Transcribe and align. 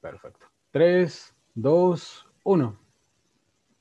Perfecto. 0.00 0.46
3, 0.70 1.34
2, 1.54 2.26
1. 2.44 2.80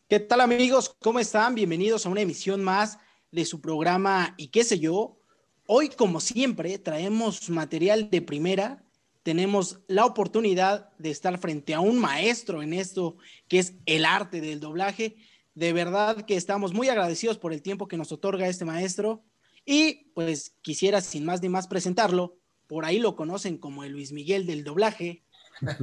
¿Qué 0.09 0.19
tal 0.19 0.41
amigos? 0.41 0.95
¿Cómo 0.99 1.19
están? 1.19 1.53
Bienvenidos 1.53 2.05
a 2.05 2.09
una 2.09 2.21
emisión 2.21 2.63
más 2.63 2.97
de 3.31 3.45
su 3.45 3.61
programa 3.61 4.33
y 4.35 4.47
qué 4.47 4.63
sé 4.63 4.79
yo. 4.79 5.19
Hoy, 5.67 5.89
como 5.89 6.19
siempre, 6.19 6.79
traemos 6.79 7.49
material 7.51 8.09
de 8.09 8.21
primera. 8.23 8.83
Tenemos 9.21 9.81
la 9.87 10.05
oportunidad 10.05 10.89
de 10.97 11.11
estar 11.11 11.37
frente 11.37 11.75
a 11.75 11.81
un 11.81 11.99
maestro 11.99 12.63
en 12.63 12.73
esto 12.73 13.17
que 13.47 13.59
es 13.59 13.75
el 13.85 14.03
arte 14.03 14.41
del 14.41 14.59
doblaje. 14.59 15.17
De 15.53 15.71
verdad 15.71 16.25
que 16.25 16.35
estamos 16.35 16.73
muy 16.73 16.89
agradecidos 16.89 17.37
por 17.37 17.53
el 17.53 17.61
tiempo 17.61 17.87
que 17.87 17.97
nos 17.97 18.11
otorga 18.11 18.47
este 18.47 18.65
maestro. 18.65 19.23
Y 19.65 20.11
pues 20.15 20.55
quisiera 20.63 21.01
sin 21.01 21.25
más 21.25 21.43
ni 21.43 21.49
más 21.49 21.67
presentarlo. 21.67 22.39
Por 22.65 22.85
ahí 22.85 22.97
lo 22.97 23.15
conocen 23.15 23.57
como 23.59 23.83
el 23.83 23.91
Luis 23.91 24.13
Miguel 24.13 24.47
del 24.47 24.63
doblaje. 24.63 25.23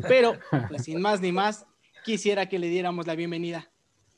Pero 0.09 0.39
pues 0.69 0.85
sin 0.85 1.01
más 1.01 1.21
ni 1.21 1.33
más, 1.33 1.67
quisiera 2.05 2.49
que 2.49 2.59
le 2.59 2.69
diéramos 2.69 3.07
la 3.07 3.15
bienvenida 3.15 3.71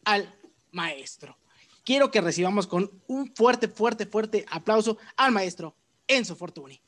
al 0.05 0.35
maestro. 0.73 1.37
Quiero 1.85 2.11
que 2.11 2.21
recibamos 2.21 2.67
con 2.67 2.91
un 3.07 3.33
fuerte, 3.35 3.69
fuerte, 3.69 4.07
fuerte 4.07 4.45
aplauso 4.51 4.99
al 5.17 5.33
maestro 5.33 5.75
Enzo 6.09 6.35
Fortuni. 6.35 6.81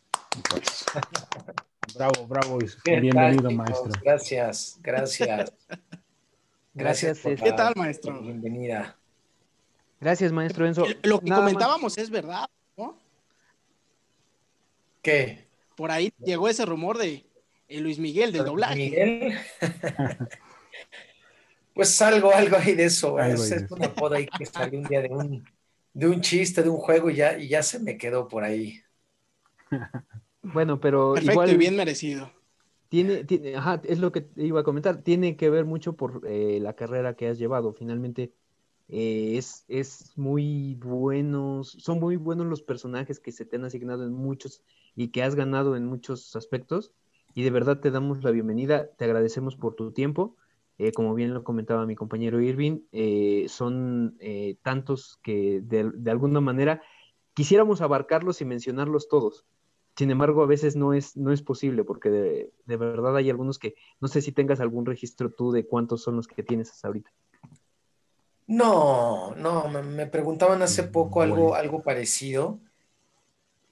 Bravo, 1.95 2.27
bravo. 2.27 2.59
Bienvenido, 2.85 3.51
maestro. 3.51 3.91
Gracias, 4.03 4.79
gracias. 4.83 5.53
Gracias. 6.75 7.19
¿Qué 7.23 7.53
tal, 7.57 7.75
maestro? 7.75 8.21
Bienvenida. 8.21 8.97
Gracias, 10.01 10.31
maestro 10.31 10.65
Enzo. 10.65 10.85
Lo 11.03 11.19
que 11.19 11.29
comentábamos 11.29 11.99
es 11.99 12.09
verdad, 12.09 12.49
¿no? 12.77 12.97
¿Qué? 15.03 15.49
Por 15.77 15.91
ahí 15.91 16.13
llegó 16.19 16.49
ese 16.49 16.65
rumor 16.65 16.97
de 16.99 17.25
Luis 17.69 17.99
Miguel 17.99 18.33
del 18.33 18.45
doblaje. 18.45 18.77
Miguel. 18.77 19.35
Pues 21.79 22.03
algo, 22.03 22.35
algo 22.35 22.57
hay 22.57 22.75
de 22.75 22.87
eso. 22.87 23.21
es, 23.21 23.71
una 23.71 23.95
poda 23.95 24.17
ahí 24.17 24.27
que 24.27 24.45
salió 24.45 24.81
un 24.81 24.89
día 24.89 25.01
de 25.01 25.11
un, 25.11 25.45
de 25.95 26.09
un 26.09 26.21
chiste, 26.21 26.61
de 26.61 26.69
un 26.69 26.79
juego 26.79 27.09
y 27.09 27.15
ya, 27.15 27.39
y 27.39 27.47
ya 27.47 27.63
se 27.63 27.79
me 27.79 27.97
quedó 27.97 28.27
por 28.27 28.43
ahí. 28.43 28.81
Bueno, 30.43 30.81
pero 30.81 31.13
Perfecto 31.13 31.33
igual, 31.33 31.51
y 31.53 31.57
bien 31.57 31.77
merecido. 31.77 32.33
Tiene, 32.89 33.23
tiene, 33.23 33.55
ajá, 33.55 33.81
es 33.85 34.01
lo 34.01 34.11
que 34.11 34.27
iba 34.35 34.59
a 34.59 34.65
comentar, 34.65 35.03
tiene 35.03 35.37
que 35.37 35.51
ver 35.51 35.67
mucho 35.67 35.93
por 35.95 36.23
eh, 36.27 36.59
la 36.61 36.75
carrera 36.75 37.15
que 37.15 37.29
has 37.29 37.39
llevado. 37.39 37.73
Finalmente, 37.73 38.33
eh, 38.89 39.35
es, 39.37 39.65
es 39.69 40.17
muy 40.17 40.75
buenos, 40.75 41.77
son 41.79 42.01
muy 42.01 42.17
buenos 42.17 42.47
los 42.47 42.63
personajes 42.63 43.21
que 43.21 43.31
se 43.31 43.45
te 43.45 43.55
han 43.55 43.65
asignado 43.65 44.05
en 44.05 44.15
muchos 44.15 44.63
y 44.97 45.09
que 45.09 45.23
has 45.23 45.35
ganado 45.35 45.77
en 45.77 45.87
muchos 45.87 46.35
aspectos. 46.35 46.93
Y 47.35 47.43
de 47.43 47.51
verdad 47.51 47.81
te 47.81 47.91
damos 47.91 48.25
la 48.25 48.31
bienvenida, 48.31 48.89
te 48.97 49.05
agradecemos 49.05 49.57
por 49.57 49.75
tu 49.75 49.93
tiempo 49.93 50.37
eh, 50.79 50.93
como 50.93 51.15
bien 51.15 51.35
lo 51.35 51.43
comentaba 51.43 51.87
mi 51.87 51.97
compañero 51.97 52.41
Irving, 52.41 52.83
eh, 52.93 53.47
son 53.49 54.17
eh, 54.21 54.57
tantos 54.63 55.19
que 55.25 55.61
de, 55.61 56.11
alguna 56.11 56.41
manera 56.41 56.83
quisiéramos 57.35 57.81
abarcarlos 57.81 58.41
y 58.41 58.45
mencionarlos 58.45 59.09
todos. 59.09 59.45
Sin 59.97 60.13
embargo, 60.13 60.45
a 60.45 60.47
veces 60.47 60.77
no 60.77 60.95
es, 60.95 61.17
no 61.17 61.33
es 61.33 61.43
posible 61.43 61.83
porque 61.83 62.11
de, 62.11 62.77
verdad 62.77 63.17
hay 63.17 63.29
algunos 63.29 63.59
que 63.59 63.75
no 64.01 64.07
sé 64.07 64.23
si 64.23 64.31
tengas 64.31 64.61
algún 64.61 64.87
registro 64.87 65.31
tú 65.31 65.51
de 65.51 65.67
cuántos 65.67 66.03
son 66.03 66.15
los 66.15 66.29
que 66.29 66.45
tienes 66.45 66.71
hasta 66.71 66.87
ahorita. 66.87 67.11
No, 68.47 69.35
no, 69.35 69.69
me, 69.69 70.07
preguntaban 70.07 70.63
hace 70.63 70.85
poco 70.85 71.23
algo, 71.23 71.57
algo 71.57 71.83
parecido. 71.83 72.61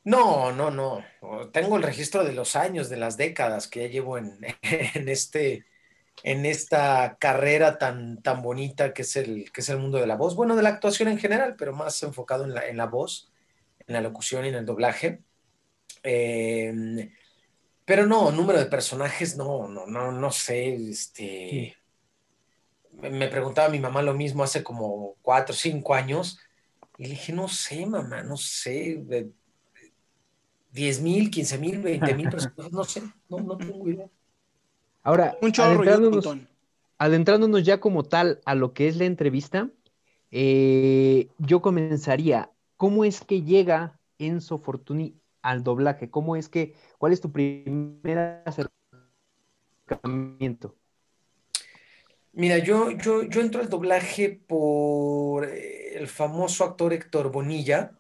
No, 0.07 0.53
no, 0.53 0.71
no. 0.71 1.05
Tengo 1.53 1.77
el 1.77 1.83
registro 1.83 2.23
de 2.23 2.33
los 2.33 2.55
años, 2.55 2.89
de 2.89 2.97
las 2.97 3.17
décadas 3.17 3.67
que 3.67 3.81
ya 3.81 3.89
llevo 3.89 4.19
en, 4.19 4.39
en 4.63 5.09
este, 5.09 5.67
en 6.23 6.47
esta 6.47 7.17
carrera 7.19 7.77
tan, 7.77 8.23
tan 8.23 8.41
bonita 8.41 8.95
que 8.95 9.03
es, 9.03 9.17
el, 9.17 9.51
que 9.51 9.63
es 9.63 9.69
el 9.69 9.79
mundo 9.79 9.99
de 9.99 10.07
la 10.07 10.15
voz, 10.15 10.37
bueno, 10.37 10.55
de 10.55 10.63
la 10.63 10.69
actuación 10.69 11.09
en 11.09 11.19
general, 11.19 11.57
pero 11.59 11.75
más 11.75 12.01
enfocado 12.05 12.45
en 12.45 12.55
la, 12.55 12.69
en 12.69 12.77
la 12.77 12.87
voz, 12.87 13.33
en 13.89 13.95
la 13.95 14.01
locución 14.01 14.45
y 14.45 14.51
en 14.51 14.55
el 14.55 14.65
doblaje. 14.65 15.23
Em, 16.05 17.11
pero 17.85 18.07
no, 18.07 18.31
número 18.31 18.61
de 18.61 18.67
personajes, 18.67 19.37
no, 19.37 19.67
no, 19.67 19.87
no, 19.87 20.13
no 20.13 20.31
sé, 20.31 20.73
este... 20.89 21.77
Me 22.93 23.27
preguntaba 23.27 23.71
mi 23.71 23.81
mamá 23.81 24.03
lo 24.03 24.15
mismo 24.15 24.45
hace 24.45 24.63
como 24.63 25.17
cuatro 25.21 25.53
o 25.53 25.57
cinco 25.57 25.95
años 25.95 26.39
y 26.97 27.05
le 27.05 27.11
dije, 27.11 27.33
no 27.33 27.49
sé, 27.49 27.85
mamá, 27.87 28.23
no 28.23 28.37
sé, 28.37 28.99
de 29.01 29.33
10 30.77 31.01
mil, 31.01 31.31
15 31.31 31.59
mil, 31.59 31.79
20 31.81 32.15
mil 32.15 32.29
personas, 32.31 32.71
no 32.71 32.85
sé, 32.85 33.03
no, 33.29 33.39
no 33.39 33.57
tengo 33.57 33.89
idea. 33.89 34.09
Ahora, 35.03 35.37
adentrándonos, 36.99 37.65
ya 37.65 37.81
como 37.81 38.03
tal 38.03 38.41
a 38.45 38.55
lo 38.55 38.75
que 38.75 38.89
es 38.89 38.97
la 38.97 39.07
entrevista, 39.07 39.71
eh, 40.31 41.29
yo 41.39 41.63
comenzaría, 41.63 42.51
¿cómo 42.77 43.05
es 43.05 43.23
que 43.23 43.43
llega 43.43 43.99
Enzo 44.19 44.59
Fortuny 44.59 45.15
al 45.43 45.63
doblaje? 45.63 46.11
¿Cómo 46.11 46.37
es 46.37 46.49
que, 46.49 46.75
cuál 46.99 47.13
es 47.13 47.21
tu 47.21 47.33
primer 47.33 48.43
acercamiento? 49.89 50.75
Mira, 52.33 52.59
yo, 52.59 52.91
yo, 52.91 53.23
yo 53.23 53.41
entro 53.41 53.63
al 53.63 53.71
doblaje 53.71 54.43
por 54.47 55.47
eh, 55.47 55.97
el 55.97 56.09
famoso 56.09 56.65
actor 56.65 56.93
Héctor 56.93 57.33
Bonilla, 57.33 57.93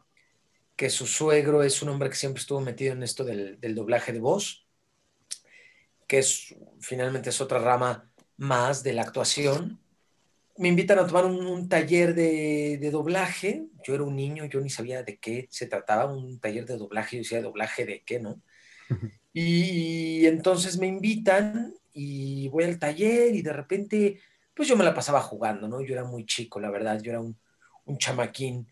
que 0.76 0.90
su 0.90 1.06
suegro 1.06 1.62
es 1.62 1.82
un 1.82 1.88
hombre 1.88 2.10
que 2.10 2.16
siempre 2.16 2.40
estuvo 2.40 2.60
metido 2.60 2.92
en 2.92 3.02
esto 3.02 3.24
del, 3.24 3.58
del 3.60 3.74
doblaje 3.74 4.12
de 4.12 4.20
voz 4.20 4.66
que 6.06 6.18
es 6.18 6.54
finalmente 6.80 7.30
es 7.30 7.40
otra 7.40 7.58
rama 7.58 8.10
más 8.36 8.82
de 8.82 8.92
la 8.92 9.02
actuación. 9.02 9.80
Me 10.58 10.68
invitan 10.68 10.98
a 10.98 11.06
tomar 11.06 11.26
un, 11.26 11.68
taller 11.68 12.14
de, 12.14 12.88
doblaje. 12.90 13.66
Yo 13.84 13.94
era 13.94 14.04
un 14.04 14.16
niño, 14.16 14.46
yo 14.46 14.60
ni 14.60 14.70
sabía 14.70 15.02
de 15.02 15.18
qué 15.18 15.48
se 15.50 15.66
trataba, 15.66 16.12
un 16.12 16.38
taller 16.40 16.64
de 16.64 16.76
doblaje. 16.76 17.16
Yo 17.16 17.22
decía, 17.22 17.42
¿doblaje 17.42 17.84
de 17.84 18.02
qué, 18.02 18.20
no? 18.20 18.40
Y 19.38 20.24
entonces 20.24 20.78
me 20.78 20.86
invitan 20.86 21.74
y 21.92 22.48
voy 22.48 22.64
al 22.64 22.78
taller 22.78 23.34
y 23.34 23.42
de 23.42 23.52
repente, 23.52 24.18
pues 24.54 24.66
yo 24.66 24.76
me 24.76 24.84
la 24.84 24.94
pasaba 24.94 25.20
jugando, 25.20 25.68
¿no? 25.68 25.82
Yo 25.82 25.92
era 25.92 26.04
muy 26.04 26.24
chico, 26.24 26.58
la 26.58 26.70
verdad, 26.70 26.98
yo 27.02 27.10
era 27.10 27.20
un, 27.20 27.38
un 27.84 27.98
chamaquín. 27.98 28.66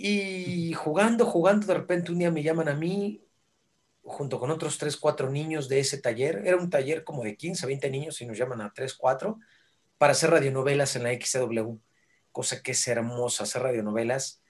Y 0.00 0.74
jugando, 0.74 1.26
jugando, 1.26 1.66
de 1.66 1.74
repente 1.74 2.12
un 2.12 2.20
día 2.20 2.30
me 2.30 2.44
llaman 2.44 2.68
a 2.68 2.74
mí, 2.74 3.26
junto 4.04 4.38
con 4.38 4.48
otros 4.52 4.78
3, 4.78 4.96
4 4.96 5.28
niños 5.28 5.68
de 5.68 5.80
ese 5.80 5.98
taller. 5.98 6.42
Era 6.46 6.56
un 6.56 6.70
taller 6.70 7.02
como 7.02 7.24
de 7.24 7.36
15, 7.36 7.66
20 7.66 7.90
niños 7.90 8.20
y 8.20 8.26
nos 8.26 8.38
llaman 8.38 8.60
a 8.60 8.72
3, 8.72 8.94
4 8.94 9.40
para 9.98 10.12
hacer 10.12 10.30
radionovelas 10.30 10.94
en 10.94 11.02
la 11.02 11.12
XW, 11.12 11.78
cosa 12.30 12.62
que 12.62 12.70
es 12.72 12.86
hermosa, 12.86 13.42
hacer 13.42 13.62
radionovelas. 13.62 14.40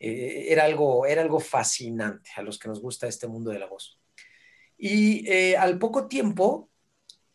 Eh, 0.00 0.46
era, 0.48 0.64
algo, 0.64 1.06
era 1.06 1.22
algo 1.22 1.38
fascinante 1.38 2.30
a 2.36 2.42
los 2.42 2.58
que 2.58 2.68
nos 2.68 2.80
gusta 2.82 3.06
este 3.06 3.28
mundo 3.28 3.52
de 3.52 3.60
la 3.60 3.66
voz. 3.66 4.00
Y 4.76 5.30
eh, 5.30 5.56
al 5.56 5.78
poco 5.78 6.08
tiempo 6.08 6.68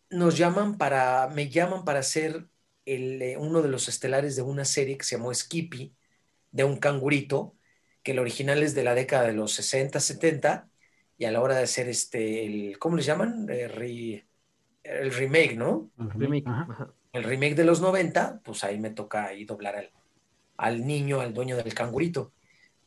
nos 0.10 0.38
llaman 0.38 0.78
para, 0.78 1.30
me 1.30 1.50
llaman 1.50 1.86
para 1.86 2.04
ser 2.04 2.50
el, 2.86 3.22
eh, 3.22 3.38
uno 3.38 3.62
de 3.62 3.70
los 3.70 3.88
estelares 3.88 4.36
de 4.36 4.42
una 4.42 4.66
serie 4.66 4.98
que 4.98 5.06
se 5.06 5.16
llamó 5.16 5.34
Skippy, 5.34 5.96
de 6.52 6.66
un 6.66 6.78
cangurito, 6.78 7.56
que 8.04 8.12
el 8.12 8.20
original 8.20 8.64
es 8.64 8.74
de 8.74 8.84
la 8.84 8.96
década 8.96 9.28
de 9.28 9.34
los 9.34 9.54
60, 9.54 10.00
70, 10.00 10.70
y 11.18 11.26
a 11.26 11.32
la 11.32 11.42
hora 11.42 11.56
de 11.56 11.64
hacer 11.64 11.88
este, 11.88 12.46
el, 12.46 12.80
¿cómo 12.80 12.96
les 12.96 13.06
llaman? 13.06 13.48
El, 13.50 14.24
el 14.84 15.14
remake, 15.14 15.56
¿no? 15.56 15.92
El 16.00 16.10
remake. 16.12 16.46
El 17.14 17.24
remake 17.24 17.56
de 17.56 17.66
los 17.66 17.82
90, 17.82 18.42
pues 18.44 18.64
ahí 18.64 18.80
me 18.80 18.90
toca 18.90 19.26
ahí 19.26 19.46
doblar 19.46 19.76
al, 19.76 19.92
al 20.58 20.86
niño, 20.86 21.20
al 21.22 21.34
dueño 21.34 21.58
del 21.58 21.74
cangurito. 21.74 22.34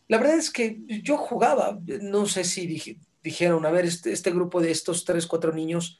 La 0.08 0.18
verdad 0.18 0.36
es 0.36 0.50
que 0.50 0.80
yo 1.02 1.16
jugaba, 1.16 1.78
no 2.02 2.26
sé 2.26 2.44
si 2.44 2.98
dijeron, 3.22 3.64
a 3.66 3.70
ver, 3.70 3.84
este, 3.84 4.12
este 4.12 4.30
grupo 4.30 4.60
de 4.60 4.70
estos 4.70 5.04
tres, 5.04 5.26
cuatro 5.26 5.52
niños 5.52 5.98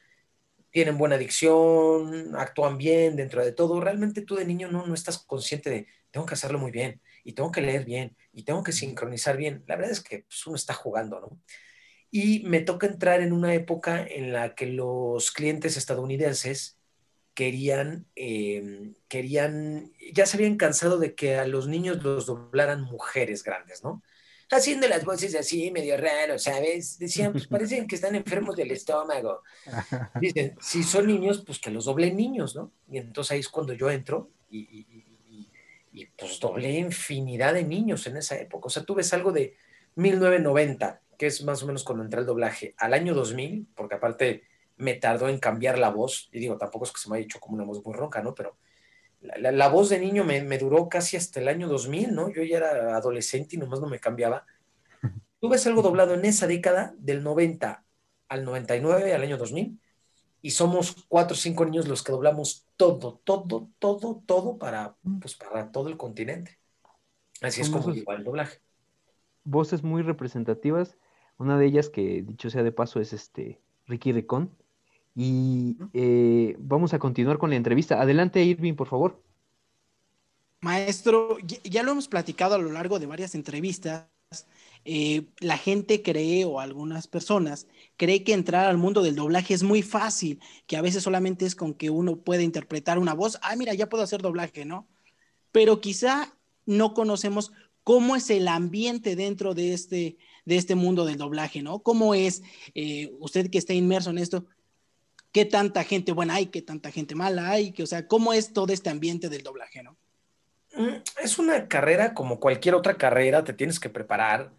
tienen 0.69 0.97
buena 0.97 1.15
adicción, 1.15 2.35
actúan 2.35 2.77
bien 2.77 3.15
dentro 3.15 3.43
de 3.43 3.51
todo. 3.51 3.79
Realmente 3.79 4.21
tú 4.21 4.35
de 4.35 4.45
niño 4.45 4.69
no, 4.69 4.85
no 4.85 4.93
estás 4.93 5.19
consciente 5.19 5.69
de, 5.69 5.87
tengo 6.11 6.25
que 6.25 6.33
hacerlo 6.33 6.59
muy 6.59 6.71
bien, 6.71 7.01
y 7.25 7.33
tengo 7.33 7.51
que 7.51 7.61
leer 7.61 7.83
bien, 7.83 8.15
y 8.31 8.43
tengo 8.43 8.63
que 8.63 8.71
sincronizar 8.71 9.35
bien. 9.35 9.65
La 9.67 9.75
verdad 9.75 9.91
es 9.91 10.01
que 10.01 10.19
pues, 10.19 10.47
uno 10.47 10.55
está 10.55 10.73
jugando, 10.73 11.19
¿no? 11.19 11.41
y 12.17 12.39
me 12.45 12.61
toca 12.61 12.87
entrar 12.87 13.19
en 13.19 13.33
una 13.33 13.53
época 13.53 14.01
en 14.01 14.31
la 14.31 14.55
que 14.55 14.67
los 14.67 15.31
clientes 15.31 15.75
estadounidenses 15.75 16.77
querían, 17.33 18.07
em, 18.15 18.95
querían, 19.09 19.91
ya 20.13 20.25
se 20.25 20.37
habían 20.37 20.55
cansado 20.55 20.97
de 20.97 21.13
que 21.13 21.35
a 21.35 21.45
los 21.45 21.67
niños 21.67 22.01
los 22.03 22.27
doblaran 22.27 22.83
mujeres 22.83 23.43
grandes, 23.43 23.83
¿no? 23.83 24.01
Haciendo 24.49 24.87
las 24.87 25.03
voces 25.03 25.35
así, 25.35 25.71
medio 25.71 25.97
raro, 25.97 26.39
¿sabes? 26.39 26.97
Decían, 26.99 27.33
pues 27.33 27.47
parecen 27.49 27.85
que 27.85 27.95
están 27.95 28.15
enfermos 28.15 28.55
del 28.55 28.71
estómago. 28.71 29.41
Dicen, 30.21 30.55
si 30.61 30.83
son 30.83 31.07
niños, 31.07 31.43
pues 31.45 31.59
que 31.59 31.69
los 31.69 31.83
doblen 31.83 32.15
niños, 32.15 32.55
¿no? 32.55 32.71
Y 32.89 32.97
entonces 32.97 33.31
ahí 33.31 33.39
es 33.41 33.49
cuando 33.49 33.73
yo 33.73 33.91
entro 33.91 34.31
y, 34.49 34.59
y, 34.59 35.04
y 35.95 36.07
pues 36.07 36.39
doblé 36.39 36.71
infinidad 36.73 37.53
de 37.53 37.63
niños 37.63 38.05
en 38.07 38.17
esa 38.17 38.37
época. 38.37 38.67
O 38.67 38.69
sea, 38.69 38.83
tú 38.83 38.95
ves 38.95 39.13
algo 39.13 39.31
de 39.31 39.55
1990 39.95 41.01
que 41.17 41.27
es 41.27 41.43
más 41.43 41.63
o 41.63 41.67
menos 41.67 41.83
cuando 41.83 42.03
entré 42.03 42.19
el 42.19 42.25
doblaje, 42.25 42.75
al 42.77 42.93
año 42.93 43.13
2000, 43.13 43.67
porque 43.75 43.95
aparte 43.95 44.43
me 44.77 44.95
tardó 44.95 45.29
en 45.29 45.39
cambiar 45.39 45.77
la 45.77 45.89
voz. 45.89 46.29
Y 46.31 46.39
digo, 46.39 46.57
tampoco 46.57 46.85
es 46.85 46.91
que 46.91 46.99
se 46.99 47.09
me 47.09 47.17
haya 47.17 47.25
hecho 47.25 47.39
como 47.39 47.55
una 47.55 47.63
voz 47.63 47.83
muy 47.85 47.93
ronca, 47.93 48.21
¿no? 48.21 48.35
Pero 48.35 48.57
la, 49.21 49.69
voz 49.69 49.89
de 49.89 49.99
niño 49.99 50.23
me, 50.23 50.41
me, 50.43 50.57
duró 50.57 50.89
casi 50.89 51.17
hasta 51.17 51.39
el 51.39 51.47
año 51.47 51.67
2000, 51.67 52.13
¿no? 52.13 52.29
Yo 52.29 52.43
ya 52.43 52.57
era 52.57 52.95
adolescente 52.97 53.55
y 53.55 53.59
nomás 53.59 53.79
no 53.79 53.87
me 53.87 53.99
cambiaba. 53.99 54.45
Tú 55.39 55.49
ves 55.49 55.65
algo 55.67 55.81
doblado 55.81 56.13
en 56.13 56.25
esa 56.25 56.47
década, 56.47 56.93
del 56.97 57.23
90 57.23 57.83
al 58.27 58.43
99, 58.43 59.13
al 59.13 59.21
año 59.21 59.37
2000, 59.37 59.79
y 60.45 60.51
somos 60.51 61.07
cuatro 61.07 61.33
o 61.33 61.37
cinco 61.37 61.65
niños 61.65 61.87
los 61.87 62.03
que 62.03 62.11
doblamos 62.11 62.67
todo, 62.77 63.19
todo, 63.23 63.67
todo, 63.79 64.21
todo 64.27 64.59
para, 64.59 64.95
pues, 65.19 65.33
para 65.33 65.71
todo 65.71 65.89
el 65.89 65.97
continente. 65.97 66.59
Así 67.41 67.61
es 67.61 67.69
como 67.71 67.91
igual 67.91 68.19
el 68.19 68.23
doblaje. 68.25 68.59
Voces 69.43 69.81
muy 69.81 70.03
representativas. 70.03 70.99
Una 71.39 71.57
de 71.57 71.65
ellas, 71.65 71.89
que 71.89 72.21
dicho 72.21 72.51
sea 72.51 72.61
de 72.61 72.71
paso, 72.71 72.99
es 72.99 73.11
este 73.11 73.59
Ricky 73.87 74.11
Ricón. 74.11 74.51
Y 75.15 75.77
eh, 75.93 76.55
vamos 76.59 76.93
a 76.93 76.99
continuar 76.99 77.39
con 77.39 77.49
la 77.49 77.55
entrevista. 77.55 77.99
Adelante, 77.99 78.43
Irving, 78.43 78.75
por 78.75 78.87
favor. 78.87 79.19
Maestro, 80.61 81.39
ya 81.63 81.81
lo 81.81 81.93
hemos 81.93 82.07
platicado 82.07 82.53
a 82.53 82.59
lo 82.59 82.71
largo 82.71 82.99
de 82.99 83.07
varias 83.07 83.33
entrevistas. 83.33 84.05
Eh, 84.87 85.25
la 85.39 85.57
gente 85.57 86.03
cree, 86.03 86.45
o 86.45 86.59
algunas 86.59 87.07
personas, 87.07 87.67
cree 87.97 88.23
que 88.23 88.33
entrar 88.33 88.67
al 88.67 88.77
mundo 88.77 89.01
del 89.01 89.15
doblaje 89.15 89.53
es 89.53 89.63
muy 89.63 89.81
fácil, 89.81 90.39
que 90.67 90.77
a 90.77 90.81
veces 90.81 91.03
solamente 91.03 91.45
es 91.45 91.55
con 91.55 91.73
que 91.73 91.89
uno 91.89 92.17
puede 92.17 92.43
interpretar 92.43 92.99
una 92.99 93.13
voz. 93.13 93.39
Ah, 93.41 93.55
mira, 93.55 93.73
ya 93.73 93.89
puedo 93.89 94.03
hacer 94.03 94.21
doblaje, 94.21 94.63
¿no? 94.63 94.87
Pero 95.51 95.81
quizá 95.81 96.37
no 96.65 96.93
conocemos 96.93 97.51
cómo 97.83 98.15
es 98.15 98.29
el 98.29 98.47
ambiente 98.47 99.15
dentro 99.15 99.53
de 99.55 99.73
este, 99.73 100.17
de 100.45 100.57
este 100.57 100.75
mundo 100.75 101.05
del 101.05 101.17
doblaje, 101.17 101.61
¿no? 101.63 101.79
¿Cómo 101.79 102.13
es, 102.13 102.43
eh, 102.75 103.11
usted 103.19 103.49
que 103.49 103.57
está 103.57 103.73
inmerso 103.73 104.11
en 104.11 104.19
esto, 104.19 104.45
qué 105.31 105.45
tanta 105.45 105.83
gente 105.83 106.11
buena 106.11 106.35
hay, 106.35 106.47
qué 106.47 106.61
tanta 106.61 106.91
gente 106.91 107.15
mala 107.15 107.49
hay, 107.49 107.71
que, 107.71 107.83
o 107.83 107.87
sea, 107.87 108.07
cómo 108.07 108.33
es 108.33 108.53
todo 108.53 108.71
este 108.71 108.89
ambiente 108.89 109.29
del 109.29 109.43
doblaje, 109.43 109.83
¿no? 109.83 109.97
Mm, 110.75 111.01
es 111.23 111.39
una 111.39 111.67
carrera 111.67 112.13
como 112.13 112.39
cualquier 112.39 112.75
otra 112.75 112.97
carrera, 112.97 113.43
te 113.43 113.53
tienes 113.53 113.79
que 113.79 113.89
preparar. 113.89 114.51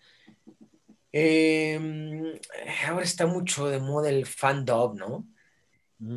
Em, 1.13 2.39
ahora 2.89 3.05
está 3.05 3.27
mucho 3.27 3.69
de 3.69 3.79
moda 3.79 4.09
el 4.09 4.27
fandom, 4.27 4.97
¿no? 4.97 5.27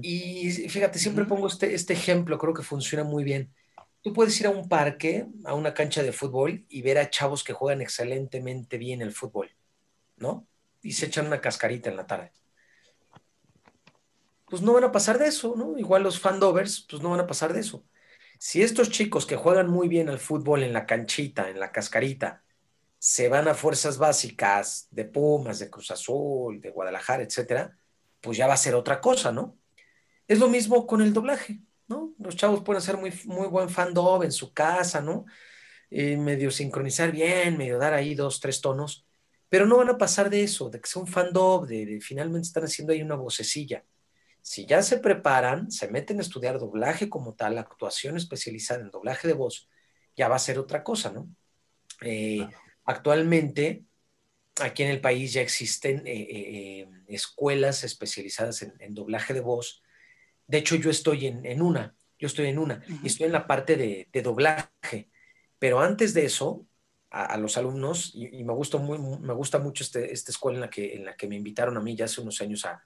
Y 0.01 0.51
fíjate, 0.51 0.99
siempre 0.99 1.23
pongo 1.23 1.47
este, 1.47 1.73
este 1.73 1.93
ejemplo, 1.93 2.37
creo 2.37 2.53
que 2.53 2.63
funciona 2.63 3.03
muy 3.03 3.23
bien. 3.23 3.53
Tú 4.01 4.13
puedes 4.13 4.39
ir 4.39 4.47
a 4.47 4.49
un 4.49 4.67
parque, 4.67 5.27
a 5.45 5.53
una 5.53 5.73
cancha 5.73 6.03
de 6.03 6.11
fútbol 6.11 6.65
y 6.69 6.81
ver 6.81 6.97
a 6.97 7.09
chavos 7.09 7.43
que 7.43 7.53
juegan 7.53 7.81
excelentemente 7.81 8.77
bien 8.77 9.01
el 9.01 9.13
fútbol, 9.13 9.49
¿no? 10.17 10.47
Y 10.81 10.93
se 10.93 11.05
echan 11.05 11.27
una 11.27 11.41
cascarita 11.41 11.89
en 11.89 11.95
la 11.97 12.07
tarde. 12.07 12.31
Pues 14.49 14.61
no 14.61 14.73
van 14.73 14.85
a 14.85 14.91
pasar 14.91 15.17
de 15.17 15.27
eso, 15.27 15.53
¿no? 15.55 15.77
Igual 15.77 16.03
los 16.03 16.19
fandovers, 16.19 16.85
pues 16.89 17.01
no 17.01 17.11
van 17.11 17.19
a 17.21 17.27
pasar 17.27 17.53
de 17.53 17.61
eso. 17.61 17.85
Si 18.41 18.61
estos 18.61 18.89
chicos 18.89 19.25
que 19.25 19.35
juegan 19.35 19.69
muy 19.69 19.89
bien 19.89 20.07
al 20.07 20.17
fútbol 20.17 20.63
en 20.63 20.71
la 20.71 20.85
canchita, 20.85 21.49
en 21.49 21.59
la 21.59 21.73
cascarita, 21.73 22.41
se 22.97 23.27
van 23.27 23.49
a 23.49 23.53
fuerzas 23.53 23.97
básicas 23.97 24.87
de 24.91 25.03
Pumas, 25.03 25.59
de 25.59 25.69
Cruz 25.69 25.91
Azul, 25.91 26.61
de 26.61 26.69
Guadalajara, 26.69 27.21
etcétera, 27.23 27.77
pues 28.21 28.37
ya 28.37 28.47
va 28.47 28.53
a 28.53 28.57
ser 28.57 28.75
otra 28.75 29.01
cosa, 29.01 29.33
¿no? 29.33 29.57
Es 30.25 30.39
lo 30.39 30.47
mismo 30.47 30.87
con 30.87 31.01
el 31.01 31.11
doblaje, 31.11 31.59
¿no? 31.89 32.13
Los 32.17 32.37
chavos 32.37 32.63
pueden 32.63 32.81
hacer 32.81 32.95
muy, 32.95 33.11
muy 33.25 33.47
buen 33.47 33.69
fandom 33.69 34.23
en 34.23 34.31
su 34.31 34.53
casa, 34.53 35.01
¿no? 35.01 35.25
Eh, 35.89 36.15
medio 36.15 36.49
sincronizar 36.49 37.11
bien, 37.11 37.57
medio 37.57 37.77
dar 37.77 37.93
ahí 37.93 38.15
dos, 38.15 38.39
tres 38.39 38.61
tonos, 38.61 39.05
pero 39.49 39.65
no 39.65 39.77
van 39.77 39.89
a 39.89 39.97
pasar 39.97 40.29
de 40.29 40.43
eso, 40.43 40.69
de 40.69 40.79
que 40.79 40.87
sea 40.87 41.01
un 41.01 41.09
fandom, 41.09 41.67
de, 41.67 41.85
de 41.85 41.99
finalmente 41.99 42.47
están 42.47 42.63
haciendo 42.63 42.93
ahí 42.93 43.01
una 43.01 43.15
vocecilla. 43.15 43.83
Si 44.49 44.65
ya 44.65 44.81
se 44.81 44.97
preparan, 44.97 45.69
se 45.69 45.89
meten 45.89 46.17
a 46.17 46.23
estudiar 46.23 46.57
doblaje 46.57 47.07
como 47.07 47.35
tal, 47.35 47.59
actuación 47.59 48.17
especializada 48.17 48.81
en 48.81 48.89
doblaje 48.89 49.27
de 49.27 49.35
voz, 49.35 49.69
ya 50.15 50.27
va 50.27 50.37
a 50.37 50.39
ser 50.39 50.57
otra 50.57 50.83
cosa, 50.83 51.11
¿no? 51.11 51.29
Eh, 52.01 52.47
actualmente, 52.83 53.83
aquí 54.59 54.81
en 54.81 54.89
el 54.89 55.01
país 55.01 55.33
ya 55.33 55.41
existen 55.41 56.01
eh, 56.07 56.27
eh, 56.31 56.89
escuelas 57.09 57.83
especializadas 57.83 58.63
en, 58.63 58.95
doblaje 58.95 59.35
de 59.35 59.41
voz. 59.41 59.83
De 60.47 60.57
hecho, 60.57 60.77
yo 60.77 60.89
estoy 60.89 61.27
en, 61.27 61.61
una, 61.61 61.95
yo 62.17 62.25
estoy 62.25 62.47
en 62.47 62.57
una, 62.57 62.81
y 63.03 63.05
estoy 63.05 63.27
en 63.27 63.33
la 63.33 63.45
parte 63.45 63.77
de, 63.77 64.21
doblaje. 64.23 65.11
Pero 65.59 65.79
antes 65.79 66.15
de 66.15 66.25
eso, 66.25 66.65
a, 67.11 67.37
los 67.37 67.55
alumnos, 67.55 68.13
y, 68.15 68.43
me, 68.43 68.53
gusta 68.53 68.79
muy, 68.79 68.97
me 68.97 69.33
gusta 69.35 69.59
mucho 69.59 69.83
este, 69.83 70.11
esta 70.11 70.31
escuela 70.31 70.57
en 70.57 70.61
la, 70.61 70.69
que, 70.71 70.95
en 70.95 71.05
la 71.05 71.15
que 71.15 71.27
me 71.27 71.35
invitaron 71.35 71.77
a 71.77 71.81
mí 71.81 71.95
ya 71.95 72.05
hace 72.05 72.21
unos 72.21 72.41
años 72.41 72.65
a, 72.65 72.83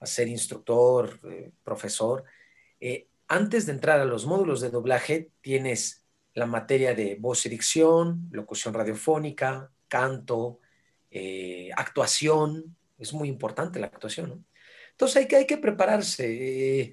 a 0.00 0.06
ser 0.06 0.28
instructor, 0.28 1.20
eh, 1.24 1.52
profesor, 1.62 2.24
eh, 2.80 3.06
antes 3.28 3.66
de 3.66 3.72
entrar 3.72 4.00
a 4.00 4.06
los 4.06 4.26
módulos 4.26 4.60
de 4.60 4.70
doblaje 4.70 5.30
tienes 5.40 6.04
la 6.34 6.46
materia 6.46 6.94
de 6.94 7.16
voz 7.20 7.44
y 7.46 7.48
dicción, 7.48 8.28
locución 8.32 8.74
radiofónica, 8.74 9.70
canto, 9.88 10.58
eh, 11.10 11.70
actuación, 11.76 12.76
es 12.98 13.12
muy 13.12 13.28
importante 13.28 13.78
la 13.78 13.86
actuación. 13.86 14.46
Entonces 14.92 15.16
hay 15.18 15.28
que, 15.28 15.36
hay 15.36 15.46
que 15.46 15.58
prepararse. 15.58 16.92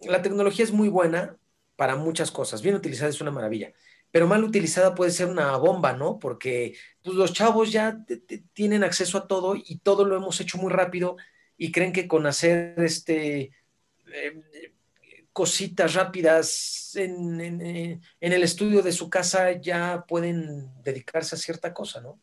la 0.00 0.22
tecnología 0.22 0.64
es 0.64 0.72
muy 0.72 0.88
buena 0.88 1.36
para 1.76 1.96
muchas 1.96 2.30
cosas, 2.30 2.62
bien 2.62 2.74
utilizada 2.76 3.10
es 3.10 3.20
una 3.20 3.30
maravilla, 3.30 3.72
pero 4.10 4.28
mal 4.28 4.44
utilizada 4.44 4.94
puede 4.94 5.10
ser 5.10 5.28
una 5.28 5.56
bomba, 5.56 5.92
¿no? 5.92 6.18
Porque 6.18 6.76
pues, 7.02 7.16
los 7.16 7.32
chavos 7.32 7.72
ya 7.72 7.98
tienen 8.52 8.84
acceso 8.84 9.18
a 9.18 9.26
todo 9.26 9.56
y 9.56 9.78
todo 9.78 10.04
lo 10.04 10.16
hemos 10.16 10.40
hecho 10.40 10.58
muy 10.58 10.70
rápido 10.72 11.16
y 11.56 11.72
creen 11.72 11.92
que 11.92 12.08
con 12.08 12.26
hacer 12.26 12.74
este, 12.78 13.50
em, 14.12 14.42
cositas 15.32 15.94
rápidas 15.94 16.92
en, 16.94 17.40
el 18.20 18.42
estudio 18.42 18.82
de 18.82 18.92
su 18.92 19.10
casa 19.10 19.52
ya 19.52 20.04
pueden 20.06 20.70
dedicarse 20.82 21.34
a 21.34 21.38
cierta 21.38 21.74
cosa, 21.74 22.00
¿no? 22.00 22.20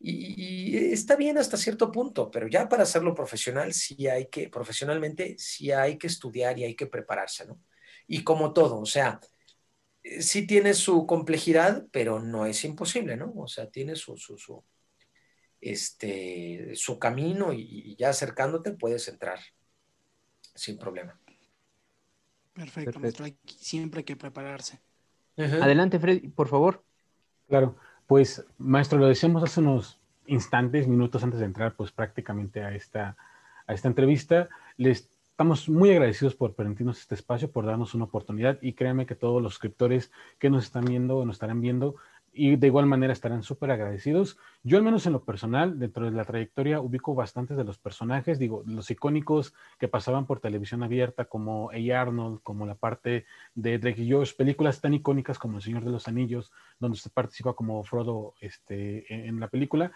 Y, 0.00 0.76
está 0.92 1.16
bien 1.16 1.38
hasta 1.38 1.56
cierto 1.56 1.90
punto, 1.92 2.30
pero 2.30 2.48
ya 2.48 2.68
para 2.68 2.82
hacerlo 2.82 3.14
profesional 3.14 3.72
sí 3.72 4.08
hay 4.08 4.26
que, 4.26 4.48
profesionalmente 4.48 5.36
sí 5.38 5.70
hay 5.70 5.96
que 5.96 6.08
estudiar 6.08 6.58
y 6.58 6.64
hay 6.64 6.74
que 6.74 6.86
prepararse, 6.86 7.46
¿no? 7.46 7.60
Y 8.06 8.24
como 8.24 8.52
todo, 8.52 8.80
o 8.80 8.86
sea, 8.86 9.20
sí 10.20 10.46
tiene 10.46 10.74
su 10.74 11.06
complejidad, 11.06 11.86
pero 11.92 12.20
no 12.20 12.46
es 12.46 12.64
imposible, 12.64 13.16
¿no? 13.16 13.32
O 13.36 13.48
sea, 13.48 13.70
tiene 13.70 13.96
su, 13.96 14.16
su, 14.16 14.36
su, 14.36 14.64
este, 15.64 16.72
su 16.74 16.98
camino 16.98 17.52
y, 17.52 17.96
ya 17.96 18.10
acercándote 18.10 18.72
puedes 18.72 19.08
entrar 19.08 19.38
sin 20.54 20.78
problema. 20.78 21.18
Perfecto, 22.52 23.00
siempre 23.46 24.00
hay 24.00 24.04
que 24.04 24.16
prepararse. 24.16 24.80
Adelante, 25.36 25.98
Freddy, 25.98 26.28
por 26.28 26.48
favor. 26.48 26.84
Claro, 27.48 27.76
pues 28.06 28.44
maestro, 28.58 28.98
lo 28.98 29.08
decíamos 29.08 29.42
hace 29.42 29.60
unos 29.60 29.98
instantes, 30.26 30.86
minutos 30.86 31.24
antes 31.24 31.40
de 31.40 31.46
entrar, 31.46 31.74
pues 31.74 31.90
prácticamente 31.90 32.62
a 32.62 32.74
esta, 32.74 33.16
a 33.66 33.74
esta 33.74 33.88
entrevista. 33.88 34.48
Les 34.76 35.10
estamos 35.34 35.68
muy 35.68 35.90
agradecidos 35.90 36.36
por 36.36 36.54
permitirnos 36.54 37.00
este 37.00 37.16
espacio, 37.16 37.50
por 37.50 37.66
darnos 37.66 37.94
una 37.94 38.04
oportunidad 38.04 38.58
y 38.62 38.74
créanme 38.74 39.06
que 39.06 39.16
todos 39.16 39.42
los 39.42 39.54
suscriptores 39.54 40.12
que 40.38 40.48
nos 40.48 40.64
están 40.64 40.84
viendo 40.84 41.16
o 41.16 41.24
nos 41.24 41.36
estarán 41.36 41.60
viendo 41.60 41.96
y 42.34 42.56
de 42.56 42.66
igual 42.66 42.86
manera 42.86 43.12
estarán 43.12 43.42
súper 43.42 43.70
agradecidos. 43.70 44.36
Yo 44.64 44.76
al 44.76 44.82
menos 44.82 45.06
en 45.06 45.12
lo 45.12 45.24
personal, 45.24 45.78
dentro 45.78 46.04
de 46.04 46.10
la 46.10 46.24
trayectoria, 46.24 46.80
ubico 46.80 47.14
bastantes 47.14 47.56
de 47.56 47.64
los 47.64 47.78
personajes, 47.78 48.38
digo, 48.38 48.64
los 48.66 48.90
icónicos 48.90 49.54
que 49.78 49.86
pasaban 49.86 50.26
por 50.26 50.40
televisión 50.40 50.82
abierta, 50.82 51.26
como 51.26 51.70
A. 51.70 52.00
Arnold, 52.00 52.40
como 52.42 52.66
la 52.66 52.74
parte 52.74 53.24
de 53.54 53.78
Drake 53.78 54.02
y 54.02 54.10
Josh, 54.10 54.34
películas 54.34 54.80
tan 54.80 54.94
icónicas 54.94 55.38
como 55.38 55.58
El 55.58 55.62
Señor 55.62 55.84
de 55.84 55.92
los 55.92 56.08
Anillos, 56.08 56.52
donde 56.80 56.96
usted 56.96 57.12
participa 57.12 57.54
como 57.54 57.84
Frodo 57.84 58.34
este, 58.40 59.28
en, 59.28 59.38
la 59.38 59.48
película. 59.48 59.92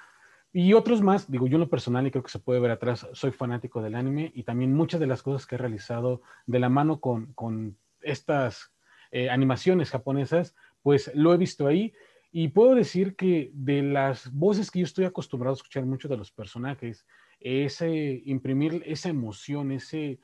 Y 0.53 0.73
otros 0.75 1.03
más, 1.03 1.31
digo, 1.31 1.47
yo 1.49 1.57
en 1.57 1.63
lo 1.63 1.69
personal, 1.69 2.07
y 2.07 2.11
creo 2.11 2.23
que 2.23 2.31
se 2.31 2.39
puede 2.39 2.61
ver 2.61 2.71
atrás, 2.71 3.07
soy 3.13 3.33
fanático 3.33 3.83
del 3.83 3.97
anime 3.97 4.31
y 4.35 4.45
también 4.45 4.75
muchas 4.75 5.01
de 5.01 5.07
las 5.07 5.23
cosas 5.23 5.45
que 5.45 5.57
he 5.57 5.59
realizado 5.59 6.23
de 6.47 6.61
la 6.61 6.69
mano 6.69 7.01
con, 7.01 7.33
con 7.35 7.77
estas 8.01 8.73
eh, 9.11 9.29
animaciones 9.29 9.91
japonesas, 9.91 10.55
pues 10.83 11.11
lo 11.15 11.35
he 11.35 11.37
visto 11.37 11.67
ahí 11.67 11.93
y 12.31 12.49
puedo 12.49 12.75
decir 12.75 13.17
que 13.17 13.51
de 13.55 13.83
las 13.83 14.31
voces 14.33 14.71
que 14.71 14.81
yo 14.81 14.85
estoy 14.85 15.05
acostumbrado 15.05 15.55
a 15.55 15.57
escuchar 15.57 15.87
mucho 15.87 16.09
de 16.09 16.17
los 16.17 16.31
personajes, 16.31 17.07
ese 17.41 18.23
imprimir 18.25 18.83
esa 18.87 19.09
emoción, 19.09 19.73
ese 19.73 20.21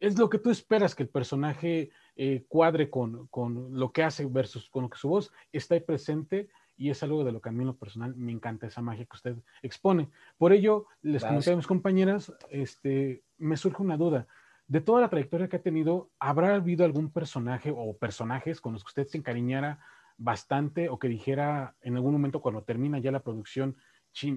es 0.00 0.18
lo 0.18 0.28
que 0.28 0.38
tú 0.38 0.50
esperas 0.50 0.94
que 0.94 1.04
el 1.04 1.08
personaje 1.08 1.90
eh, 2.16 2.44
cuadre 2.48 2.90
con, 2.90 3.26
con, 3.28 3.78
lo 3.78 3.92
que 3.92 4.02
hace 4.02 4.26
versus 4.26 4.68
con 4.68 4.84
lo 4.84 4.90
que 4.90 4.98
su 4.98 5.08
voz 5.08 5.32
está 5.52 5.74
ahí 5.74 5.80
presente 5.80 6.48
y 6.76 6.90
es 6.90 7.02
algo 7.02 7.22
de 7.22 7.32
lo 7.32 7.40
que 7.40 7.50
a 7.50 7.52
mí 7.52 7.60
en 7.60 7.68
lo 7.68 7.76
personal 7.76 8.14
me 8.16 8.32
encanta 8.32 8.66
esa 8.66 8.82
magia 8.82 9.04
que 9.04 9.16
usted 9.16 9.36
expone. 9.62 10.08
Por 10.38 10.52
ello, 10.52 10.86
les 11.02 11.22
comenté 11.22 11.52
a 11.52 11.56
mis 11.56 11.66
compañeras, 11.66 12.32
este, 12.50 13.22
me 13.38 13.56
surge 13.56 13.82
una 13.82 13.96
duda. 13.96 14.26
De 14.66 14.80
toda 14.80 15.02
la 15.02 15.10
trayectoria 15.10 15.48
que 15.48 15.56
ha 15.56 15.62
tenido, 15.62 16.10
¿habrá 16.18 16.54
habido 16.54 16.84
algún 16.84 17.12
personaje 17.12 17.72
o 17.74 17.96
personajes 17.96 18.60
con 18.60 18.72
los 18.72 18.82
que 18.82 18.88
usted 18.88 19.06
se 19.06 19.18
encariñara 19.18 19.80
bastante 20.16 20.88
o 20.88 20.98
que 20.98 21.08
dijera 21.08 21.76
en 21.80 21.96
algún 21.96 22.12
momento 22.12 22.40
cuando 22.40 22.64
termina 22.64 22.98
ya 22.98 23.10
la 23.10 23.22
producción, 23.22 23.76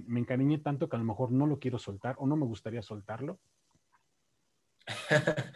me 0.07 0.19
encariñé 0.19 0.59
tanto 0.59 0.87
que 0.87 0.95
a 0.95 0.99
lo 0.99 1.05
mejor 1.05 1.31
no 1.31 1.47
lo 1.47 1.59
quiero 1.59 1.77
soltar 1.77 2.15
o 2.19 2.27
no 2.27 2.35
me 2.35 2.45
gustaría 2.45 2.81
soltarlo? 2.81 3.39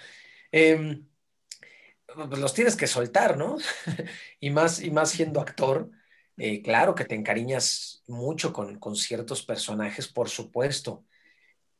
Em, 0.52 1.08
pues 2.08 2.40
los 2.40 2.54
tienes 2.56 2.76
que 2.76 2.88
soltar, 2.88 3.38
¿no? 3.38 3.58
y, 4.40 4.50
más, 4.50 4.82
y 4.82 4.90
más 4.90 5.12
siendo 5.12 5.40
actor, 5.40 5.92
eh, 6.38 6.62
claro 6.64 6.96
que 6.96 7.06
te 7.06 7.16
encariñas 7.16 8.04
mucho 8.08 8.52
con, 8.52 8.80
con, 8.80 8.96
ciertos 8.96 9.44
personajes, 9.44 10.08
por 10.08 10.28
supuesto, 10.30 11.06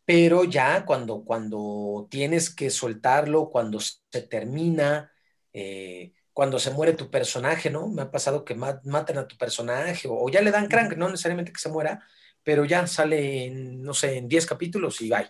pero 0.06 0.44
ya 0.44 0.86
cuando, 0.86 1.24
cuando 1.24 2.08
tienes 2.10 2.54
que 2.54 2.70
soltarlo, 2.70 3.50
cuando 3.50 3.80
se 3.80 4.22
termina, 4.28 5.12
eh, 5.54 6.14
cuando 6.40 6.58
se 6.58 6.72
muere 6.72 6.94
tu 6.94 7.12
personaje, 7.12 7.70
¿no? 7.70 7.90
Me 7.90 8.04
ha 8.04 8.12
pasado 8.12 8.46
que 8.46 8.56
maten 8.56 9.18
a 9.18 9.28
tu 9.28 9.36
personaje 9.36 10.08
o, 10.10 10.30
ya 10.30 10.40
le 10.40 10.52
dan 10.52 10.70
crank, 10.70 10.96
no 10.96 11.10
necesariamente 11.10 11.52
que 11.52 11.60
se 11.60 11.68
muera, 11.68 12.02
pero 12.46 12.64
ya 12.64 12.88
sale, 12.88 13.44
en, 13.44 13.82
no 13.82 13.94
sé, 13.94 14.16
en 14.16 14.30
10 14.30 14.46
capítulos 14.46 15.02
y 15.02 15.10
bye. 15.10 15.30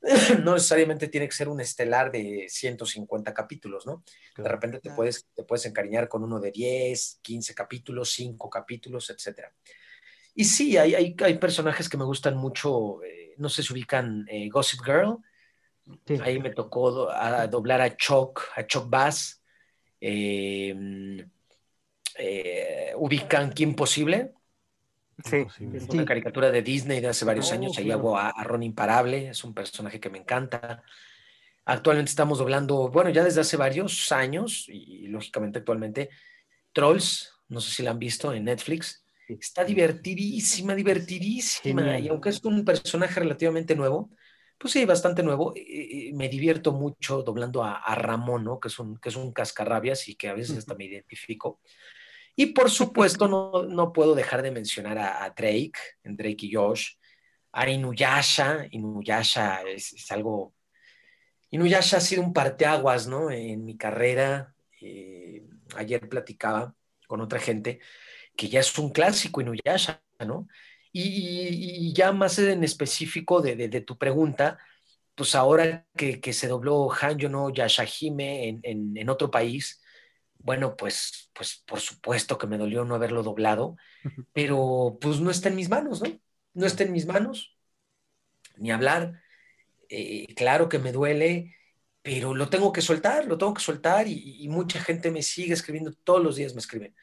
no 0.42 0.54
necesariamente 0.54 1.08
tiene 1.08 1.28
que 1.28 1.34
ser 1.34 1.50
un 1.50 1.60
estelar 1.60 2.10
de 2.10 2.46
150 2.48 3.34
capítulos, 3.34 3.84
¿no? 3.84 4.02
De 4.34 4.48
repente 4.48 4.80
te 4.80 4.92
puedes, 4.92 5.26
te 5.34 5.42
puedes 5.42 5.66
encariñar 5.66 6.08
con 6.08 6.24
uno 6.24 6.40
de 6.40 6.50
10, 6.50 7.18
15 7.20 7.54
capítulos, 7.54 8.08
5 8.12 8.48
capítulos, 8.48 9.10
etc. 9.10 9.48
Y 10.34 10.46
sí, 10.46 10.78
hay, 10.78 10.94
hay, 10.94 11.14
hay 11.22 11.36
personajes 11.36 11.86
que 11.86 11.98
me 11.98 12.04
gustan 12.06 12.34
mucho, 12.34 13.02
eh, 13.02 13.34
no 13.36 13.50
sé 13.50 13.62
si 13.62 13.74
ubican 13.74 14.24
eh, 14.30 14.48
Gossip 14.48 14.80
Girl, 14.82 15.18
ahí 16.22 16.38
me 16.40 16.48
tocó 16.48 17.10
a, 17.10 17.46
doblar 17.46 17.82
a 17.82 17.94
Chuck, 17.94 18.40
a 18.56 18.66
Chuck 18.66 18.88
Bass, 18.88 19.35
em, 20.08 21.30
eh, 22.18 22.92
ubican 22.96 23.52
Kim 23.52 23.74
Posible, 23.74 24.32
Sí, 25.24 25.46
es 25.72 25.88
una 25.88 26.04
caricatura 26.04 26.50
de 26.50 26.60
Disney 26.62 27.00
de 27.00 27.08
hace 27.08 27.24
varios 27.24 27.50
años. 27.50 27.78
Ahí 27.78 27.90
hago 27.90 28.18
a, 28.18 28.32
Ron 28.44 28.62
Imparable, 28.62 29.30
es 29.30 29.44
un 29.44 29.54
personaje 29.54 29.98
que 29.98 30.10
me 30.10 30.18
encanta. 30.18 30.82
Actualmente 31.64 32.10
estamos 32.10 32.38
doblando, 32.38 32.88
bueno, 32.90 33.10
ya 33.10 33.24
desde 33.24 33.40
hace 33.40 33.56
varios 33.56 34.12
años, 34.12 34.66
y, 34.68 35.08
lógicamente 35.08 35.60
actualmente, 35.60 36.10
Trolls, 36.72 37.32
no 37.48 37.60
sé 37.60 37.70
si 37.70 37.82
la 37.82 37.92
han 37.92 37.98
visto 37.98 38.32
en 38.32 38.44
Netflix. 38.44 39.04
Está 39.26 39.64
divertidísima, 39.64 40.74
divertidísima. 40.74 41.98
Y 41.98 42.08
aunque 42.08 42.28
es 42.28 42.44
un 42.44 42.64
personaje 42.64 43.18
relativamente 43.18 43.74
nuevo, 43.74 44.10
pues 44.58 44.72
sí, 44.72 44.84
bastante 44.84 45.22
nuevo, 45.22 45.54
me 46.14 46.28
divierto 46.28 46.72
mucho 46.72 47.22
doblando 47.22 47.62
a, 47.62 47.94
Ramón, 47.94 48.44
¿no? 48.44 48.58
Que 48.58 48.68
es, 48.68 48.78
un, 48.78 48.96
que 48.98 49.10
es 49.10 49.16
un 49.16 49.32
cascarrabias 49.32 50.08
y 50.08 50.14
que 50.14 50.28
a 50.28 50.34
veces 50.34 50.58
hasta 50.58 50.74
me 50.74 50.86
identifico. 50.86 51.60
Y 52.36 52.46
por 52.46 52.70
supuesto, 52.70 53.28
no, 53.28 53.64
no 53.64 53.92
puedo 53.92 54.14
dejar 54.14 54.42
de 54.42 54.50
mencionar 54.50 54.98
a, 54.98 55.28
Drake, 55.30 55.78
en 56.04 56.16
Drake 56.16 56.46
y 56.46 56.54
Josh, 56.54 56.92
a 57.52 57.68
Inuyasha. 57.68 58.66
Inuyasha 58.70 59.62
es, 59.62 59.92
es, 59.94 60.12
algo. 60.12 60.54
Inuyasha 61.50 61.98
ha 61.98 62.00
sido 62.00 62.22
un 62.22 62.32
parteaguas, 62.32 63.06
¿no? 63.06 63.30
En 63.30 63.64
mi 63.64 63.76
carrera. 63.76 64.54
Eh, 64.80 65.42
ayer 65.76 66.08
platicaba 66.08 66.74
con 67.06 67.20
otra 67.20 67.40
gente 67.40 67.80
que 68.36 68.48
ya 68.48 68.60
es 68.60 68.78
un 68.78 68.90
clásico 68.90 69.40
Inuyasha, 69.40 70.02
¿no? 70.26 70.46
Y, 70.98 71.92
ya 71.92 72.12
más 72.12 72.38
en 72.38 72.64
específico 72.64 73.42
de, 73.42 73.56
de, 73.56 73.80
tu 73.82 73.98
pregunta, 73.98 74.58
pues 75.14 75.34
ahora 75.34 75.86
que, 75.94 76.20
que, 76.20 76.32
se 76.32 76.48
dobló 76.48 76.90
Hanyo 76.90 77.28
no 77.28 77.50
Yashahime 77.50 78.48
en, 78.48 78.60
en, 78.62 78.96
en 78.96 79.08
otro 79.10 79.30
país, 79.30 79.82
bueno, 80.38 80.76
pues, 80.76 81.30
pues 81.34 81.62
por 81.66 81.80
supuesto 81.80 82.38
que 82.38 82.46
me 82.46 82.56
dolió 82.56 82.84
no 82.84 82.94
haberlo 82.94 83.22
doblado, 83.22 83.76
pero 84.32 84.96
pues 85.00 85.20
no 85.20 85.30
está 85.30 85.48
en 85.50 85.56
mis 85.56 85.68
manos, 85.68 86.02
¿no? 86.02 86.08
No 86.54 86.66
está 86.66 86.84
en 86.84 86.92
mis 86.92 87.06
manos, 87.06 87.54
ni 88.56 88.70
hablar. 88.70 89.20
Eh, 89.90 90.34
claro 90.34 90.68
que 90.68 90.78
me 90.78 90.92
duele, 90.92 91.56
pero 92.00 92.34
lo 92.34 92.48
tengo 92.48 92.72
que 92.72 92.80
soltar, 92.80 93.26
lo 93.26 93.36
tengo 93.36 93.54
que 93.54 93.62
soltar 93.62 94.06
y, 94.08 94.48
mucha 94.48 94.80
gente 94.80 95.10
me 95.10 95.22
sigue 95.22 95.52
escribiendo, 95.52 95.92
todos 95.92 96.22
los 96.22 96.36
días 96.36 96.54
me 96.54 96.60
escriben. 96.60 96.94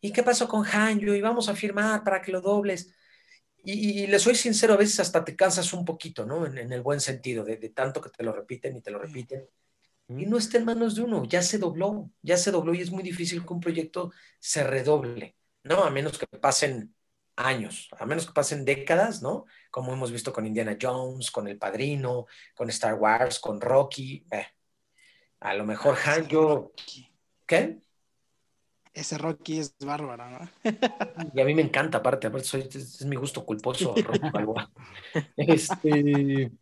¿Y 0.00 0.12
qué 0.12 0.22
pasó 0.22 0.48
con 0.48 0.64
Hanjo? 0.64 1.14
Y 1.14 1.20
vamos 1.20 1.48
a 1.48 1.54
firmar 1.54 2.02
para 2.04 2.22
que 2.22 2.32
lo 2.32 2.40
dobles. 2.40 2.94
Y, 3.64 4.06
le 4.08 4.18
soy 4.18 4.34
sincero, 4.34 4.74
a 4.74 4.76
veces 4.76 5.00
hasta 5.00 5.24
te 5.24 5.36
cansas 5.36 5.72
un 5.72 5.84
poquito, 5.84 6.26
¿no? 6.26 6.46
En, 6.46 6.72
el 6.72 6.82
buen 6.82 7.00
sentido, 7.00 7.44
de, 7.44 7.56
de, 7.58 7.68
tanto 7.70 8.00
que 8.00 8.10
te 8.10 8.24
lo 8.24 8.32
repiten 8.32 8.76
y 8.76 8.80
te 8.82 8.90
lo 8.90 8.98
repiten 8.98 9.48
y 10.08 10.26
no 10.26 10.36
está 10.38 10.58
en 10.58 10.64
manos 10.64 10.94
de 10.94 11.02
uno, 11.02 11.24
ya 11.24 11.42
se 11.42 11.58
dobló, 11.58 12.10
ya 12.22 12.36
se 12.36 12.50
dobló 12.50 12.74
y 12.74 12.80
es 12.80 12.90
muy 12.90 13.02
difícil 13.02 13.44
que 13.46 13.52
un 13.52 13.60
proyecto 13.60 14.12
se 14.38 14.64
redoble, 14.64 15.36
¿no? 15.62 15.84
A 15.84 15.90
menos 15.90 16.18
que 16.18 16.26
pasen 16.26 16.94
años, 17.36 17.88
a 17.98 18.06
menos 18.06 18.26
que 18.26 18.32
pasen 18.32 18.64
décadas, 18.64 19.22
¿no? 19.22 19.46
Como 19.70 19.92
hemos 19.92 20.12
visto 20.12 20.32
con 20.32 20.46
Indiana 20.46 20.76
Jones, 20.80 21.30
con 21.30 21.48
El 21.48 21.58
Padrino, 21.58 22.26
con 22.54 22.68
Star 22.70 22.94
Wars, 22.94 23.38
con 23.38 23.60
Rocky. 23.60 24.26
Eh. 24.30 24.46
A 25.40 25.54
lo 25.54 25.64
mejor 25.64 25.96
ah, 26.04 26.14
Han, 26.14 26.28
yo... 26.28 26.72
¿Qué? 27.46 27.78
Ese 28.92 29.16
Rocky 29.16 29.58
es 29.58 29.74
bárbaro, 29.80 30.28
¿no? 30.28 30.50
y 31.32 31.40
a 31.40 31.44
mí 31.44 31.54
me 31.54 31.62
encanta, 31.62 31.98
aparte, 31.98 32.26
aparte 32.26 32.58
es, 32.58 33.04
mi 33.06 33.16
gusto 33.16 33.44
culposo, 33.44 33.94
Rocky 34.04 34.28
Este, 35.36 36.52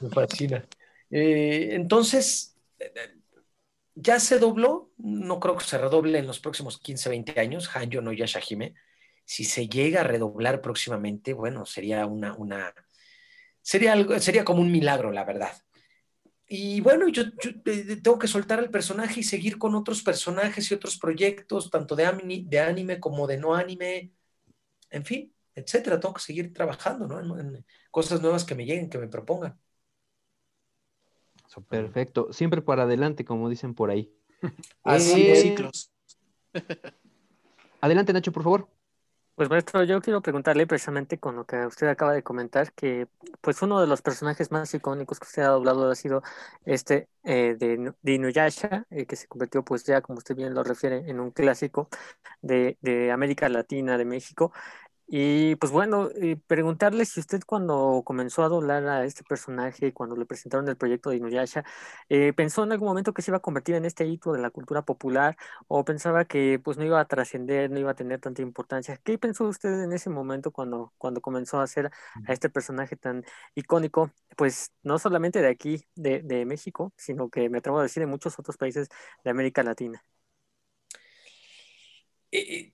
me 0.00 0.10
fascina. 0.10 0.66
Eh, 1.10 1.70
entonces, 1.72 2.56
ya 3.94 4.20
se 4.20 4.38
dobló, 4.38 4.92
no 4.98 5.40
creo 5.40 5.56
que 5.56 5.64
se 5.64 5.78
redoble 5.78 6.18
en 6.18 6.26
los 6.26 6.40
próximos 6.40 6.78
15, 6.78 7.08
20 7.08 7.40
años, 7.40 7.74
Hanyo 7.74 8.00
no 8.00 8.12
Yashahime. 8.12 8.74
Si 9.24 9.44
se 9.44 9.68
llega 9.68 10.00
a 10.00 10.04
redoblar 10.04 10.60
próximamente, 10.60 11.32
bueno, 11.32 11.66
sería 11.66 12.06
una, 12.06 12.34
una 12.34 12.72
sería 13.60 13.92
algo, 13.92 14.18
sería 14.20 14.44
como 14.44 14.62
un 14.62 14.72
milagro, 14.72 15.12
la 15.12 15.24
verdad. 15.24 15.52
Y 16.48 16.80
bueno, 16.80 17.08
yo, 17.08 17.24
tengo 17.62 18.18
que 18.18 18.26
soltar 18.26 18.58
al 18.58 18.70
personaje 18.70 19.20
y 19.20 19.22
seguir 19.22 19.58
con 19.58 19.74
otros 19.74 20.02
personajes 20.02 20.70
y 20.70 20.74
otros 20.74 20.98
proyectos, 20.98 21.70
tanto 21.70 21.94
de 21.94 22.06
anime, 22.06 22.44
de 22.46 22.58
anime 22.58 22.98
como 22.98 23.26
de 23.26 23.36
no 23.36 23.54
anime, 23.54 24.12
en 24.88 25.04
fin, 25.04 25.34
etcétera. 25.54 26.00
Tengo 26.00 26.14
que 26.14 26.22
seguir 26.22 26.52
trabajando, 26.54 27.06
¿no? 27.06 27.38
en 27.38 27.64
cosas 27.90 28.22
nuevas 28.22 28.44
que 28.44 28.54
me 28.54 28.64
lleguen, 28.64 28.88
que 28.88 28.98
me 28.98 29.08
propongan. 29.08 29.58
Perfecto. 31.68 32.32
Siempre 32.32 32.62
para 32.62 32.84
adelante, 32.84 33.24
como 33.24 33.48
dicen 33.48 33.74
por 33.74 33.90
ahí. 33.90 34.12
Así 34.84 35.26
eh, 35.26 35.36
ciclos. 35.36 35.90
adelante, 37.80 38.12
Nacho, 38.12 38.32
por 38.32 38.42
favor. 38.42 38.68
Pues 39.38 39.50
maestro, 39.50 39.84
yo 39.84 40.00
quiero 40.02 40.20
preguntarle 40.20 40.66
precisamente 40.66 41.18
con 41.20 41.36
lo 41.36 41.46
que 41.46 41.64
usted 41.64 41.86
acaba 41.86 42.12
de 42.12 42.24
comentar, 42.24 42.72
que 42.72 43.06
pues 43.40 43.62
uno 43.62 43.80
de 43.80 43.86
los 43.86 44.02
personajes 44.02 44.50
más 44.50 44.74
icónicos 44.74 45.20
que 45.20 45.26
usted 45.26 45.42
ha 45.42 45.50
doblado 45.50 45.88
ha 45.88 45.94
sido 45.94 46.24
este 46.64 47.08
eh, 47.22 47.54
de, 47.56 47.94
de, 48.02 48.12
Inuyasha, 48.14 48.84
eh, 48.90 49.06
que 49.06 49.14
se 49.14 49.28
convirtió 49.28 49.64
pues 49.64 49.84
ya, 49.84 50.00
como 50.02 50.18
usted 50.18 50.34
bien 50.34 50.54
lo 50.54 50.64
refiere, 50.64 51.08
en 51.08 51.20
un 51.20 51.30
clásico 51.30 51.88
de, 52.42 52.78
de 52.80 53.12
América 53.12 53.48
Latina, 53.48 53.96
de 53.96 54.04
México. 54.06 54.52
Y 55.10 55.56
pues 55.56 55.72
bueno, 55.72 56.10
eh, 56.16 56.36
preguntarle 56.46 57.06
si 57.06 57.18
usted 57.20 57.40
cuando 57.46 58.02
comenzó 58.04 58.42
a 58.42 58.48
doblar 58.50 58.86
a 58.88 59.04
este 59.06 59.24
personaje, 59.24 59.94
cuando 59.94 60.16
le 60.16 60.26
presentaron 60.26 60.68
el 60.68 60.76
proyecto 60.76 61.08
de 61.08 61.16
Inuyasha, 61.16 61.64
eh, 62.10 62.34
pensó 62.34 62.62
en 62.64 62.72
algún 62.72 62.88
momento 62.88 63.14
que 63.14 63.22
se 63.22 63.30
iba 63.30 63.38
a 63.38 63.40
convertir 63.40 63.74
en 63.76 63.86
este 63.86 64.06
hito 64.06 64.32
de 64.34 64.40
la 64.42 64.50
cultura 64.50 64.82
popular 64.82 65.36
o 65.66 65.82
pensaba 65.84 66.26
que 66.26 66.58
pues 66.62 66.76
no 66.76 66.84
iba 66.84 67.00
a 67.00 67.06
trascender, 67.06 67.70
no 67.70 67.78
iba 67.78 67.92
a 67.92 67.94
tener 67.94 68.20
tanta 68.20 68.42
importancia. 68.42 68.98
¿Qué 69.02 69.16
pensó 69.18 69.44
usted 69.48 69.82
en 69.82 69.92
ese 69.94 70.10
momento 70.10 70.50
cuando, 70.52 70.92
cuando 70.98 71.22
comenzó 71.22 71.58
a 71.60 71.62
hacer 71.64 71.90
a 72.26 72.32
este 72.34 72.50
personaje 72.50 72.96
tan 72.96 73.24
icónico? 73.54 74.12
Pues 74.36 74.72
no 74.82 74.98
solamente 74.98 75.40
de 75.40 75.48
aquí, 75.48 75.86
de, 75.94 76.20
de 76.22 76.44
México, 76.44 76.92
sino 76.98 77.30
que 77.30 77.48
me 77.48 77.58
atrevo 77.58 77.78
a 77.78 77.82
decir 77.84 78.02
de 78.02 78.06
muchos 78.06 78.38
otros 78.38 78.58
países 78.58 78.88
de 79.24 79.30
América 79.30 79.62
Latina. 79.62 80.04
Eh, 82.30 82.72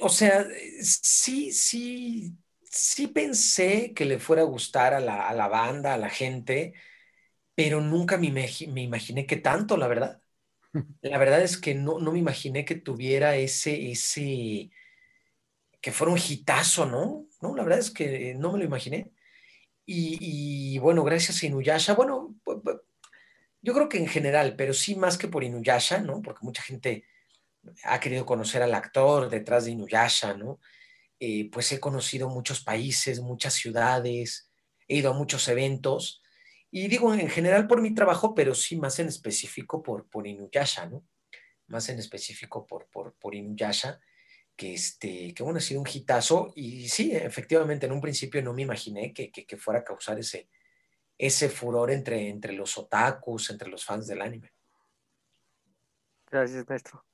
o 0.00 0.08
sea, 0.08 0.46
sí, 0.82 1.52
sí, 1.52 2.36
sí 2.62 3.08
pensé 3.08 3.92
que 3.94 4.04
le 4.04 4.18
fuera 4.18 4.42
a 4.42 4.46
gustar 4.46 4.94
a 4.94 5.00
la, 5.00 5.48
banda, 5.48 5.94
a 5.94 5.98
la 5.98 6.10
gente, 6.10 6.74
pero 7.54 7.80
nunca 7.80 8.18
me, 8.18 8.30
me, 8.30 8.82
imaginé 8.82 9.26
que 9.26 9.36
tanto, 9.36 9.76
la 9.76 9.88
verdad. 9.88 10.20
La 11.02 11.18
verdad 11.18 11.42
es 11.42 11.56
que 11.56 11.74
no, 11.74 12.00
no 12.00 12.12
me 12.12 12.18
imaginé 12.18 12.64
que 12.64 12.74
tuviera 12.74 13.36
ese, 13.36 13.92
ese, 13.92 14.70
que 15.80 15.92
fuera 15.92 16.12
un 16.12 16.18
hitazo, 16.18 16.86
¿no? 16.86 17.28
No, 17.40 17.54
la 17.54 17.62
verdad 17.62 17.78
es 17.78 17.90
que 17.92 18.34
no 18.34 18.52
me 18.52 18.58
lo 18.58 18.64
imaginé. 18.64 19.12
Y, 19.86 20.18
y 20.76 20.78
bueno, 20.78 21.04
gracias 21.04 21.42
a 21.42 21.46
Inuyasha, 21.46 21.94
bueno, 21.94 22.34
yo 23.62 23.72
creo 23.74 23.88
que 23.88 23.98
en 23.98 24.08
general, 24.08 24.56
pero 24.56 24.74
sí 24.74 24.96
más 24.96 25.18
que 25.18 25.28
por 25.28 25.44
Inuyasha, 25.44 26.00
¿no? 26.00 26.22
Porque 26.22 26.44
mucha 26.44 26.62
gente 26.62 27.04
ha 27.84 28.00
querido 28.00 28.26
conocer 28.26 28.62
al 28.62 28.74
actor 28.74 29.28
detrás 29.28 29.64
de 29.64 29.72
Inuyasha, 29.72 30.34
¿no? 30.34 30.60
Eh, 31.20 31.50
pues 31.50 31.70
he 31.72 31.80
conocido 31.80 32.28
muchos 32.28 32.62
países, 32.62 33.20
muchas 33.20 33.54
ciudades, 33.54 34.50
he 34.88 34.96
ido 34.96 35.10
a 35.10 35.14
muchos 35.14 35.48
eventos, 35.48 36.22
y 36.70 36.88
digo 36.88 37.14
en 37.14 37.28
general 37.28 37.68
por 37.68 37.80
mi 37.80 37.94
trabajo, 37.94 38.34
pero 38.34 38.54
sí 38.54 38.76
más 38.76 38.98
en 38.98 39.06
específico 39.06 39.82
por, 39.82 40.08
por 40.08 40.26
Inuyasha, 40.26 40.86
¿no? 40.86 41.06
Más 41.68 41.88
en 41.88 41.98
específico 41.98 42.66
por, 42.66 42.88
por, 42.88 43.14
por 43.14 43.34
Inuyasha, 43.34 44.00
que, 44.56 44.74
este, 44.74 45.32
que 45.34 45.42
bueno, 45.42 45.58
ha 45.58 45.62
sido 45.62 45.80
un 45.80 45.88
hitazo, 45.88 46.52
y 46.56 46.88
sí, 46.88 47.12
efectivamente, 47.14 47.86
en 47.86 47.92
un 47.92 48.00
principio 48.00 48.42
no 48.42 48.52
me 48.52 48.62
imaginé 48.62 49.12
que, 49.12 49.30
que, 49.30 49.56
fuera 49.56 49.80
a 49.80 49.84
causar 49.84 50.18
ese, 50.18 50.48
ese 51.16 51.48
furor 51.48 51.90
entre, 51.90 52.28
entre 52.28 52.52
los 52.52 52.76
otakus, 52.76 53.50
entre 53.50 53.68
los 53.68 53.84
fans 53.84 54.06
del 54.06 54.20
anime. 54.20 54.52
Gracias, 56.30 56.68
maestro. 56.68 57.04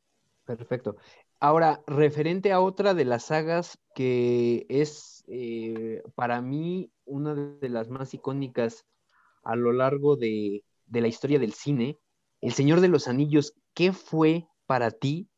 Perfecto. 0.56 0.96
Ahora, 1.38 1.80
referente 1.86 2.50
a 2.50 2.60
otra 2.60 2.92
de 2.92 3.04
las 3.04 3.26
sagas 3.26 3.78
que 3.94 4.66
es 4.68 5.22
eh, 5.28 6.02
para 6.16 6.40
mí 6.42 6.90
una 7.04 7.34
de 7.36 7.68
las 7.68 7.88
más 7.88 8.14
icónicas 8.14 8.84
a 9.44 9.54
lo 9.54 9.72
largo 9.72 10.16
de, 10.16 10.64
de 10.86 11.00
la 11.00 11.06
historia 11.06 11.38
del 11.38 11.52
cine, 11.52 12.00
El 12.40 12.52
Señor 12.52 12.80
de 12.80 12.88
los 12.88 13.06
Anillos, 13.06 13.54
¿qué 13.74 13.92
fue 13.92 14.48
para 14.66 14.90
ti 14.90 15.28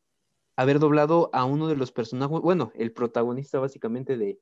haber 0.55 0.79
doblado 0.79 1.29
a 1.31 1.45
uno 1.45 1.67
de 1.67 1.75
los 1.75 1.91
personajes, 1.91 2.39
bueno, 2.41 2.71
el 2.73 2.91
protagonista 2.91 3.59
básicamente 3.59 4.17
de, 4.17 4.39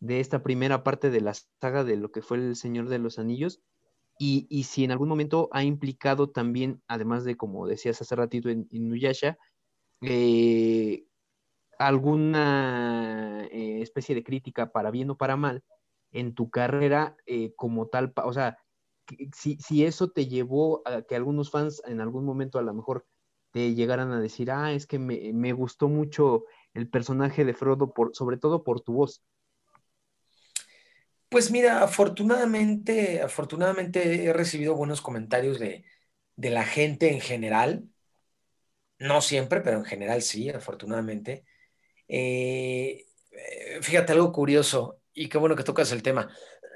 de 0.00 0.20
esta 0.20 0.42
primera 0.42 0.82
parte 0.82 1.10
de 1.10 1.20
la 1.20 1.34
saga 1.60 1.84
de 1.84 1.96
lo 1.96 2.10
que 2.10 2.22
fue 2.22 2.38
El 2.38 2.56
Señor 2.56 2.88
de 2.88 2.98
los 3.00 3.18
Anillos? 3.18 3.60
Y, 4.18 4.46
y 4.48 4.64
si 4.64 4.82
en 4.84 4.92
algún 4.92 5.10
momento 5.10 5.50
ha 5.52 5.62
implicado 5.62 6.30
también, 6.30 6.82
además 6.88 7.24
de, 7.24 7.36
como 7.36 7.66
decías 7.66 8.00
hace 8.00 8.16
ratito, 8.16 8.48
en, 8.48 8.66
en 8.70 8.88
Nuyasha, 8.88 9.36
eh, 10.02 11.06
alguna 11.78 13.46
eh, 13.50 13.80
especie 13.82 14.14
de 14.14 14.24
crítica 14.24 14.72
para 14.72 14.90
bien 14.90 15.10
o 15.10 15.16
para 15.16 15.36
mal 15.36 15.62
en 16.12 16.34
tu 16.34 16.50
carrera 16.50 17.16
eh, 17.26 17.52
como 17.56 17.88
tal, 17.88 18.12
o 18.24 18.32
sea, 18.32 18.58
si, 19.34 19.56
si, 19.58 19.84
eso 19.84 20.10
te 20.10 20.26
llevó 20.26 20.82
a 20.86 21.02
que 21.02 21.14
algunos 21.14 21.50
fans 21.50 21.82
en 21.86 22.00
algún 22.00 22.24
momento 22.24 22.58
a 22.58 22.62
lo 22.62 22.74
mejor 22.74 23.06
te 23.52 23.74
llegaran 23.74 24.12
a 24.12 24.20
decir, 24.20 24.50
ah, 24.50 24.72
es 24.72 24.86
que 24.86 24.98
me, 24.98 25.32
me 25.32 25.52
gustó 25.52 25.88
mucho 25.88 26.44
el 26.74 26.88
personaje 26.88 27.44
de 27.44 27.54
Frodo, 27.54 27.92
por, 27.92 28.14
sobre 28.14 28.36
todo 28.36 28.64
por 28.64 28.80
tu 28.80 28.94
voz. 28.94 29.22
Pues 31.28 31.50
mira, 31.50 31.82
afortunadamente, 31.82 33.20
afortunadamente 33.20 34.24
he 34.24 34.32
recibido 34.32 34.74
buenos 34.74 35.00
comentarios 35.00 35.58
de, 35.58 35.84
de 36.36 36.50
la 36.50 36.64
gente 36.64 37.12
en 37.12 37.20
general. 37.20 37.88
No 38.98 39.20
siempre, 39.20 39.60
pero 39.60 39.78
en 39.78 39.84
general 39.84 40.22
sí, 40.22 40.48
afortunadamente. 40.50 41.44
Eh, 42.08 43.06
fíjate 43.82 44.12
algo 44.12 44.32
curioso, 44.32 45.00
y 45.12 45.28
qué 45.28 45.38
bueno 45.38 45.56
que 45.56 45.64
tocas 45.64 45.92
el 45.92 46.02
tema. 46.02 46.28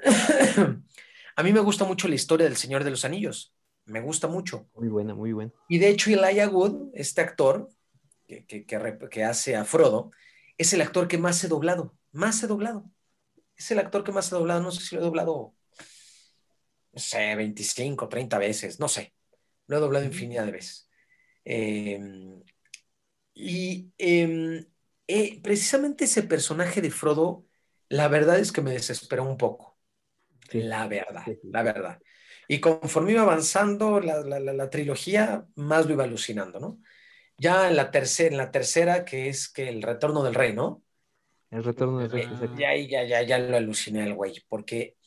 A 1.35 1.43
mí 1.43 1.53
me 1.53 1.59
gusta 1.59 1.85
mucho 1.85 2.07
la 2.07 2.15
historia 2.15 2.45
del 2.45 2.57
Señor 2.57 2.83
de 2.83 2.89
los 2.89 3.05
Anillos. 3.05 3.53
Me 3.85 4.01
gusta 4.01 4.27
mucho. 4.27 4.67
Muy 4.75 4.89
buena, 4.89 5.15
muy 5.15 5.31
buena. 5.31 5.51
Y 5.69 5.79
de 5.79 5.89
hecho, 5.89 6.11
Elijah 6.11 6.49
Wood, 6.49 6.91
este 6.93 7.21
actor 7.21 7.69
que, 8.27 8.45
que, 8.45 8.65
que, 8.65 8.97
que 9.09 9.23
hace 9.23 9.55
a 9.55 9.63
Frodo, 9.63 10.11
es 10.57 10.73
el 10.73 10.81
actor 10.81 11.07
que 11.07 11.17
más 11.17 11.43
he 11.43 11.47
doblado. 11.47 11.95
Más 12.11 12.43
he 12.43 12.47
doblado. 12.47 12.91
Es 13.55 13.71
el 13.71 13.79
actor 13.79 14.03
que 14.03 14.11
más 14.11 14.31
he 14.31 14.35
doblado. 14.35 14.61
No 14.61 14.71
sé 14.71 14.81
si 14.81 14.95
lo 14.95 15.01
he 15.01 15.05
doblado, 15.05 15.55
no 16.93 16.99
sé, 16.99 17.35
25, 17.35 18.09
30 18.09 18.37
veces. 18.37 18.79
No 18.79 18.87
sé. 18.87 19.13
Lo 19.67 19.77
he 19.77 19.79
doblado 19.79 20.05
infinidad 20.05 20.45
de 20.45 20.51
veces. 20.51 20.89
Eh, 21.45 21.99
y 23.33 23.91
eh, 23.97 24.65
eh, 25.07 25.41
precisamente 25.41 26.05
ese 26.05 26.23
personaje 26.23 26.81
de 26.81 26.91
Frodo, 26.91 27.45
la 27.89 28.07
verdad 28.07 28.39
es 28.39 28.51
que 28.51 28.61
me 28.61 28.71
desesperó 28.71 29.23
un 29.23 29.37
poco. 29.37 29.77
Sí. 30.49 30.61
La 30.61 30.87
verdad, 30.87 31.23
sí, 31.25 31.39
la 31.43 31.63
verdad. 31.63 31.99
Y 32.47 32.59
conforme 32.59 33.13
iba 33.13 33.21
avanzando 33.21 33.99
la, 33.99 34.21
la, 34.21 34.39
la, 34.39 34.53
la, 34.53 34.69
trilogía, 34.69 35.45
más 35.55 35.85
lo 35.85 35.93
iba 35.93 36.03
alucinando, 36.03 36.59
¿no? 36.59 36.79
Ya 37.37 37.69
en 37.69 37.75
la, 37.75 37.91
tercera, 37.91 38.29
en 38.29 38.37
la 38.37 38.51
tercera, 38.51 39.05
que 39.05 39.29
es 39.29 39.49
que 39.49 39.69
el 39.69 39.81
retorno 39.81 40.23
del 40.23 40.35
rey, 40.35 40.53
¿no? 40.53 40.83
El 41.49 41.63
retorno 41.63 41.99
del 41.99 42.11
rey. 42.11 42.29
Ya, 42.57 42.75
ya, 42.75 43.03
ya, 43.03 43.21
ya 43.21 43.39
lo 43.39 43.57
aluciné 43.57 44.03
al 44.03 44.13
güey, 44.13 44.43
porque, 44.47 44.97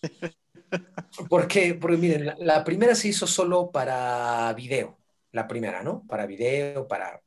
porque, 1.29 1.75
porque 1.75 1.97
miren, 1.97 2.27
la, 2.27 2.37
la, 2.39 2.65
primera 2.65 2.95
se 2.95 3.09
hizo 3.09 3.27
solo 3.27 3.71
para 3.71 4.53
video, 4.55 4.99
la 5.35 5.49
primera, 5.49 5.83
¿no? 5.83 6.07
Para 6.07 6.27
video, 6.27 6.89
para, 6.89 7.21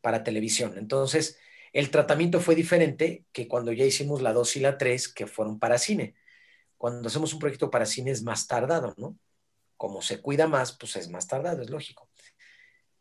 para 0.00 0.22
televisión. 0.22 0.74
Entonces, 0.78 1.38
el 1.72 1.90
tratamiento 1.90 2.40
fue 2.40 2.54
diferente 2.54 3.24
que 3.32 3.48
cuando 3.48 3.72
ya 3.72 3.84
hicimos 3.84 4.22
la 4.22 4.32
2 4.32 4.56
y 4.56 4.60
la 4.60 4.78
3, 4.78 5.08
que 5.12 5.26
fueron 5.26 5.58
para 5.58 5.78
cine. 5.78 6.14
Cuando 6.76 7.08
hacemos 7.08 7.32
un 7.34 7.40
proyecto 7.40 7.70
para 7.70 7.84
cine 7.84 8.12
es 8.12 8.22
más 8.22 8.46
tardado, 8.46 8.94
¿no? 8.96 9.18
Como 9.76 10.02
se 10.02 10.20
cuida 10.20 10.46
más, 10.46 10.76
pues 10.78 10.96
es 10.96 11.08
más 11.08 11.26
tardado, 11.26 11.62
es 11.62 11.70
lógico. 11.70 12.08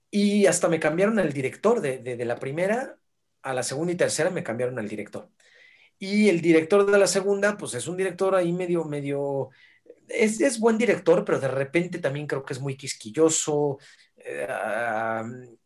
Y 0.10 0.48
hasta 0.48 0.67
me 0.67 0.80
cambiaron 0.80 1.20
el 1.20 1.34
director 1.34 1.82
de, 1.82 2.00
de, 2.00 2.17
de 2.17 2.26
la 2.26 2.38
primera 2.38 2.98
a 3.43 3.54
la 3.54 3.63
segunda 3.63 3.93
y 3.93 3.96
tercera, 3.96 4.30
me 4.30 4.43
cambiaron 4.43 4.80
al 4.80 4.89
director. 4.89 5.30
Y 6.00 6.30
el 6.30 6.41
director 6.41 6.89
de 6.89 6.98
la 6.98 7.08
segunda, 7.08 7.58
pues 7.58 7.74
es 7.74 7.88
un 7.88 7.98
director 7.98 8.36
ahí 8.36 8.54
medio, 8.54 8.84
medio, 8.86 9.50
es, 10.08 10.41
es 10.41 10.60
buen 10.60 10.78
director, 10.78 11.26
pero 11.26 11.39
de 11.39 11.48
repente 11.48 12.00
también 12.00 12.28
creo 12.28 12.43
que 12.43 12.54
es 12.54 12.60
muy 12.60 12.76
quisquilloso. 12.76 13.80
Eh, 14.28 15.58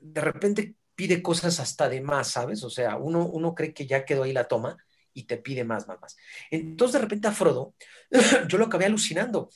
de 0.00 0.20
repente 0.20 0.74
pide 0.94 1.22
cosas 1.22 1.60
hasta 1.60 1.88
de 1.88 2.00
más, 2.00 2.28
¿sabes? 2.32 2.64
O 2.64 2.70
sea, 2.70 2.96
uno, 2.96 3.26
uno 3.26 3.54
cree 3.54 3.72
que 3.72 3.86
ya 3.86 4.04
quedó 4.04 4.24
ahí 4.24 4.32
la 4.32 4.48
toma 4.48 4.76
y 5.14 5.24
te 5.24 5.36
pide 5.36 5.64
más, 5.64 5.86
más, 5.86 6.00
más. 6.00 6.16
Entonces, 6.50 6.94
de 6.94 6.98
repente 7.00 7.28
a 7.28 7.32
Frodo, 7.32 7.74
yo 8.48 8.58
lo 8.58 8.64
acabé 8.64 8.86
alucinando. 8.86 9.50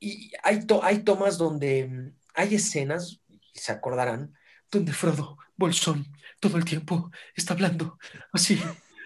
Y 0.00 0.32
hay, 0.42 0.66
to 0.66 0.82
hay 0.82 1.04
tomas 1.04 1.38
donde 1.38 1.86
mm, 1.86 2.16
hay 2.34 2.54
escenas, 2.56 3.20
y 3.28 3.58
se 3.58 3.72
acordarán, 3.72 4.34
donde 4.70 4.92
Frodo, 4.92 5.38
Bolsón, 5.56 6.06
todo 6.40 6.56
el 6.56 6.64
tiempo 6.64 7.10
está 7.36 7.54
hablando 7.54 7.98
así. 8.32 8.56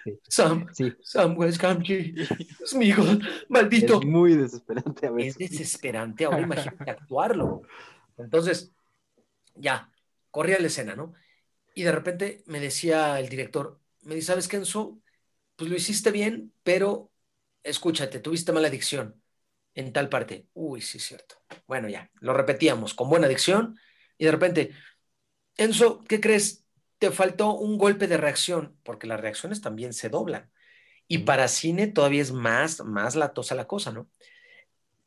Sí. 0.04 0.18
Sam, 0.26 0.66
sí. 0.72 0.92
Sam 1.02 1.36
Gamgee, 1.36 2.14
es 2.64 2.74
mi 2.74 2.86
hijo, 2.86 3.04
maldito. 3.48 4.00
Es 4.00 4.06
muy 4.06 4.36
desesperante 4.36 5.06
a 5.06 5.10
veces. 5.10 5.36
Es 5.38 5.50
desesperante, 5.50 6.24
ahora 6.24 6.40
imagínate 6.40 6.90
actuarlo. 6.90 7.62
Entonces, 8.16 8.72
ya, 9.58 9.92
corría 10.30 10.58
la 10.58 10.68
escena, 10.68 10.94
¿no? 10.94 11.14
Y 11.74 11.82
de 11.82 11.92
repente 11.92 12.42
me 12.46 12.60
decía 12.60 13.20
el 13.20 13.28
director, 13.28 13.80
me 14.02 14.14
dice, 14.14 14.28
¿sabes 14.28 14.48
qué, 14.48 14.56
Enzo? 14.56 15.00
Pues 15.56 15.70
lo 15.70 15.76
hiciste 15.76 16.10
bien, 16.10 16.52
pero 16.62 17.12
escúchate, 17.62 18.20
tuviste 18.20 18.52
mala 18.52 18.70
dicción 18.70 19.22
en 19.74 19.92
tal 19.92 20.08
parte. 20.08 20.48
Uy, 20.54 20.80
sí, 20.80 20.98
es 20.98 21.04
cierto. 21.04 21.36
Bueno, 21.66 21.88
ya, 21.88 22.10
lo 22.20 22.34
repetíamos 22.34 22.94
con 22.94 23.10
buena 23.10 23.28
dicción 23.28 23.78
y 24.18 24.24
de 24.24 24.32
repente, 24.32 24.72
Enzo, 25.56 26.04
¿qué 26.04 26.20
crees? 26.20 26.64
Te 26.98 27.10
faltó 27.10 27.54
un 27.54 27.78
golpe 27.78 28.08
de 28.08 28.16
reacción, 28.16 28.76
porque 28.82 29.06
las 29.06 29.20
reacciones 29.20 29.60
también 29.60 29.92
se 29.92 30.08
doblan. 30.08 30.50
Y 31.06 31.18
para 31.18 31.48
cine 31.48 31.86
todavía 31.86 32.22
es 32.22 32.32
más, 32.32 32.84
más 32.84 33.16
latosa 33.16 33.54
la 33.54 33.66
cosa, 33.66 33.92
¿no? 33.92 34.10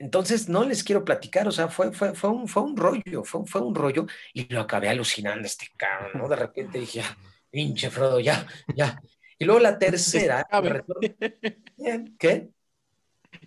Entonces, 0.02 0.50
no 0.50 0.64
les 0.64 0.84
quiero 0.84 1.06
platicar, 1.06 1.48
o 1.48 1.52
sea, 1.52 1.68
fue, 1.68 1.92
fue, 1.94 2.16
fue, 2.16 2.32
un, 2.32 2.48
fue 2.48 2.64
un 2.64 2.76
rollo, 2.76 3.24
fue, 3.24 3.46
fue 3.46 3.62
un 3.62 3.76
rollo 3.76 4.08
y 4.34 4.52
lo 4.52 4.62
acabé 4.62 4.90
alucinando 4.90 5.46
este 5.46 5.68
cabrón, 5.78 6.14
¿no? 6.16 6.28
De 6.28 6.36
repente 6.36 6.80
dije, 6.80 7.02
ah, 7.02 7.18
pinche 7.52 7.92
Frodo, 7.92 8.20
ya, 8.20 8.48
ya. 8.76 9.00
Y 9.38 9.46
luego 9.46 9.60
la 9.60 9.78
tercera, 9.80 10.48
¿qué? 12.18 12.50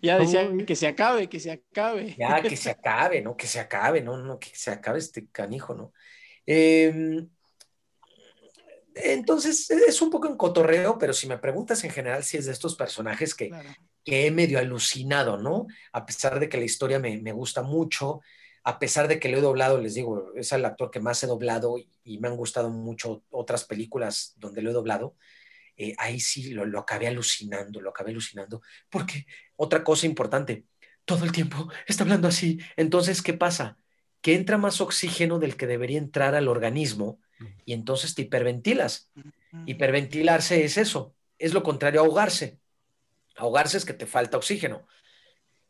Ya 0.01 0.17
decía 0.17 0.49
que 0.64 0.77
se 0.77 0.87
acabe, 0.87 1.29
que 1.29 1.40
se 1.40 1.51
acabe. 1.51 2.14
Ya, 2.17 2.40
que 2.40 2.57
se 2.57 2.71
acabe, 2.71 3.21
¿no? 3.21 3.37
Que 3.37 3.49
se 3.49 3.59
acabe, 3.59 4.01
no, 4.01 4.17
no, 4.17 4.38
que 4.38 4.51
se 4.55 4.71
acabe 4.71 5.01
este 5.01 5.27
canijo, 5.27 5.75
¿no? 5.75 5.93
Eh, 6.47 7.27
entonces, 8.95 9.69
es 9.73 10.01
un 10.01 10.11
poco 10.11 10.29
en 10.29 10.37
cotorreo, 10.37 10.99
pero 10.99 11.12
si 11.12 11.27
me 11.27 11.38
preguntas 11.38 11.83
en 11.83 11.90
general 11.90 12.23
si 12.23 12.37
es 12.37 12.47
de 12.47 12.53
estos 12.53 12.77
personajes 12.77 13.35
que, 13.35 13.49
claro. 13.49 13.71
Que 14.05 14.27
he 14.27 14.31
medio 14.31 14.59
alucinado, 14.59 15.38
¿no? 15.38 15.67
A 15.93 16.05
pesar 16.07 16.38
de 16.38 16.49
que 16.49 16.59
la 16.59 16.64
historia 16.64 16.99
me, 16.99 17.19
me, 17.19 17.33
gusta 17.33 17.62
mucho, 17.62 18.21
a 18.62 18.79
pesar 18.79 19.09
de 19.09 19.19
que 19.19 19.29
lo 19.29 19.38
he 19.38 19.40
doblado, 19.40 19.81
les 19.81 19.95
digo, 19.95 20.33
es 20.37 20.53
el 20.53 20.64
actor 20.64 20.90
que 20.90 21.01
más 21.01 21.23
he 21.23 21.27
doblado 21.27 21.79
y, 21.79 21.88
y 22.05 22.19
me 22.19 22.29
han 22.29 22.37
gustado 22.37 22.71
mucho 22.71 23.25
otras 23.31 23.64
películas 23.64 24.35
donde 24.37 24.62
lo 24.62 24.71
he 24.71 24.75
doblado, 24.75 25.17
eh, 25.77 25.95
ahí 25.99 26.21
sí 26.21 26.51
lo, 26.51 26.64
lo 26.64 26.79
acabé 26.79 27.09
alucinando, 27.09 27.81
lo 27.81 27.90
acabé 27.90 28.11
alucinando, 28.11 28.62
porque 28.88 29.27
otra 29.57 29.83
cosa 29.83 30.07
importante, 30.07 30.64
todo 31.05 31.25
el 31.25 31.33
tiempo 31.33 31.69
está 31.87 32.05
hablando 32.05 32.29
así, 32.29 32.61
entonces, 32.77 33.23
¿qué 33.23 33.35
pasa? 33.35 33.77
Que 34.21 34.35
entra 34.35 34.57
más 34.57 34.81
oxígeno 34.81 35.38
del 35.38 35.57
que 35.57 35.67
debería 35.67 35.99
entrar 35.99 36.35
al 36.35 36.49
organismo 36.49 37.21
y 37.67 37.73
entonces 37.73 38.14
te 38.14 38.23
hiperventilas. 38.23 39.11
Hiperventilarse 39.67 40.64
es 40.64 40.79
eso, 40.79 41.14
es 41.38 41.53
lo 41.53 41.62
contrario 41.62 42.01
a 42.01 42.05
ahogarse. 42.05 42.59
Ahogarse 43.37 43.77
es 43.77 43.85
que 43.85 43.94
te 43.94 44.07
falta 44.07 44.37
oxígeno. 44.37 44.87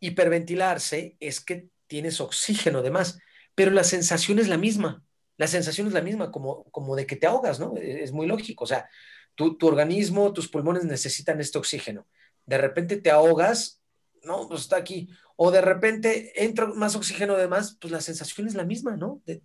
Hiperventilarse 0.00 1.16
es 1.20 1.40
que 1.40 1.68
tienes 1.86 2.20
oxígeno 2.20 2.82
de 2.82 2.90
más, 2.90 3.18
pero 3.54 3.70
la 3.70 3.84
sensación 3.84 4.38
es 4.38 4.48
la 4.48 4.58
misma. 4.58 5.04
La 5.36 5.46
sensación 5.46 5.86
es 5.86 5.92
la 5.92 6.02
misma, 6.02 6.30
como, 6.30 6.64
como 6.64 6.94
de 6.94 7.06
que 7.06 7.16
te 7.16 7.26
ahogas, 7.26 7.58
¿no? 7.58 7.74
Es 7.76 8.12
muy 8.12 8.26
lógico. 8.26 8.64
O 8.64 8.66
sea, 8.66 8.88
tu, 9.34 9.56
tu 9.56 9.66
organismo, 9.66 10.32
tus 10.32 10.48
pulmones 10.48 10.84
necesitan 10.84 11.40
este 11.40 11.58
oxígeno. 11.58 12.06
De 12.46 12.58
repente 12.58 12.98
te 12.98 13.10
ahogas, 13.10 13.80
no, 14.22 14.48
pues 14.48 14.62
está 14.62 14.76
aquí. 14.76 15.08
O 15.36 15.50
de 15.50 15.60
repente 15.60 16.44
entra 16.44 16.66
más 16.66 16.94
oxígeno 16.94 17.36
de 17.36 17.48
más, 17.48 17.76
pues 17.80 17.90
la 17.92 18.00
sensación 18.00 18.46
es 18.46 18.54
la 18.54 18.64
misma, 18.64 18.96
¿no? 18.96 19.22
De, 19.26 19.40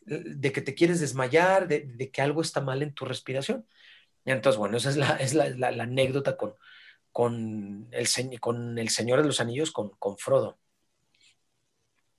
de, 0.00 0.52
que 0.52 0.62
te 0.62 0.74
quieres 0.74 1.00
desmayar, 1.00 1.68
de, 1.68 2.10
que 2.10 2.22
algo 2.22 2.42
está 2.42 2.60
mal 2.60 2.82
en 2.82 2.92
tu 2.92 3.04
respiración. 3.04 3.66
Entonces, 4.24 4.58
bueno, 4.58 4.76
esa 4.76 4.90
es 4.90 4.96
la, 4.96 5.16
es 5.16 5.34
la 5.34 5.68
anécdota 5.68 6.36
con, 6.36 6.54
con, 7.12 7.88
el, 7.90 8.40
con 8.40 8.78
el 8.78 8.88
Señor 8.88 9.20
de 9.20 9.26
los 9.26 9.40
Anillos, 9.40 9.72
con, 9.72 9.90
con 9.98 10.16
Frodo. 10.18 10.58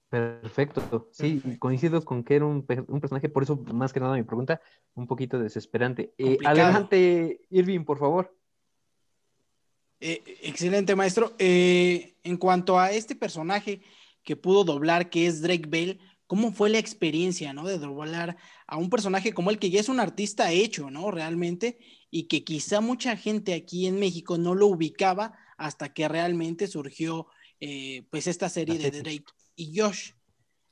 Perfecto, 0.09 1.09
sí, 1.11 1.39
coincido 1.59 2.03
con 2.03 2.23
que 2.23 2.35
era 2.35 2.45
un, 2.45 2.65
personaje, 2.65 3.29
por 3.29 3.43
eso 3.43 3.57
más 3.57 3.93
que 3.93 3.99
nada 3.99 4.15
mi 4.15 4.23
pregunta, 4.23 4.59
un 4.95 5.05
poquito 5.05 5.37
desesperante. 5.37 6.13
Eh, 6.17 6.39
adelante, 6.43 7.41
Irving, 7.51 7.85
por 7.85 7.99
favor. 7.99 8.35
Eh, 9.99 10.23
excelente, 10.41 10.95
maestro. 10.95 11.35
Eh, 11.37 12.15
en 12.23 12.37
cuanto 12.37 12.79
a 12.79 12.91
este 12.91 13.15
personaje 13.15 13.81
que 14.23 14.35
pudo 14.35 14.63
doblar, 14.63 15.11
que 15.11 15.27
es 15.27 15.43
Drake 15.43 15.67
Bell, 15.67 15.99
¿cómo 16.25 16.51
fue 16.51 16.71
la 16.71 16.79
experiencia, 16.79 17.53
¿no? 17.53 17.67
De 17.67 17.77
doblar 17.77 18.37
a 18.65 18.77
un 18.77 18.89
personaje 18.89 19.33
como 19.33 19.51
el 19.51 19.59
que 19.59 19.69
ya 19.69 19.79
es 19.79 19.89
un 19.89 19.99
artista 19.99 20.51
hecho, 20.51 20.89
¿no? 20.89 21.11
Realmente, 21.11 21.77
y 22.11 22.23
que 22.23 22.43
quizá 22.43 22.81
mucha 22.81 23.15
gente 23.15 23.53
aquí 23.53 23.87
en 23.87 23.99
México 23.99 24.37
no 24.37 24.55
lo 24.55 24.67
ubicaba 24.67 25.37
hasta 25.57 25.93
que 25.93 26.07
realmente 26.07 26.67
surgió, 26.67 27.27
pues, 28.09 28.27
esta 28.27 28.49
serie 28.49 28.77
de 28.77 28.91
Drake 28.91 29.25
y 29.55 29.77
Josh. 29.77 30.13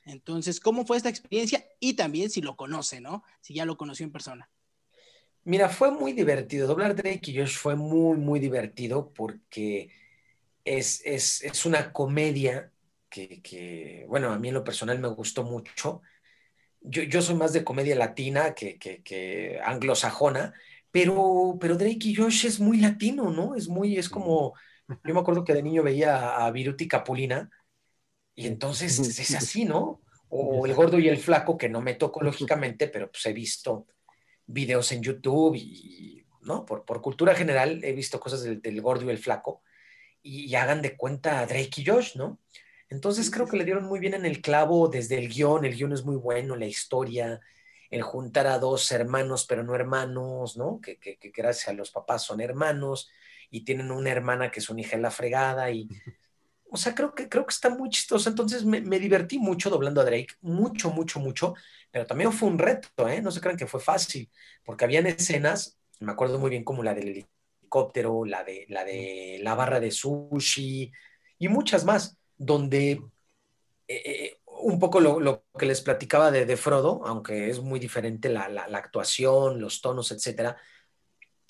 Entonces, 0.05 0.59
¿cómo 0.59 0.85
fue 0.85 0.97
esta 0.97 1.09
experiencia? 1.09 1.65
Y 1.79 1.93
también 1.93 2.29
si 2.29 2.41
lo 2.41 2.55
conoce, 2.55 3.01
¿no? 3.01 3.23
Si 3.41 3.53
ya 3.53 3.65
lo 3.65 3.77
conoció 3.77 4.05
en 4.05 4.11
persona. 4.11 4.49
Mira, 5.43 5.69
fue 5.69 5.91
muy 5.91 6.13
divertido. 6.13 6.67
Doblar 6.67 6.95
Drake 6.95 7.31
y 7.31 7.37
Josh 7.37 7.55
fue 7.57 7.75
muy, 7.75 8.17
muy 8.17 8.39
divertido 8.39 9.13
porque 9.13 9.89
es, 10.65 11.01
es, 11.05 11.65
una 11.65 11.93
comedia 11.93 12.71
que, 13.09 14.05
bueno, 14.07 14.31
a 14.31 14.37
mí 14.37 14.49
en 14.49 14.53
lo 14.53 14.63
personal 14.63 14.99
me 14.99 15.07
gustó 15.07 15.43
mucho. 15.43 16.01
Yo, 16.81 17.03
yo 17.03 17.21
soy 17.21 17.35
más 17.35 17.53
de 17.53 17.63
comedia 17.63 17.95
latina 17.95 18.53
que, 18.53 18.77
que, 18.77 19.59
anglosajona, 19.63 20.53
pero, 20.97 21.57
pero 21.61 21.77
Drake 21.77 21.99
y 22.07 22.15
Josh 22.15 22.47
es 22.47 22.59
muy 22.59 22.79
latino, 22.79 23.29
¿no? 23.29 23.53
Es 23.53 23.67
muy, 23.67 23.97
es 23.97 24.09
como, 24.09 24.55
yo 24.87 25.13
me 25.13 25.19
acuerdo 25.19 25.43
que 25.43 25.53
de 25.53 25.61
niño 25.61 25.83
veía 25.83 26.37
a 26.37 26.49
Viruti 26.49 26.87
Capulina 26.87 27.51
y 28.33 28.47
entonces 28.47 28.97
es 28.99 29.35
así, 29.35 29.63
¿no? 29.63 30.01
O 30.29 30.65
el 30.65 30.73
gordo 30.73 30.97
y 30.97 31.07
el 31.07 31.17
flaco, 31.17 31.55
que 31.55 31.69
no 31.69 31.81
me 31.81 31.93
toco 31.93 32.21
lógicamente, 32.23 32.87
pero 32.87 33.11
pues 33.11 33.23
he 33.27 33.33
visto 33.33 33.85
videos 34.47 34.91
en 34.91 35.03
YouTube 35.03 35.55
y, 35.55 36.25
¿no? 36.41 36.65
Por, 36.65 36.83
por 36.83 36.99
cultura 36.99 37.35
general 37.35 37.83
he 37.83 37.93
visto 37.93 38.19
cosas 38.19 38.41
del, 38.41 38.81
gordo 38.81 39.05
y 39.05 39.09
el 39.09 39.19
flaco 39.19 39.61
y, 40.23 40.55
hagan 40.55 40.81
de 40.81 40.97
cuenta 40.97 41.41
a 41.41 41.45
Drake 41.45 41.81
y 41.81 41.85
Josh, 41.85 42.15
¿no? 42.15 42.39
Entonces 42.89 43.29
creo 43.29 43.47
que 43.47 43.57
le 43.57 43.65
dieron 43.65 43.85
muy 43.85 43.99
bien 43.99 44.15
en 44.15 44.25
el 44.25 44.41
clavo 44.41 44.87
desde 44.87 45.19
el 45.19 45.29
guion, 45.29 45.63
el 45.63 45.75
guion 45.75 45.93
es 45.93 46.03
muy 46.03 46.15
bueno, 46.15 46.55
la 46.55 46.65
historia, 46.65 47.39
el 47.89 48.01
juntar 48.01 48.47
a 48.47 48.59
dos 48.59 48.91
hermanos 48.91 49.45
pero 49.47 49.63
no 49.63 49.75
hermanos, 49.75 50.57
¿no? 50.57 50.79
Que, 50.81 50.97
que, 50.97 51.17
que 51.17 51.29
gracias 51.29 51.69
a 51.69 51.73
los 51.73 51.91
papás 51.91 52.23
son 52.23 52.41
hermanos 52.41 53.09
y 53.49 53.61
tienen 53.61 53.91
una 53.91 54.11
hermana 54.11 54.51
que 54.51 54.59
es 54.59 54.69
una 54.69 54.81
hija 54.81 54.95
en 54.95 55.01
la 55.01 55.11
fregada 55.11 55.71
y 55.71 55.87
o 56.69 56.77
sea, 56.77 56.93
creo 56.93 57.13
que, 57.15 57.29
creo 57.29 57.45
que 57.45 57.53
está 57.53 57.69
muy 57.69 57.89
chistoso. 57.89 58.29
Entonces 58.29 58.65
me, 58.65 58.81
divertí 58.99 59.39
mucho 59.39 59.69
doblando 59.69 60.01
a 60.01 60.05
Drake, 60.05 60.35
mucho, 60.41 60.89
mucho, 60.91 61.19
mucho, 61.19 61.53
pero 61.91 62.05
también 62.05 62.31
fue 62.33 62.49
un 62.49 62.59
reto, 62.59 63.07
¿eh? 63.07 63.21
No 63.21 63.31
se 63.31 63.41
crean 63.41 63.57
que 63.57 63.67
fue 63.67 63.79
fácil, 63.79 64.29
porque 64.63 64.85
habían 64.85 65.07
escenas, 65.07 65.77
me 65.99 66.11
acuerdo 66.11 66.39
muy 66.39 66.49
bien 66.49 66.63
como 66.63 66.83
la 66.83 66.93
del 66.93 67.09
helicóptero, 67.09 68.25
la 68.25 68.43
de 68.43 68.65
la, 68.69 68.83
de 68.83 69.39
la 69.41 69.55
barra 69.55 69.79
de 69.79 69.91
sushi 69.91 70.91
y 71.39 71.47
muchas 71.47 71.85
más, 71.85 72.17
donde 72.37 72.91
eh, 73.87 74.01
eh, 74.05 74.37
un 74.61 74.79
poco 74.79 74.99
lo, 74.99 75.45
que 75.57 75.65
les 75.65 75.81
platicaba 75.81 76.31
de, 76.31 76.45
de, 76.45 76.57
Frodo, 76.57 77.01
aunque 77.05 77.49
es 77.49 77.59
muy 77.59 77.79
diferente 77.79 78.29
la, 78.29 78.49
la, 78.49 78.77
actuación, 78.77 79.61
los 79.61 79.81
tonos, 79.81 80.11
etcétera, 80.11 80.57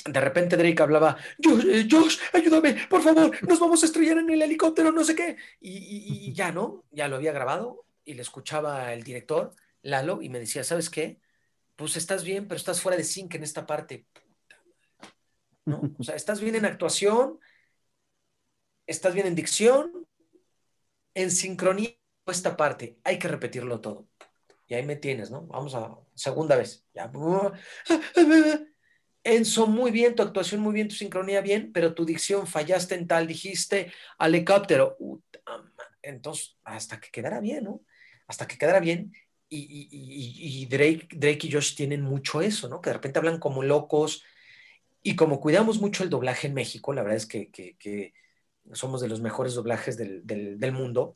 de 0.05 0.21
repente 0.21 0.57
Drake 0.57 0.81
hablaba, 0.81 1.17
eh, 1.39 1.87
Josh, 1.89 2.17
ayúdame, 2.33 2.87
por 2.89 3.01
favor, 3.01 3.31
nos 3.47 3.59
vamos 3.59 3.83
a 3.83 3.85
estrellar 3.85 4.17
en 4.19 4.29
el 4.29 4.41
helicóptero, 4.41 4.91
no 4.91 5.03
sé 5.03 5.15
qué. 5.15 5.37
Y, 5.59 6.33
ya, 6.33 6.51
¿no? 6.51 6.85
Ya 6.91 7.07
lo 7.07 7.17
había 7.17 7.31
grabado 7.31 7.85
y 8.05 8.13
le 8.13 8.21
escuchaba 8.21 8.93
el 8.93 9.03
director, 9.03 9.53
Lalo, 9.81 10.21
y 10.21 10.29
me 10.29 10.39
decía, 10.39 10.63
¿sabes 10.63 10.89
qué? 10.89 11.19
Pues 11.75 11.97
estás 11.97 12.23
bien, 12.23 12.47
pero 12.47 12.57
estás 12.57 12.81
fuera 12.81 12.97
de 12.97 13.03
sync 13.03 13.35
en 13.35 13.43
esta 13.43 13.65
parte. 13.65 14.05
¿No? 15.65 15.81
O 15.99 16.03
sea, 16.03 16.15
estás 16.15 16.39
bien 16.39 16.55
en 16.55 16.65
actuación, 16.65 17.39
estás 18.85 19.13
bien 19.13 19.27
en 19.27 19.35
dicción, 19.35 20.07
en 21.13 21.31
sincronía 21.31 21.97
esta 22.33 22.57
parte, 22.57 22.97
hay 23.03 23.19
que 23.19 23.27
repetirlo 23.27 23.81
todo. 23.81 24.07
Y 24.67 24.73
ahí 24.73 24.85
me 24.85 24.97
tienes, 24.97 25.31
¿no? 25.31 25.43
Vamos 25.43 25.75
a 25.75 25.97
segunda 26.13 26.55
vez. 26.57 26.85
Ya. 26.93 27.11
Enzo, 29.23 29.67
muy 29.67 29.91
bien, 29.91 30.15
tu 30.15 30.23
actuación 30.23 30.61
muy 30.61 30.73
bien, 30.73 30.87
tu 30.87 30.95
sincronía 30.95 31.41
bien, 31.41 31.71
pero 31.73 31.93
tu 31.93 32.05
dicción 32.05 32.47
fallaste 32.47 32.95
en 32.95 33.07
tal, 33.07 33.27
dijiste 33.27 33.91
helicóptero. 34.19 34.97
Entonces, 36.01 36.57
hasta 36.63 36.99
que 36.99 37.09
quedara 37.11 37.39
bien, 37.39 37.65
¿no? 37.65 37.81
Hasta 38.27 38.47
que 38.47 38.57
quedara 38.57 38.79
bien. 38.79 39.13
Y, 39.49 40.65
Drake, 40.65 41.07
Drake 41.11 41.47
y 41.47 41.51
Josh 41.51 41.75
tienen 41.75 42.01
mucho 42.01 42.41
eso, 42.41 42.67
¿no? 42.67 42.81
Que 42.81 42.89
de 42.89 42.95
repente 42.95 43.19
hablan 43.19 43.39
como 43.39 43.63
locos. 43.63 44.23
Y 45.01 45.15
como 45.15 45.39
cuidamos 45.39 45.79
mucho 45.79 46.03
el 46.03 46.09
doblaje 46.09 46.47
en 46.47 46.53
México, 46.53 46.93
la 46.93 47.03
verdad 47.03 47.17
es 47.17 47.25
que, 47.25 48.13
somos 48.73 49.01
de 49.01 49.07
los 49.07 49.21
mejores 49.21 49.53
doblajes 49.53 49.95
del, 49.97 50.21
del 50.25 50.71
mundo, 50.73 51.15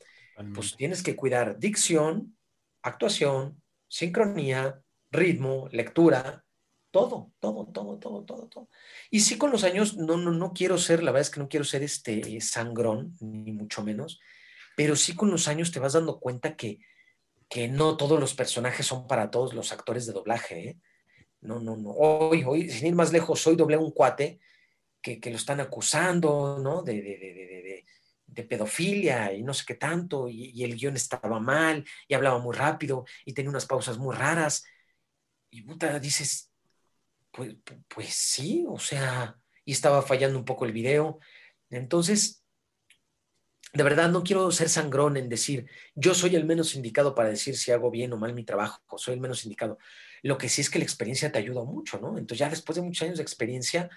pues 0.54 0.76
tienes 0.76 1.04
que 1.04 1.16
cuidar 1.16 1.60
dicción, 1.60 2.38
actuación, 2.82 3.62
sincronía, 3.88 4.82
ritmo, 5.12 5.68
lectura, 5.72 6.46
todo, 6.92 7.32
todo, 7.40 7.68
todo, 7.68 7.98
todo, 7.98 8.24
todo, 8.24 8.48
todo. 8.48 8.70
Y 9.10 9.22
sí 9.22 9.38
con 9.38 9.52
los 9.52 9.64
años, 9.64 9.96
no, 9.98 10.18
no, 10.18 10.32
no 10.32 10.54
quiero 10.54 10.78
ser, 10.78 11.04
la 11.04 11.12
verdad 11.12 11.28
es 11.28 11.30
que 11.30 11.40
no 11.40 11.50
quiero 11.50 11.64
ser 11.64 11.84
este 11.84 12.42
sangrón, 12.42 13.16
ni 13.20 13.52
mucho 13.52 13.84
menos, 13.84 14.20
pero 14.76 14.96
sí 14.96 15.16
con 15.16 15.32
los 15.32 15.48
años 15.48 15.72
te 15.72 15.80
vas 15.80 15.94
dando 15.94 16.20
cuenta 16.20 16.56
que, 16.56 16.80
que 17.50 17.68
no 17.68 17.98
todos 17.98 18.20
los 18.20 18.34
personajes 18.34 18.86
son 18.86 19.08
para 19.08 19.32
todos 19.32 19.54
los 19.54 19.72
actores 19.72 20.06
de 20.06 20.14
doblaje. 20.14 20.70
¿eh? 20.70 20.78
No, 21.42 21.60
no, 21.60 21.76
no. 21.76 21.92
Hoy, 21.92 22.44
hoy, 22.46 22.70
sin 22.70 22.88
ir 22.88 22.96
más 22.96 23.12
lejos, 23.12 23.46
hoy 23.48 23.56
doblé 23.56 23.78
un 23.78 23.92
cuate 23.92 24.40
que, 25.02 25.20
que 25.20 25.30
lo 25.30 25.38
están 25.38 25.60
acusando, 25.60 26.60
¿no? 26.62 26.84
De, 26.84 26.94
de, 26.94 27.18
de, 27.18 27.34
de, 27.34 27.86
de 28.32 28.44
pedofilia 28.44 29.34
y 29.34 29.44
no 29.44 29.54
sé 29.54 29.66
qué 29.68 29.76
tanto, 29.76 30.28
y, 30.30 30.64
el 30.64 30.76
guion 30.76 30.96
estaba 30.96 31.40
mal, 31.40 31.86
y 32.08 32.14
hablaba 32.14 32.40
muy 32.40 32.56
rápido, 32.56 33.06
y 33.26 33.34
tenía 33.34 33.50
unas 33.50 33.66
pausas 33.66 33.98
muy 33.98 34.16
raras. 34.16 34.64
Y 35.50 35.64
dices, 36.00 36.52
pues, 37.32 37.56
pues 37.88 38.14
sí, 38.14 38.66
o 38.68 38.80
sea, 38.80 39.38
y 39.66 39.74
estaba 39.74 40.02
fallando 40.02 40.40
un 40.40 40.46
poco 40.46 40.66
el 40.66 40.72
video. 40.72 41.20
Entonces, 41.70 42.44
de 43.74 43.84
verdad 43.84 44.10
no 44.10 44.24
quiero 44.24 44.52
ser 44.52 44.70
sangrón 44.70 45.18
en 45.18 45.30
decir, 45.30 45.68
yo 45.96 46.14
soy 46.14 46.36
el 46.36 46.46
menos 46.46 46.76
indicado 46.76 47.16
para 47.16 47.30
decir 47.30 47.58
si 47.58 47.72
hago 47.72 47.92
bien 47.92 48.12
o 48.14 48.18
mal 48.18 48.34
mi 48.34 48.44
trabajo, 48.44 48.98
soy 48.98 49.16
el 49.16 49.22
menos 49.22 49.44
indicado. 49.46 49.78
Lo 50.24 50.38
que 50.38 50.50
sí 50.50 50.62
es 50.62 50.70
que 50.70 50.80
la 50.80 50.86
experiencia 50.86 51.32
te 51.32 51.40
ayuda 51.40 51.64
mucho, 51.64 52.00
¿no? 52.00 52.18
Entonces 52.18 52.40
ya 52.40 52.50
después 52.50 52.76
de 52.76 52.82
muchos 52.82 53.04
años 53.04 53.18
de 53.18 53.24
experiencia, 53.24 53.90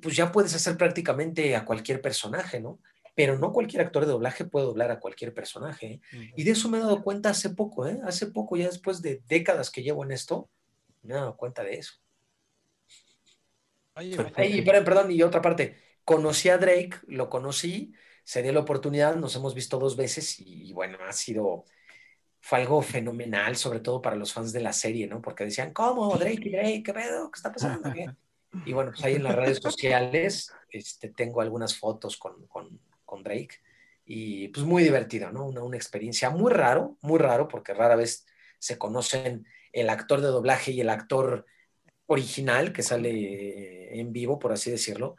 pues 0.00 0.16
ya 0.16 0.32
puedes 0.32 0.54
hacer 0.54 0.76
prácticamente 0.76 1.54
a 1.54 1.64
cualquier 1.64 2.00
personaje, 2.00 2.60
¿no? 2.60 2.80
Pero 3.14 3.38
no 3.38 3.52
cualquier 3.52 3.82
actor 3.82 4.06
de 4.06 4.12
doblaje 4.12 4.44
puede 4.44 4.66
doblar 4.66 4.90
a 4.90 5.00
cualquier 5.00 5.34
personaje. 5.34 6.00
¿eh? 6.12 6.32
Y 6.36 6.44
de 6.44 6.52
eso 6.52 6.68
me 6.68 6.78
he 6.78 6.80
dado 6.80 7.02
cuenta 7.02 7.30
hace 7.30 7.50
poco, 7.50 7.86
¿eh? 7.86 8.00
Hace 8.04 8.26
poco, 8.28 8.56
ya 8.56 8.66
después 8.66 9.02
de 9.02 9.22
décadas 9.28 9.70
que 9.70 9.82
llevo 9.82 10.04
en 10.04 10.12
esto, 10.12 10.48
me 11.02 11.14
he 11.14 11.16
dado 11.16 11.36
cuenta 11.36 11.62
de 11.62 11.74
eso. 11.74 11.94
Ay, 13.94 14.62
perdón, 14.62 15.10
y 15.10 15.22
otra 15.22 15.42
parte, 15.42 15.76
conocí 16.04 16.48
a 16.48 16.56
Drake, 16.56 16.96
lo 17.06 17.28
conocí, 17.28 17.92
se 18.24 18.42
dio 18.42 18.52
la 18.52 18.60
oportunidad, 18.60 19.16
nos 19.16 19.36
hemos 19.36 19.54
visto 19.54 19.78
dos 19.78 19.96
veces 19.96 20.40
y 20.40 20.72
bueno, 20.72 20.96
ha 21.06 21.12
sido, 21.12 21.64
fue 22.40 22.60
algo 22.60 22.80
fenomenal, 22.80 23.56
sobre 23.56 23.80
todo 23.80 24.00
para 24.00 24.16
los 24.16 24.32
fans 24.32 24.52
de 24.52 24.60
la 24.60 24.72
serie, 24.72 25.06
¿no? 25.06 25.20
Porque 25.20 25.44
decían, 25.44 25.72
¿cómo? 25.72 26.16
Drake 26.16 26.50
Drake, 26.50 26.82
¿qué 26.82 26.94
pedo? 26.94 27.30
¿Qué 27.30 27.36
está 27.36 27.52
pasando? 27.52 27.92
Y 28.66 28.72
bueno, 28.72 28.90
pues 28.92 29.04
ahí 29.04 29.14
en 29.14 29.24
las 29.24 29.34
redes 29.34 29.58
sociales 29.58 30.52
este, 30.68 31.08
tengo 31.08 31.40
algunas 31.40 31.78
fotos 31.78 32.16
con, 32.16 32.46
con, 32.46 32.80
con 33.12 33.22
Drake 33.22 33.56
y 34.06 34.48
pues 34.48 34.64
muy 34.64 34.82
divertido, 34.82 35.30
¿no? 35.30 35.44
Una, 35.44 35.62
una 35.62 35.76
experiencia 35.76 36.30
muy 36.30 36.50
raro, 36.50 36.96
muy 37.02 37.18
raro, 37.18 37.46
porque 37.46 37.74
rara 37.74 37.94
vez 37.94 38.24
se 38.58 38.78
conocen 38.78 39.46
el 39.70 39.90
actor 39.90 40.22
de 40.22 40.28
doblaje 40.28 40.72
y 40.72 40.80
el 40.80 40.88
actor 40.88 41.44
original 42.06 42.72
que 42.72 42.82
sale 42.82 44.00
en 44.00 44.12
vivo, 44.12 44.38
por 44.38 44.52
así 44.52 44.70
decirlo. 44.70 45.16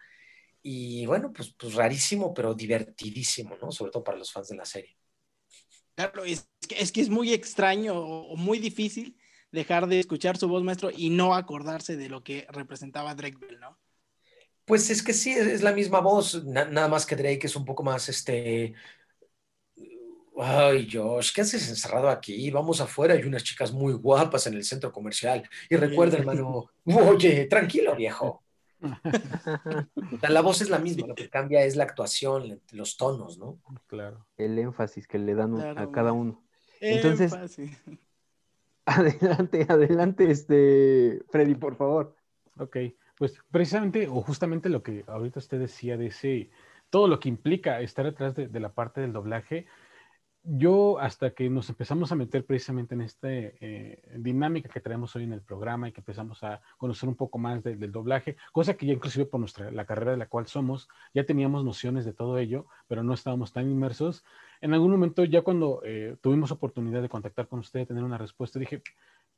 Y 0.63 1.05
bueno, 1.05 1.31
pues, 1.31 1.53
pues 1.55 1.75
rarísimo, 1.75 2.33
pero 2.33 2.55
divertidísimo, 2.55 3.55
¿no? 3.61 3.71
Sobre 3.71 3.91
todo 3.91 4.03
para 4.03 4.17
los 4.17 4.31
fans 4.31 4.47
de 4.47 4.55
la 4.55 4.65
serie. 4.65 4.97
Claro, 5.95 6.23
es 6.23 6.49
que 6.67 6.79
es, 6.79 6.91
que 6.91 7.01
es 7.01 7.09
muy 7.09 7.31
extraño 7.31 7.93
o 7.95 8.35
muy 8.35 8.57
difícil 8.57 9.15
dejar 9.51 9.85
de 9.85 9.99
escuchar 9.99 10.35
su 10.35 10.47
voz, 10.47 10.63
maestro, 10.63 10.89
y 10.89 11.11
no 11.11 11.35
acordarse 11.35 11.95
de 11.95 12.09
lo 12.09 12.23
que 12.23 12.47
representaba 12.49 13.13
Drake 13.13 13.37
Bell, 13.37 13.59
¿no? 13.59 13.77
Pues 14.65 14.89
es 14.89 15.03
que 15.03 15.13
sí, 15.13 15.31
es 15.31 15.61
la 15.61 15.73
misma 15.73 15.99
voz, 15.99 16.43
nada 16.45 16.87
más 16.87 17.05
que 17.05 17.15
Drake 17.15 17.47
es 17.47 17.55
un 17.55 17.65
poco 17.65 17.83
más, 17.83 18.07
este, 18.07 18.73
Ay, 20.35 20.89
Josh, 20.91 21.31
¿qué 21.33 21.41
haces 21.41 21.69
encerrado 21.69 22.09
aquí? 22.09 22.49
Vamos 22.49 22.81
afuera, 22.81 23.13
hay 23.13 23.23
unas 23.23 23.43
chicas 23.43 23.71
muy 23.71 23.93
guapas 23.93 24.47
en 24.47 24.55
el 24.55 24.63
centro 24.63 24.91
comercial. 24.91 25.47
Y 25.69 25.75
recuerda, 25.75 26.17
hermano, 26.17 26.69
oye, 26.85 27.45
tranquilo, 27.45 27.95
viejo. 27.95 28.43
la 30.29 30.41
voz 30.41 30.61
es 30.61 30.69
la 30.69 30.79
misma, 30.79 31.07
lo 31.07 31.15
que 31.15 31.29
cambia 31.29 31.63
es 31.63 31.75
la 31.75 31.83
actuación, 31.83 32.59
los 32.71 32.97
tonos, 32.97 33.37
¿no? 33.37 33.59
Claro. 33.87 34.25
El 34.35 34.57
énfasis 34.57 35.07
que 35.07 35.19
le 35.19 35.35
dan 35.35 35.55
Claro, 35.55 35.79
a 35.79 35.91
cada 35.91 36.11
uno. 36.11 36.43
Entonces- 36.81 37.31
Énfasis. 37.31 37.71
Adelante, 38.85 39.65
adelante, 39.69 40.29
este, 40.29 41.21
Freddy, 41.29 41.55
por 41.55 41.77
favor. 41.77 42.17
Ok, 42.57 42.75
pues 43.23 43.41
precisamente 43.51 44.09
o 44.09 44.21
justamente 44.21 44.67
lo 44.67 44.83
que 44.83 45.05
ahorita 45.07 45.39
usted 45.39 45.57
decía 45.57 45.95
de 45.95 46.07
ese, 46.07 46.49
todo 46.89 47.07
lo 47.07 47.21
que 47.21 47.29
implica 47.29 47.79
estar 47.79 48.03
detrás 48.03 48.35
de, 48.35 48.59
la 48.59 48.73
parte 48.73 48.99
del 48.99 49.13
doblaje, 49.13 49.65
yo 50.43 50.99
hasta 50.99 51.33
que 51.33 51.49
nos 51.49 51.69
empezamos 51.69 52.11
a 52.11 52.15
meter 52.15 52.45
precisamente 52.45 52.95
en 52.95 53.01
esta 53.01 53.29
dinámica 54.17 54.67
que 54.67 54.81
traemos 54.81 55.15
hoy 55.15 55.23
en 55.23 55.31
el 55.31 55.41
programa 55.41 55.87
y 55.87 55.93
que 55.93 56.01
empezamos 56.01 56.43
a 56.43 56.59
conocer 56.77 57.07
un 57.07 57.15
poco 57.15 57.37
más 57.37 57.63
de- 57.63 57.77
del 57.77 57.93
doblaje, 57.93 58.35
cosa 58.51 58.73
que 58.73 58.87
ya 58.87 58.91
inclusive 58.91 59.25
por 59.25 59.39
nuestra, 59.39 59.71
la 59.71 59.85
carrera 59.85 60.11
de 60.11 60.17
la 60.17 60.27
cual 60.27 60.47
somos, 60.47 60.89
ya 61.13 61.25
teníamos 61.25 61.63
nociones 61.63 62.03
de 62.03 62.11
todo 62.11 62.37
ello, 62.39 62.65
pero 62.89 63.03
no 63.03 63.13
estábamos 63.13 63.53
tan 63.53 63.71
inmersos. 63.71 64.25
En 64.59 64.73
algún 64.73 64.91
momento 64.91 65.23
ya 65.23 65.43
cuando 65.43 65.81
eh, 65.85 66.17
tuvimos 66.19 66.51
oportunidad 66.51 67.01
de 67.01 67.07
contactar 67.07 67.47
con 67.47 67.59
usted, 67.59 67.79
de 67.79 67.85
tener 67.85 68.03
una 68.03 68.17
respuesta, 68.17 68.59
dije, 68.59 68.83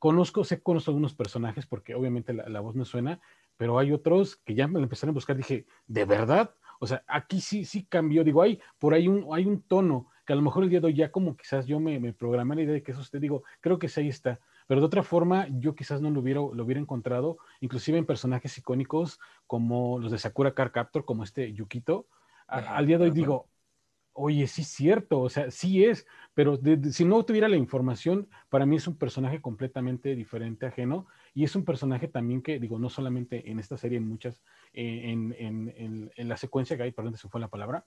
conozco, 0.00 0.42
sé 0.42 0.60
conozco 0.60 0.90
algunos 0.90 1.14
personajes 1.14 1.66
porque 1.66 1.94
obviamente 1.94 2.32
la, 2.32 2.48
la 2.48 2.58
voz 2.58 2.74
me 2.74 2.84
suena, 2.84 3.20
pero 3.56 3.78
hay 3.78 3.92
otros 3.92 4.36
que 4.36 4.54
ya 4.54 4.66
me 4.68 4.74
lo 4.78 4.84
empezaron 4.84 5.12
a 5.12 5.14
buscar, 5.14 5.36
dije, 5.36 5.66
¿de 5.86 6.04
verdad? 6.04 6.54
O 6.80 6.86
sea, 6.86 7.04
aquí 7.06 7.40
sí, 7.40 7.64
sí 7.64 7.84
cambió, 7.86 8.22
digo, 8.24 8.42
hay 8.42 8.60
por 8.78 8.94
ahí 8.94 9.08
un, 9.08 9.26
hay 9.32 9.46
un 9.46 9.62
tono 9.62 10.08
que 10.26 10.32
a 10.32 10.36
lo 10.36 10.42
mejor 10.42 10.64
el 10.64 10.70
día 10.70 10.80
de 10.80 10.88
hoy 10.88 10.94
ya 10.94 11.10
como 11.10 11.36
quizás 11.36 11.66
yo 11.66 11.80
me, 11.80 11.98
me 12.00 12.12
programé 12.12 12.56
la 12.56 12.62
idea 12.62 12.74
de 12.74 12.82
que 12.82 12.92
eso 12.92 13.00
usted 13.00 13.20
digo, 13.20 13.44
creo 13.60 13.78
que 13.78 13.88
sí 13.88 14.00
ahí 14.00 14.08
está, 14.08 14.40
pero 14.66 14.80
de 14.80 14.86
otra 14.86 15.02
forma 15.02 15.46
yo 15.48 15.74
quizás 15.74 16.00
no 16.00 16.10
lo 16.10 16.20
hubiera, 16.20 16.40
lo 16.40 16.64
hubiera 16.64 16.80
encontrado, 16.80 17.38
inclusive 17.60 17.96
en 17.98 18.06
personajes 18.06 18.58
icónicos 18.58 19.20
como 19.46 19.98
los 19.98 20.10
de 20.12 20.18
Sakura 20.18 20.54
Car 20.54 20.72
Captor, 20.72 21.04
como 21.04 21.22
este 21.24 21.52
Yukito, 21.52 22.08
a- 22.48 22.76
al 22.76 22.86
día 22.86 22.98
de 22.98 23.04
hoy 23.04 23.10
digo, 23.12 23.48
oye, 24.16 24.46
sí 24.46 24.62
es 24.62 24.68
cierto, 24.68 25.20
o 25.20 25.28
sea, 25.28 25.50
sí 25.50 25.84
es, 25.84 26.06
pero 26.34 26.58
si 26.90 27.04
no 27.04 27.24
tuviera 27.24 27.48
la 27.48 27.56
información, 27.56 28.28
para 28.48 28.66
mí 28.66 28.76
es 28.76 28.88
un 28.88 28.96
personaje 28.96 29.40
completamente 29.40 30.14
diferente, 30.14 30.66
ajeno, 30.66 31.06
y 31.34 31.44
es 31.44 31.54
un 31.54 31.64
personaje 31.64 32.08
también 32.08 32.42
que, 32.42 32.58
digo, 32.58 32.78
no 32.78 32.88
solamente 32.88 33.50
en 33.50 33.58
esta 33.58 33.76
serie, 33.76 33.98
en 33.98 34.08
muchas, 34.08 34.42
eh, 34.72 35.02
en, 35.10 35.34
en- 35.38 35.72
en- 35.76 36.10
en 36.16 36.28
la 36.28 36.36
secuencia 36.36 36.76
que 36.76 36.84
hay, 36.84 36.92
perdón, 36.92 37.16
se 37.16 37.28
fue 37.28 37.40
la 37.40 37.48
palabra, 37.48 37.86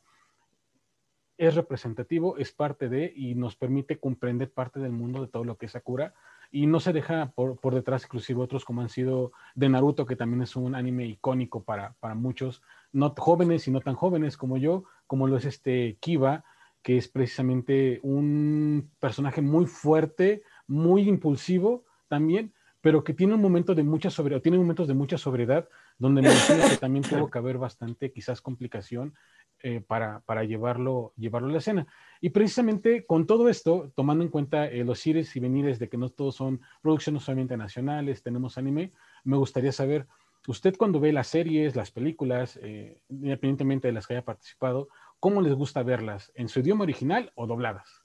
es 1.37 1.55
representativo, 1.55 2.37
es 2.37 2.51
parte 2.51 2.89
de, 2.89 3.13
y 3.15 3.33
nos 3.33 3.55
permite 3.55 3.97
comprender 3.97 4.51
parte 4.51 4.79
del 4.81 4.91
mundo 4.91 5.21
de 5.21 5.27
todo 5.29 5.45
lo 5.45 5.57
que 5.57 5.67
es 5.67 5.71
Sakura, 5.71 6.13
y 6.51 6.65
no 6.65 6.79
se 6.81 6.91
deja 6.91 7.31
por, 7.33 7.59
por 7.59 7.75
detrás, 7.75 8.03
inclusive 8.03 8.41
otros 8.41 8.65
como 8.65 8.81
han 8.81 8.89
sido 8.89 9.31
de 9.55 9.69
Naruto, 9.69 10.05
que 10.05 10.17
también 10.17 10.41
es 10.41 10.55
un 10.57 10.75
anime 10.75 11.05
icónico 11.05 11.63
para, 11.63 11.93
para 12.01 12.13
muchos, 12.15 12.61
no 12.91 13.13
jóvenes 13.17 13.67
y 13.67 13.71
no 13.71 13.79
tan 13.79 13.95
jóvenes 13.95 14.35
como 14.35 14.57
yo, 14.57 14.83
como 15.09 15.25
lo 15.25 15.37
es 15.37 15.45
este 15.45 15.97
Kiba, 15.99 16.45
que 16.83 16.97
es 16.97 17.07
precisamente 17.07 17.99
un 18.03 18.91
personaje 18.99 19.41
muy 19.41 19.65
fuerte, 19.65 20.43
muy 20.67 21.09
impulsivo 21.09 21.83
también, 22.07 22.53
pero 22.79 23.03
que 23.03 23.15
tiene 23.15 23.33
un 23.33 23.41
momento 23.41 23.73
de 23.73 23.81
mucha 23.81 24.11
sobriedad, 24.11 24.43
tiene 24.43 24.59
momentos 24.59 24.87
de 24.87 24.93
mucha 24.93 25.17
sobriedad, 25.17 25.67
donde 25.97 26.21
me 26.21 26.29
imagino 26.29 26.69
que 26.69 26.77
también 26.77 27.03
tuvo 27.03 27.27
que 27.27 27.39
haber 27.39 27.57
bastante 27.57 28.11
quizás 28.11 28.39
complicación 28.39 29.15
eh, 29.63 29.81
para, 29.81 30.19
para 30.21 30.43
llevarlo, 30.43 31.11
llevarlo 31.17 31.49
a 31.49 31.53
la 31.53 31.57
escena. 31.57 31.87
Y 32.21 32.29
precisamente 32.29 33.07
con 33.07 33.25
todo 33.25 33.49
esto, 33.49 33.91
tomando 33.95 34.23
en 34.23 34.29
cuenta 34.29 34.67
eh, 34.67 34.83
los 34.83 35.05
ires 35.07 35.35
y 35.35 35.39
venires 35.39 35.79
de 35.79 35.89
que 35.89 35.97
no 35.97 36.09
todos 36.09 36.35
son 36.35 36.61
producciones 36.83 37.23
solamente 37.23 37.57
nacionales, 37.57 38.21
tenemos 38.21 38.59
anime, 38.59 38.93
me 39.23 39.37
gustaría 39.37 39.71
saber, 39.71 40.05
usted 40.49 40.75
cuando 40.77 40.99
ve 40.99 41.13
las 41.13 41.27
series, 41.27 41.75
las 41.75 41.91
películas, 41.91 42.59
eh, 42.63 43.01
independientemente 43.07 43.87
de 43.87 43.93
las 43.93 44.07
que 44.07 44.15
haya 44.15 44.25
participado, 44.25 44.89
¿cómo 45.19 45.41
les 45.41 45.53
gusta 45.53 45.83
verlas? 45.83 46.31
¿En 46.33 46.49
su 46.49 46.61
idioma 46.61 46.83
original 46.83 47.31
o 47.35 47.45
dobladas? 47.45 48.03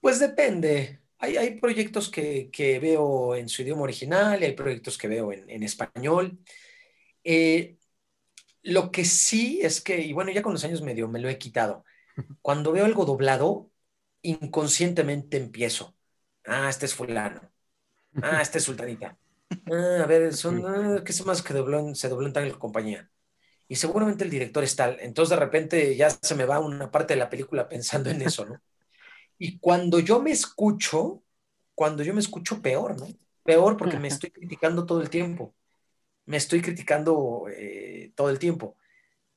Pues 0.00 0.20
depende. 0.20 1.00
Hay, 1.18 1.38
hay 1.38 1.58
proyectos 1.58 2.10
que, 2.10 2.50
que 2.50 2.78
veo 2.78 3.34
en 3.34 3.48
su 3.48 3.62
idioma 3.62 3.82
original 3.82 4.42
y 4.42 4.46
hay 4.46 4.52
proyectos 4.52 4.98
que 4.98 5.08
veo 5.08 5.32
en, 5.32 5.48
en 5.48 5.62
español. 5.62 6.38
Eh, 7.24 7.78
lo 8.62 8.90
que 8.90 9.06
sí 9.06 9.60
es 9.62 9.80
que, 9.80 10.02
y 10.02 10.12
bueno, 10.12 10.30
ya 10.32 10.42
con 10.42 10.52
los 10.52 10.64
años 10.64 10.82
medio 10.82 11.08
me 11.08 11.20
lo 11.20 11.30
he 11.30 11.38
quitado. 11.38 11.84
Cuando 12.42 12.72
veo 12.72 12.84
algo 12.84 13.06
doblado, 13.06 13.70
inconscientemente 14.20 15.38
empiezo. 15.38 15.96
Ah, 16.44 16.68
este 16.68 16.84
es 16.84 16.94
fulano. 16.94 17.40
Ah, 18.20 18.42
este 18.42 18.58
es 18.58 18.64
sultanita. 18.64 19.16
Ah, 19.66 20.00
a 20.02 20.06
ver, 20.06 20.34
son, 20.34 20.64
ah, 20.66 21.02
¿qué 21.04 21.12
se 21.12 21.24
más 21.24 21.42
que 21.42 21.54
dobló 21.54 21.94
se 21.94 22.08
dobló 22.08 22.26
en 22.26 22.32
tal 22.32 22.58
compañía? 22.58 23.10
Y 23.68 23.76
seguramente 23.76 24.24
el 24.24 24.30
director 24.30 24.64
es 24.64 24.76
tal. 24.76 24.98
Entonces 25.00 25.30
de 25.30 25.44
repente 25.44 25.96
ya 25.96 26.10
se 26.10 26.34
me 26.34 26.44
va 26.44 26.60
una 26.60 26.90
parte 26.90 27.14
de 27.14 27.20
la 27.20 27.30
película 27.30 27.68
pensando 27.68 28.10
en 28.10 28.22
eso, 28.22 28.44
¿no? 28.46 28.56
Y 29.38 29.58
cuando 29.58 30.00
yo 30.00 30.20
me 30.20 30.32
escucho, 30.32 31.22
cuando 31.74 32.02
yo 32.02 32.14
me 32.14 32.20
escucho 32.20 32.60
peor, 32.62 32.98
¿no? 32.98 33.08
Peor 33.44 33.76
porque 33.76 33.98
me 33.98 34.08
estoy 34.08 34.30
criticando 34.30 34.86
todo 34.86 35.00
el 35.00 35.10
tiempo. 35.10 35.54
Me 36.26 36.36
estoy 36.36 36.62
criticando 36.62 37.46
eh, 37.50 38.12
todo 38.16 38.30
el 38.30 38.38
tiempo. 38.38 38.76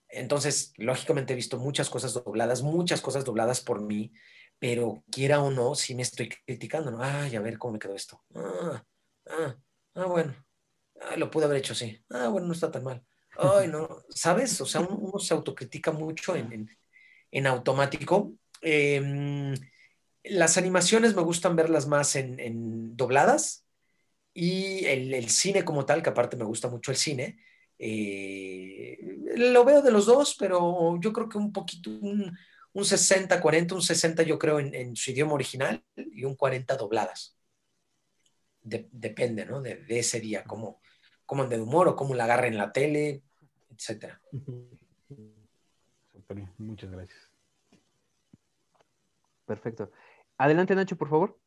Entonces, 0.10 0.74
lógicamente 0.78 1.34
he 1.34 1.36
visto 1.36 1.58
muchas 1.58 1.90
cosas 1.90 2.14
dobladas, 2.14 2.62
muchas 2.62 3.02
cosas 3.02 3.26
dobladas 3.26 3.62
por 3.62 3.82
mí, 3.82 4.14
pero 4.60 5.04
quiera 5.12 5.42
o 5.42 5.52
no, 5.52 5.76
sí 5.76 5.96
me 5.96 6.04
estoy 6.04 6.30
criticando, 6.30 6.92
¿no? 6.92 7.02
Ay, 7.02 7.36
a 7.36 7.42
ver 7.42 7.58
cómo 7.58 7.74
me 7.74 7.80
quedó 7.80 7.96
esto. 7.96 8.24
Ah, 8.36 8.84
ah, 9.28 9.56
ah, 9.96 10.06
bueno. 10.06 10.36
Ah, 11.02 11.18
lo 11.18 11.30
pude 11.30 11.46
haber 11.46 11.58
hecho 11.58 11.74
así. 11.74 12.04
Ah, 12.10 12.28
bueno, 12.30 12.48
no 12.48 12.54
está 12.54 12.72
tan 12.72 12.84
mal. 12.84 13.04
Ay, 13.38 13.68
no. 13.68 14.04
¿Sabes? 14.10 14.60
O 14.62 14.66
sea, 14.66 14.82
uno, 14.82 14.96
uno 14.96 15.20
se 15.20 15.34
autocritica 15.34 15.92
mucho 15.92 16.36
en, 16.36 16.54
en, 16.54 16.78
en 17.32 17.48
automático. 17.48 18.34
Eh, 18.62 19.54
las 20.24 20.58
animaciones 20.58 21.16
me 21.16 21.22
gustan 21.22 21.56
verlas 21.56 21.88
más 21.88 22.16
en, 22.16 22.40
en 22.40 22.96
dobladas 22.96 23.66
y 24.34 24.86
el, 24.86 25.14
el, 25.14 25.30
cine 25.30 25.66
como 25.66 25.86
tal, 25.86 26.02
que 26.02 26.10
aparte 26.10 26.38
me 26.38 26.46
gusta 26.46 26.70
mucho 26.70 26.92
el 26.92 26.98
cine, 26.98 27.38
eh, 27.78 28.98
lo 29.36 29.66
veo 29.66 29.82
de 29.82 29.92
los 29.92 30.06
dos, 30.06 30.36
pero 30.40 31.00
yo 31.00 31.12
creo 31.14 31.30
que 31.30 31.38
un 31.38 31.52
poquito, 31.52 31.90
un, 31.90 32.36
un 32.72 32.86
60, 32.86 33.40
40, 33.42 33.76
un 33.76 33.82
60 33.82 34.24
yo 34.24 34.40
creo 34.40 34.60
en, 34.60 34.74
en, 34.74 34.96
su 34.96 35.12
idioma 35.12 35.34
original 35.34 35.84
y 35.96 36.24
un 36.24 36.36
40 36.36 36.76
dobladas. 36.78 37.38
De, 38.64 38.88
depende, 38.92 39.46
¿no? 39.46 39.62
De, 39.62 39.76
de, 39.76 40.00
ese 40.00 40.20
día, 40.20 40.44
cómo, 40.44 40.82
cómo 41.26 41.44
ande 41.44 41.58
de 41.58 41.64
humor 41.64 41.88
o 41.88 41.96
cómo 41.96 42.16
la 42.16 42.24
agarre 42.24 42.48
en 42.48 42.58
la 42.58 42.72
tele, 42.72 43.24
etcétera. 43.70 44.22
Super 46.12 46.38
bien, 46.38 46.52
muchas 46.58 46.92
gracias. 46.92 47.30
Perfecto. 49.46 49.92
Adelante, 50.38 50.76
Nacho, 50.76 50.96
por 50.96 51.10
favor. 51.10 51.38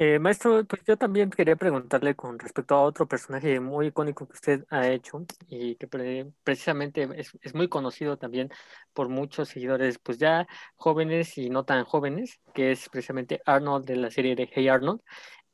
Eh, 0.00 0.20
maestro, 0.20 0.64
pues 0.64 0.82
yo 0.86 0.96
también 0.96 1.28
quería 1.28 1.56
preguntarle 1.56 2.14
con 2.14 2.38
respecto 2.38 2.76
a 2.76 2.82
otro 2.82 3.08
personaje 3.08 3.58
muy 3.58 3.88
icónico 3.88 4.28
que 4.28 4.34
usted 4.34 4.64
ha 4.70 4.86
hecho 4.86 5.26
y 5.48 5.74
que 5.74 5.88
pre 5.88 6.30
precisamente 6.44 7.08
es, 7.16 7.36
es, 7.42 7.52
muy 7.52 7.68
conocido 7.68 8.16
también 8.16 8.48
por 8.92 9.08
muchos 9.08 9.48
seguidores, 9.48 9.98
pues 9.98 10.18
ya 10.18 10.46
jóvenes 10.76 11.36
y 11.36 11.50
no 11.50 11.64
tan 11.64 11.84
jóvenes, 11.84 12.40
que 12.54 12.70
es 12.70 12.88
precisamente 12.88 13.40
Arnold 13.44 13.86
de 13.86 13.96
la 13.96 14.10
serie 14.12 14.36
de 14.36 14.48
Hey 14.52 14.68
Arnold. 14.68 15.00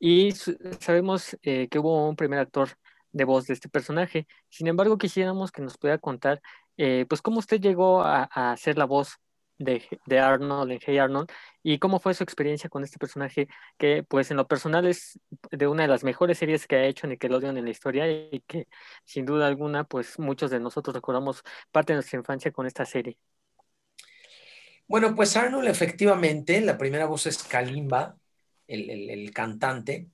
Y 0.07 0.33
sabemos 0.81 1.35
eh, 1.41 1.67
que 1.67 1.79
hubo 1.79 2.07
un 2.07 2.15
primer 2.15 2.37
actor 2.37 2.69
de 3.11 3.23
voz 3.25 3.47
de 3.47 3.55
este 3.55 3.69
personaje. 3.69 4.27
Sin 4.49 4.67
embargo, 4.67 4.99
quisiéramos 4.99 5.51
que 5.51 5.63
nos 5.63 5.79
pudiera 5.79 5.97
contar, 5.97 6.43
eh, 6.77 7.07
pues, 7.09 7.23
cómo 7.23 7.39
usted 7.39 7.59
llegó 7.59 8.03
a, 8.03 8.29
a 8.31 8.51
hacer 8.51 8.77
la 8.77 8.85
voz 8.85 9.17
de, 9.57 9.81
de, 10.05 10.19
Arnold 10.19 10.73
en 10.73 10.79
Hey 10.85 10.99
Arnold 10.99 11.31
y 11.63 11.79
cómo 11.79 11.99
fue 11.99 12.13
su 12.13 12.23
experiencia 12.23 12.69
con 12.69 12.83
este 12.83 12.99
personaje 12.99 13.47
que 13.79 14.03
pues 14.03 14.29
en 14.29 14.37
lo 14.37 14.47
personal 14.47 14.85
es 14.85 15.19
de 15.49 15.67
una 15.67 15.83
de 15.83 15.89
las 15.89 16.03
mejores 16.03 16.37
series 16.37 16.67
que 16.67 16.75
ha 16.75 16.85
hecho 16.85 17.07
Nickelodeon 17.07 17.57
en 17.57 17.63
la 17.65 17.71
historia 17.71 18.07
y 18.07 18.43
que 18.45 18.67
sin 19.05 19.25
duda 19.25 19.47
alguna 19.47 19.85
pues 19.85 20.19
muchos 20.19 20.51
de 20.51 20.59
nosotros 20.59 20.93
recordamos 20.93 21.41
parte 21.71 21.93
de 21.93 21.97
nuestra 21.97 22.19
infancia 22.19 22.51
con 22.51 22.67
esta 22.67 22.85
serie. 22.85 23.17
Bueno, 24.87 25.15
pues 25.15 25.35
Arnold 25.35 25.67
efectivamente, 25.67 26.61
la 26.61 26.77
primera 26.77 27.07
voz 27.07 27.25
es 27.25 27.41
Kalimba, 27.43 28.17
el, 28.67 29.31
cantante, 29.33 30.09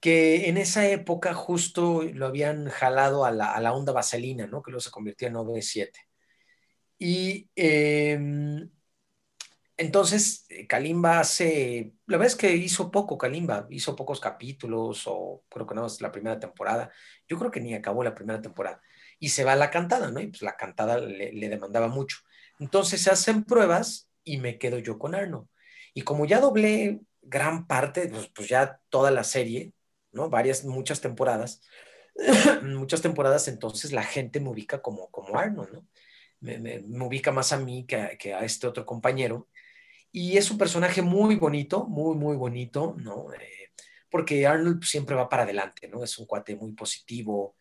que 0.00 0.48
en 0.48 0.56
esa 0.58 0.88
época 0.88 1.34
justo 1.34 2.02
lo 2.02 2.26
habían 2.26 2.68
jalado 2.68 3.24
a 3.24 3.30
la, 3.32 3.72
onda 3.72 3.92
vaselina, 3.92 4.46
¿no? 4.46 4.62
Que 4.62 4.70
luego 4.70 4.80
se 4.80 4.90
convirtió 4.90 5.28
en 5.28 5.34
OV7. 5.36 5.90
Y 6.98 7.50
eh, 7.56 8.18
entonces 9.76 10.46
Kalimba 10.68 11.18
hace, 11.20 11.94
la 12.06 12.16
verdad 12.16 12.32
es 12.32 12.36
que 12.36 12.54
hizo 12.54 12.90
poco 12.90 13.18
Kalimba, 13.18 13.66
hizo 13.70 13.96
pocos 13.96 14.20
capítulos 14.20 15.02
o 15.06 15.42
creo 15.48 15.66
que 15.66 15.74
no 15.74 15.86
es 15.86 16.00
la 16.00 16.12
primera 16.12 16.38
temporada, 16.38 16.92
yo 17.28 17.38
creo 17.38 17.50
que 17.50 17.60
ni 17.60 17.74
acabó 17.74 18.04
la 18.04 18.14
primera 18.14 18.40
temporada 18.40 18.80
y 19.18 19.30
se 19.30 19.42
va 19.44 19.52
a 19.54 19.56
la 19.56 19.70
cantada, 19.70 20.10
¿no? 20.12 20.20
Y 20.20 20.28
pues 20.28 20.42
la 20.42 20.56
cantada 20.56 20.98
le, 20.98 21.32
le 21.32 21.48
demandaba 21.48 21.88
mucho. 21.88 22.18
Entonces 22.60 23.02
se 23.02 23.10
hacen 23.10 23.44
pruebas 23.44 24.08
y 24.22 24.38
me 24.38 24.58
quedo 24.58 24.78
yo 24.78 24.98
con 24.98 25.14
Arno. 25.14 25.48
Y 25.92 26.02
como 26.02 26.24
ya 26.24 26.40
doblé 26.40 27.00
gran 27.26 27.66
parte, 27.66 28.08
pues, 28.08 28.28
pues 28.34 28.48
ya 28.48 28.80
toda 28.88 29.10
la 29.10 29.24
serie, 29.24 29.72
¿no? 30.12 30.30
Varias, 30.30 30.64
muchas 30.64 31.00
temporadas, 31.00 31.60
muchas 32.62 33.02
temporadas, 33.02 33.48
entonces 33.48 33.92
la 33.92 34.02
gente 34.02 34.40
me 34.40 34.50
ubica 34.50 34.82
como, 34.82 35.10
como 35.10 35.38
Arnold, 35.38 35.72
¿no? 35.72 35.86
Me, 36.40 36.80
ubica 36.80 37.32
más 37.32 37.52
a 37.52 37.58
mí 37.58 37.86
que 37.86 37.96
a, 37.96 38.16
que 38.16 38.34
a, 38.34 38.40
este 38.44 38.66
otro 38.66 38.84
compañero. 38.84 39.48
Y 40.12 40.36
es 40.36 40.50
un 40.50 40.58
personaje 40.58 41.02
muy 41.02 41.36
bonito, 41.36 41.86
muy, 41.86 42.14
muy 42.16 42.36
bonito, 42.36 42.94
¿no? 42.98 43.32
Eh, 43.32 43.70
porque 44.10 44.46
Arnold 44.46 44.84
siempre 44.84 45.16
va 45.16 45.28
para 45.28 45.42
adelante, 45.42 45.88
¿no? 45.88 46.04
Es 46.04 46.18
un 46.18 46.26
cuate 46.26 46.54
muy 46.54 46.72
positivo, 46.72 47.56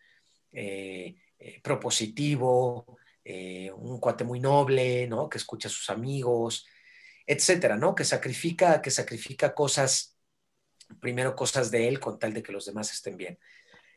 eh, 0.52 1.16
eh, 1.40 1.60
propositivo, 1.64 2.98
un 3.76 4.00
cuate 4.00 4.24
muy 4.26 4.40
noble, 4.40 5.08
¿no? 5.08 5.30
Que 5.30 5.38
escucha 5.38 5.70
a 5.70 5.72
sus 5.72 5.90
amigos, 5.90 6.68
etcétera, 7.26 7.78
¿no? 7.78 7.96
Que 7.96 8.04
sacrifica, 8.04 8.82
que 8.82 8.92
sacrifica 8.92 9.54
cosas, 9.54 10.18
primero 11.00 11.36
cosas 11.36 11.72
de 11.72 11.88
él 11.88 12.00
con 12.00 12.20
tal 12.20 12.34
de 12.34 12.44
que 12.44 12.52
los 12.52 12.66
demás 12.66 12.92
estén 12.92 13.18
bien. 13.18 13.40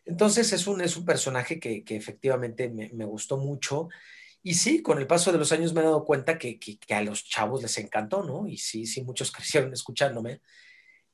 Entonces 0.05 0.53
es 0.53 0.67
un, 0.69 0.81
es 0.81 0.97
un 0.97 1.05
personaje 1.05 1.59
que, 1.59 1.85
efectivamente 1.89 2.69
me, 2.69 3.05
gustó 3.05 3.39
mucho. 3.39 3.89
Y 4.43 4.55
sí, 4.55 4.81
con 4.81 4.99
el 4.99 5.07
paso 5.09 5.33
de 5.33 5.39
los 5.39 5.51
años 5.53 5.75
me 5.75 5.81
he 5.81 5.85
dado 5.85 6.05
cuenta 6.05 6.39
que, 6.39 6.61
a 6.91 7.03
los 7.03 7.25
chavos 7.25 7.62
les 7.62 7.77
encantó, 7.79 8.23
¿no? 8.23 8.47
Y 8.47 8.59
sí, 8.59 8.87
sí, 8.87 9.03
muchos 9.03 9.33
crecieron 9.33 9.73
escuchándome. 9.73 10.41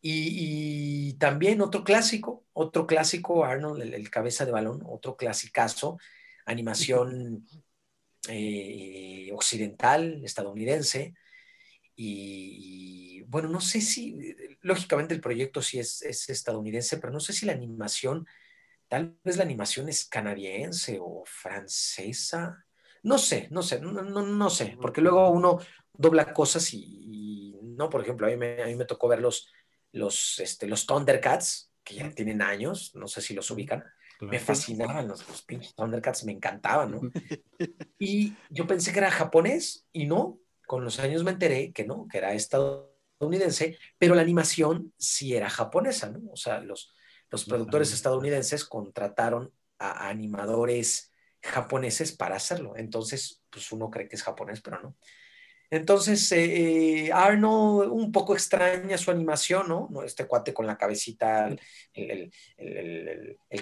Y, 0.03 1.15
también 1.15 1.61
otro 1.63 1.85
clásico, 1.85 2.45
otro 2.53 2.87
clásico, 2.87 3.45
Arnold, 3.45 3.83
el, 3.83 4.11
cabeza 4.11 4.45
de 4.45 4.53
balón, 4.53 4.83
otro 4.87 5.17
clasicazo, 5.17 5.99
animación 6.45 7.47
eh, 8.29 9.31
occidental, 9.33 10.23
estadounidense. 10.25 11.15
Y, 11.95 13.23
bueno, 13.23 13.49
no 13.49 13.61
sé 13.61 13.81
si, 13.81 14.35
lógicamente 14.61 15.15
el 15.15 15.21
proyecto 15.21 15.63
sí 15.63 15.79
es, 15.79 16.03
es 16.03 16.29
estadounidense, 16.29 16.99
pero 16.99 17.13
no 17.13 17.21
sé 17.21 17.33
si 17.33 17.47
la 17.47 17.53
animación 17.53 18.27
Tal 18.93 19.17
vez 19.25 19.39
la 19.39 19.45
animación 19.45 19.89
es 19.89 20.05
canadiense 20.05 20.99
o 21.01 21.23
francesa. 21.25 22.63
No 23.05 23.17
sé, 23.17 23.49
no 23.51 23.63
sé, 23.63 23.81
no, 23.81 23.91
no, 24.03 24.51
sé, 24.51 24.77
porque 24.79 25.01
luego 25.01 25.31
uno 25.31 25.61
dobla 25.95 26.35
cosas 26.35 26.75
y, 26.75 27.57
no, 27.63 27.89
por 27.89 28.03
ejemplo, 28.03 28.27
a 28.27 28.31
mí 28.31 28.37
me, 28.37 28.63
a 28.63 28.67
mí 28.67 28.75
me 28.75 28.85
tocó 28.85 29.09
ver 29.09 29.23
los, 29.23 29.51
los, 29.93 30.39
este, 30.41 30.67
los 30.67 30.85
Thundercats, 30.85 31.73
que 31.83 31.95
ya 31.95 32.11
tienen 32.11 32.43
años, 32.43 32.95
no 32.95 33.09
sé 33.09 33.23
si 33.23 33.33
los 33.33 33.51
ubican. 33.51 33.83
Me 34.21 34.39
fascinaban 34.39 35.09
los, 35.09 35.27
los 35.27 35.41
pinches 35.41 35.75
Thundercats, 35.75 36.25
me 36.25 36.33
encantaban, 36.33 36.91
¿no? 36.91 37.01
Y 37.99 38.35
yo 38.51 38.67
pensé 38.67 38.93
que 38.93 38.99
era 38.99 39.11
japonés 39.11 39.87
y 39.91 40.05
no, 40.05 40.39
con 40.67 40.85
los 40.85 40.99
años 40.99 41.25
me 41.25 41.33
enteré 41.33 41.73
que 41.73 41.85
no, 41.85 42.07
que 42.11 42.19
era 42.19 42.33
estadounidense, 42.35 43.79
pero 43.99 44.15
la 44.15 44.23
animación 44.23 44.93
sí 44.97 45.35
era 45.35 45.51
japonesa, 45.51 46.11
¿no? 46.11 46.33
O 46.33 46.37
sea, 46.37 46.61
los, 46.61 46.95
los 47.31 47.45
productores 47.45 47.93
estadounidenses 47.93 48.65
contrataron 48.65 49.53
a 49.79 50.09
animadores 50.09 51.13
japoneses 51.43 52.13
para 52.13 52.37
hacerlo. 52.37 52.75
Entonces, 52.77 53.43
pues 53.51 53.73
uno 53.73 53.91
cree 53.91 54.09
que 54.09 54.17
es 54.17 54.23
japonés, 54.23 54.61
pero 54.61 54.81
no. 54.81 54.97
Entonces, 55.71 56.31
eh, 56.33 57.11
Arnold 57.15 57.91
un 57.91 58.13
poco 58.13 58.35
extraña 58.35 58.99
su 58.99 59.11
animación, 59.11 59.69
¿no? 59.69 60.03
Este 60.05 60.27
cuate 60.27 60.53
con 60.53 60.67
la 60.67 60.77
cabecita, 60.77 61.49
el, 61.95 62.31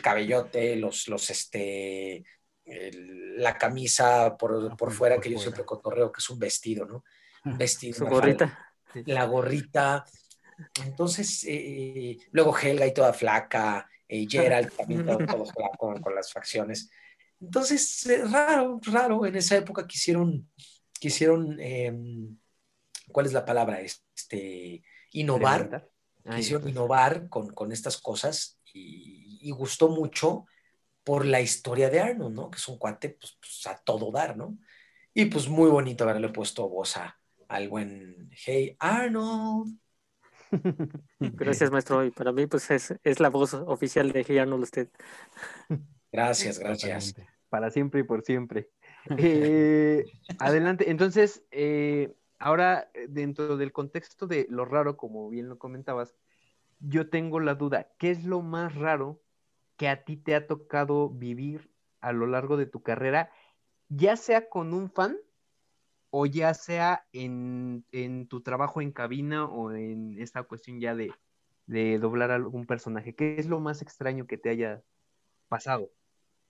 cabellote, 0.02 0.74
los, 0.74 1.06
los, 1.06 1.30
este, 1.30 2.24
la 2.64 3.56
camisa 3.56 4.36
por, 4.36 4.76
por 4.76 4.92
fuera, 4.92 5.20
que 5.20 5.30
yo 5.30 5.38
siempre 5.38 5.64
cotorreo 5.64 6.12
que 6.12 6.18
es 6.18 6.30
un 6.30 6.38
vestido, 6.38 6.86
¿no? 6.86 7.04
Un 7.44 7.58
vestido. 7.58 7.98
Su 7.98 8.06
gorrita. 8.06 8.58
La 9.06 9.24
gorrita, 9.24 10.04
entonces, 10.84 11.44
eh, 11.48 12.18
luego 12.32 12.56
Helga 12.56 12.86
y 12.86 12.94
toda 12.94 13.12
flaca, 13.12 13.88
eh, 14.08 14.26
Gerald 14.28 14.72
también 14.76 15.04
todo, 15.04 15.44
flaco 15.46 15.94
con, 16.00 16.14
las 16.14 16.32
facciones. 16.32 16.90
Entonces, 17.40 18.06
eh, 18.06 18.24
raro, 18.24 18.80
raro, 18.84 19.26
en 19.26 19.36
esa 19.36 19.56
época 19.56 19.86
quisieron, 19.86 20.48
quisieron 20.98 21.58
em, 21.60 22.36
¿cuál 23.10 23.26
es 23.26 23.32
la 23.32 23.44
palabra? 23.44 23.80
Este, 23.80 24.82
innovar, 25.12 25.88
quisieron 26.34 26.68
innovar 26.68 27.28
con, 27.28 27.72
estas 27.72 27.98
cosas 27.98 28.58
y, 28.72 29.50
gustó 29.52 29.88
mucho 29.88 30.46
por 31.10 31.26
la 31.26 31.40
historia 31.40 31.90
de 31.90 31.98
Arnold, 31.98 32.36
¿no? 32.36 32.50
Que 32.52 32.58
es 32.58 32.68
un 32.68 32.78
cuate 32.78 33.08
pues, 33.08 33.36
pues, 33.40 33.66
a 33.66 33.76
todo 33.82 34.12
dar, 34.12 34.36
¿no? 34.36 34.56
Y 35.12 35.24
pues 35.24 35.48
muy 35.48 35.68
bonito 35.68 36.04
haberle 36.04 36.28
puesto 36.28 36.68
voz 36.68 36.96
a, 36.98 37.18
al 37.48 37.68
buen 37.68 38.30
Hey 38.30 38.76
Arnold. 38.78 39.76
Gracias, 41.18 41.72
maestro. 41.72 42.04
Y 42.04 42.12
para 42.12 42.30
mí, 42.30 42.46
pues 42.46 42.70
es, 42.70 43.18
la 43.18 43.28
voz 43.28 43.54
oficial 43.54 44.12
de 44.12 44.22
Hey 44.22 44.38
Arnold 44.38 44.62
usted. 44.62 44.88
Gracias, 46.12 46.60
gracias. 46.60 47.16
Para 47.48 47.72
siempre 47.72 48.02
y 48.02 48.04
por 48.04 48.22
siempre. 48.22 48.70
Eh, 49.18 50.04
adelante. 50.38 50.92
Entonces, 50.92 51.42
eh, 51.50 52.14
ahora, 52.38 52.88
dentro 53.08 53.56
del 53.56 53.72
contexto 53.72 54.28
de 54.28 54.46
lo 54.48 54.64
raro, 54.64 54.96
como 54.96 55.28
bien 55.28 55.48
lo 55.48 55.58
comentabas, 55.58 56.14
yo 56.78 57.10
tengo 57.10 57.40
la 57.40 57.56
duda, 57.56 57.88
¿qué 57.98 58.12
es 58.12 58.22
lo 58.22 58.42
más 58.42 58.76
raro 58.76 59.20
que 59.80 59.88
a 59.88 60.04
ti 60.04 60.18
te 60.18 60.34
ha 60.34 60.46
tocado 60.46 61.08
vivir 61.08 61.70
a 62.02 62.12
lo 62.12 62.26
largo 62.26 62.58
de 62.58 62.66
tu 62.66 62.82
carrera, 62.82 63.32
ya 63.88 64.14
sea 64.14 64.50
con 64.50 64.74
un 64.74 64.90
fan 64.90 65.16
o 66.10 66.26
ya 66.26 66.52
sea 66.52 67.06
en, 67.14 67.86
tu 68.28 68.42
trabajo 68.42 68.82
en 68.82 68.92
cabina 68.92 69.46
o 69.46 69.72
en 69.72 70.20
esta 70.20 70.42
cuestión 70.42 70.80
ya 70.80 70.94
de, 70.94 71.14
doblar 71.98 72.30
algún 72.30 72.66
personaje? 72.66 73.14
¿Qué 73.14 73.36
es 73.38 73.46
lo 73.46 73.58
más 73.58 73.80
extraño 73.80 74.26
que 74.26 74.36
te 74.36 74.50
haya 74.50 74.82
pasado? 75.48 75.90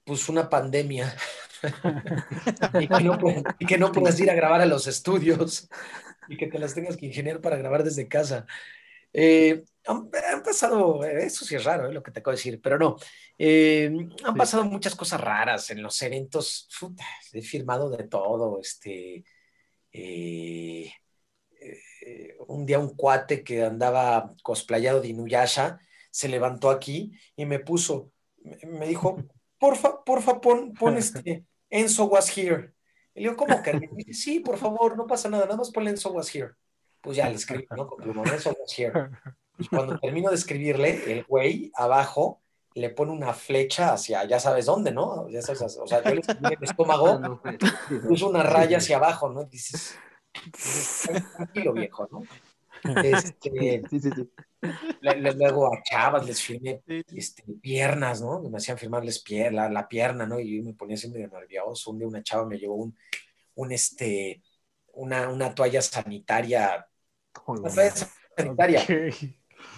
Pues 0.02 0.28
una 0.28 0.50
pandemia. 0.50 1.14
y, 2.80 2.88
que 3.64 3.78
no, 3.78 3.92
puedas 3.92 4.18
ir 4.18 4.28
a 4.28 4.34
grabar 4.34 4.60
a 4.60 4.66
los 4.66 4.88
estudios 4.88 5.70
y 6.26 6.36
que 6.36 6.48
te 6.48 6.58
las 6.58 6.74
tengas 6.74 6.96
que 6.96 7.06
ingeniar 7.06 7.40
para 7.40 7.58
grabar 7.58 7.84
desde 7.84 8.08
casa. 8.08 8.46
Eh, 9.12 9.64
han, 9.86 10.08
pasado, 10.44 11.04
eso 11.04 11.44
sí 11.44 11.56
es 11.56 11.64
raro 11.64 11.88
eh, 11.88 11.92
lo 11.92 12.02
que 12.02 12.12
te 12.12 12.20
acabo 12.20 12.32
de 12.32 12.36
decir, 12.36 12.60
pero 12.60 12.78
no. 12.78 12.96
Eh, 13.38 13.90
han 14.24 14.34
pasado 14.34 14.64
muchas 14.64 14.94
cosas 14.94 15.20
raras 15.20 15.70
en 15.70 15.82
los 15.82 16.00
eventos. 16.02 16.68
he 17.32 17.42
firmado 17.42 17.90
de 17.90 18.04
todo, 18.04 18.60
este 18.60 19.24
eh, 19.92 20.92
eh, 21.60 22.36
un 22.48 22.64
día 22.64 22.78
un 22.78 22.94
cuate 22.94 23.44
que 23.44 23.64
andaba 23.64 24.34
cosplayado 24.42 25.00
de 25.00 25.08
Inuyasha 25.08 25.78
se 26.10 26.28
levantó 26.28 26.70
aquí 26.70 27.12
y 27.36 27.44
me 27.44 27.58
puso, 27.58 28.12
me 28.66 28.86
dijo, 28.86 29.16
porfa, 29.58 30.02
porfa, 30.04 30.40
pon, 30.40 30.72
pon 30.72 30.96
este, 30.96 31.44
Enzo 31.68 32.06
was 32.06 32.36
here. 32.36 32.72
Y 33.14 33.20
le 33.20 33.30
digo, 33.30 33.36
¿cómo 33.36 33.62
que? 33.62 34.12
sí, 34.12 34.40
por 34.40 34.56
favor, 34.58 34.96
no 34.96 35.06
pasa 35.06 35.28
nada, 35.28 35.44
nada 35.44 35.56
más 35.56 35.70
pon 35.70 35.86
Enzo 35.88 36.12
was 36.12 36.34
here. 36.34 36.52
Pues 37.00 37.16
ya 37.16 37.28
le 37.28 37.36
escribí, 37.36 37.66
¿no? 37.76 37.86
Con 37.86 38.02
Enzo 38.28 38.50
was 38.50 38.78
here. 38.78 39.10
Y 39.58 39.68
cuando 39.68 39.98
termino 39.98 40.30
de 40.30 40.36
escribirle, 40.36 41.12
el 41.12 41.24
güey 41.24 41.70
abajo 41.74 42.40
le 42.74 42.90
pone 42.90 43.12
una 43.12 43.34
flecha 43.34 43.92
hacia 43.92 44.24
ya 44.24 44.38
sabes 44.38 44.66
dónde, 44.66 44.92
¿no? 44.92 45.28
Ya 45.28 45.42
sabes, 45.42 45.76
o 45.76 45.86
sea, 45.86 46.02
yo 46.02 46.14
le 46.14 46.22
en 46.26 46.44
el 46.46 46.58
estómago, 46.62 47.20
puso 48.08 48.28
una 48.28 48.42
raya 48.42 48.78
hacia 48.78 48.96
abajo, 48.96 49.28
¿no? 49.30 49.44
dices, 49.44 49.98
tranquilo 51.36 51.72
viejo, 51.72 52.08
¿no? 52.10 52.22
Este, 53.04 53.82
sí, 53.90 54.00
sí, 54.00 54.10
sí. 54.10 54.30
luego 55.36 55.66
a 55.66 55.82
chavas 55.82 56.24
les 56.24 56.40
firmé 56.40 56.82
este, 57.14 57.42
piernas, 57.60 58.22
¿no? 58.22 58.40
Me 58.40 58.56
hacían 58.56 58.78
firmarles 58.78 59.22
la, 59.52 59.68
la, 59.68 59.86
pierna, 59.86 60.26
¿no? 60.26 60.40
Y 60.40 60.56
yo 60.56 60.64
me 60.64 60.72
ponía 60.72 60.94
así 60.94 61.10
medio 61.10 61.28
nervioso. 61.28 61.90
Un 61.90 61.98
día 61.98 62.08
una 62.08 62.22
chava 62.22 62.46
me 62.46 62.58
llevó 62.58 62.76
un, 62.76 62.96
un 63.56 63.72
este, 63.72 64.40
una, 64.94 65.28
una 65.28 65.54
toalla 65.54 65.82
sanitaria, 65.82 66.86
una 67.46 67.70
toalla 67.70 67.94
sanitaria 68.36 68.86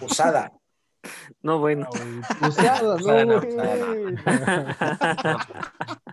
usada 0.01 0.51
no, 1.41 1.59
bueno. 1.59 1.89
Usada, 2.47 2.81
no, 2.81 2.97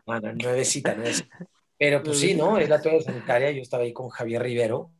Bueno, 0.05 0.33
nuevecita, 0.33 0.95
nuevecita. 0.95 1.39
Pero 1.79 2.03
pues 2.03 2.19
sí, 2.19 2.35
¿no? 2.35 2.59
Es 2.59 2.69
la 2.69 2.83
toalla 2.83 3.01
sanitaria. 3.01 3.51
Yo 3.53 3.63
estaba 3.63 3.85
ahí 3.85 3.93
con 3.93 4.09
Javier 4.09 4.43
Rivero, 4.43 4.91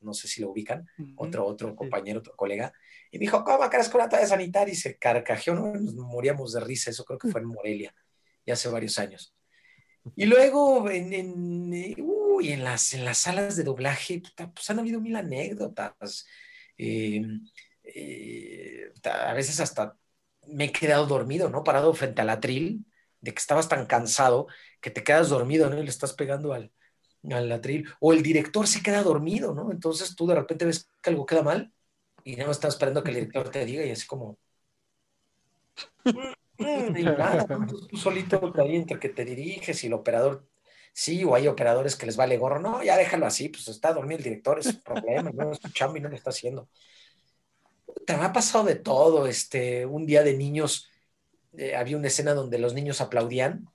no 0.00 0.14
sé 0.14 0.28
si 0.28 0.40
lo 0.40 0.50
ubican, 0.50 0.86
otro, 1.16 1.44
otro 1.46 1.74
compañero, 1.76 2.20
otro 2.20 2.34
colega, 2.36 2.72
y 3.10 3.18
me 3.18 3.22
dijo, 3.22 3.44
¿cómo 3.44 3.68
crees 3.68 3.88
con 3.88 4.00
una 4.00 4.08
toalla 4.08 4.26
sanitaria? 4.26 4.72
Y 4.72 4.76
se 4.76 4.96
carcajeó, 4.96 5.54
¿no? 5.54 5.74
Nos 5.74 5.94
moríamos 5.94 6.52
de 6.52 6.60
risa, 6.60 6.90
eso 6.90 7.04
creo 7.04 7.18
que 7.18 7.28
fue 7.28 7.40
en 7.40 7.48
Morelia, 7.48 7.94
ya 8.46 8.54
hace 8.54 8.68
varios 8.70 8.98
años. 8.98 9.34
Y 10.16 10.24
luego 10.24 10.88
en, 10.88 11.12
en, 11.12 11.72
uy, 12.40 12.52
en, 12.52 12.64
las, 12.64 12.94
en 12.94 13.04
las 13.04 13.18
salas 13.18 13.56
de 13.56 13.64
doblaje, 13.64 14.22
pues 14.54 14.70
han 14.70 14.78
habido 14.78 15.00
mil 15.00 15.16
anécdotas. 15.16 16.26
Eh, 16.78 17.22
eh, 17.84 18.92
a 19.04 19.32
veces 19.34 19.60
hasta 19.60 19.96
me 20.48 20.66
he 20.66 20.72
quedado 20.72 21.06
dormido, 21.06 21.50
¿no? 21.50 21.64
Parado 21.64 21.92
frente 21.94 22.22
al 22.22 22.30
atril, 22.30 22.84
de 23.20 23.32
que 23.32 23.38
estabas 23.38 23.68
tan 23.68 23.86
cansado 23.86 24.46
que 24.80 24.90
te 24.90 25.04
quedas 25.04 25.28
dormido, 25.28 25.68
¿no? 25.70 25.78
Y 25.78 25.84
le 25.84 25.90
estás 25.90 26.14
pegando 26.14 26.52
al, 26.52 26.72
al 27.30 27.52
atril. 27.52 27.88
O 28.00 28.12
el 28.12 28.22
director 28.22 28.66
se 28.66 28.82
queda 28.82 29.02
dormido, 29.02 29.54
¿no? 29.54 29.70
Entonces 29.72 30.16
tú 30.16 30.26
de 30.26 30.34
repente 30.36 30.64
ves 30.64 30.88
que 31.02 31.10
algo 31.10 31.26
queda 31.26 31.42
mal 31.42 31.72
y 32.24 32.36
no 32.36 32.50
estás 32.50 32.74
esperando 32.74 33.02
que 33.02 33.10
el 33.10 33.16
director 33.16 33.50
te 33.50 33.64
diga 33.64 33.84
y 33.84 33.90
así 33.90 34.06
como... 34.06 34.38
Mm, 36.60 36.94
y 36.94 37.04
nada, 37.04 37.46
tú 37.66 37.96
solito 37.96 38.52
ahí 38.58 38.76
entre 38.76 38.98
que 38.98 39.08
te 39.08 39.24
diriges 39.24 39.82
y 39.82 39.86
el 39.86 39.94
operador, 39.94 40.46
sí, 40.92 41.24
o 41.24 41.34
hay 41.34 41.48
operadores 41.48 41.96
que 41.96 42.06
les 42.06 42.16
vale 42.16 42.36
gorro, 42.36 42.60
no, 42.60 42.82
ya 42.82 42.96
déjalo 42.96 43.26
así, 43.26 43.48
pues 43.48 43.68
está 43.68 43.92
dormido 43.92 44.18
el 44.18 44.24
director, 44.24 44.58
es 44.58 44.66
un 44.66 44.80
problema, 44.80 45.30
no 45.30 45.52
escuchamos 45.52 45.96
y 45.96 46.00
no 46.00 46.08
lo 46.08 46.16
está 46.16 46.30
haciendo. 46.30 46.68
Te 48.06 48.16
me 48.16 48.24
ha 48.24 48.32
pasado 48.32 48.64
de 48.64 48.76
todo, 48.76 49.26
este, 49.26 49.86
un 49.86 50.06
día 50.06 50.22
de 50.22 50.36
niños, 50.36 50.90
eh, 51.56 51.74
había 51.76 51.96
una 51.96 52.08
escena 52.08 52.34
donde 52.34 52.58
los 52.58 52.74
niños 52.74 53.00
aplaudían, 53.00 53.68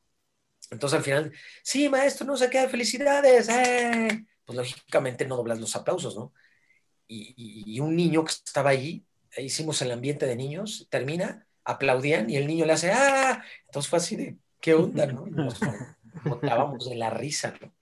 entonces 0.72 0.98
al 0.98 1.04
final, 1.04 1.34
sí, 1.64 1.90
maestro, 1.90 2.26
no 2.26 2.38
sé 2.38 2.50
qué, 2.50 2.68
felicidades, 2.68 3.50
eh". 3.50 4.26
pues 4.46 4.58
lógicamente 4.58 5.26
no 5.26 5.38
doblas 5.38 5.60
los 5.60 5.76
aplausos, 5.76 6.16
¿no? 6.16 6.34
Y, 7.08 7.36
y 7.76 7.80
un 7.82 7.96
niño 7.96 8.24
que 8.26 8.32
estaba 8.32 8.72
ahí, 8.72 9.06
hicimos 9.38 9.82
el 9.82 9.92
ambiente 9.92 10.26
de 10.26 10.36
niños, 10.36 10.88
termina, 10.90 11.46
aplaudían 11.64 12.30
y 12.30 12.38
el 12.38 12.48
niño 12.48 12.66
le 12.66 12.74
hace, 12.74 12.92
¡ah! 12.92 13.44
Entonces 13.66 13.90
fue 13.90 13.98
así 13.98 14.16
de, 14.16 14.38
¿qué 14.62 14.74
onda, 14.74 15.06
no? 15.08 15.26
Botábamos 16.24 16.90
de 16.90 16.96
la 16.96 17.10
risa, 17.10 17.54
¿no? 17.62 17.74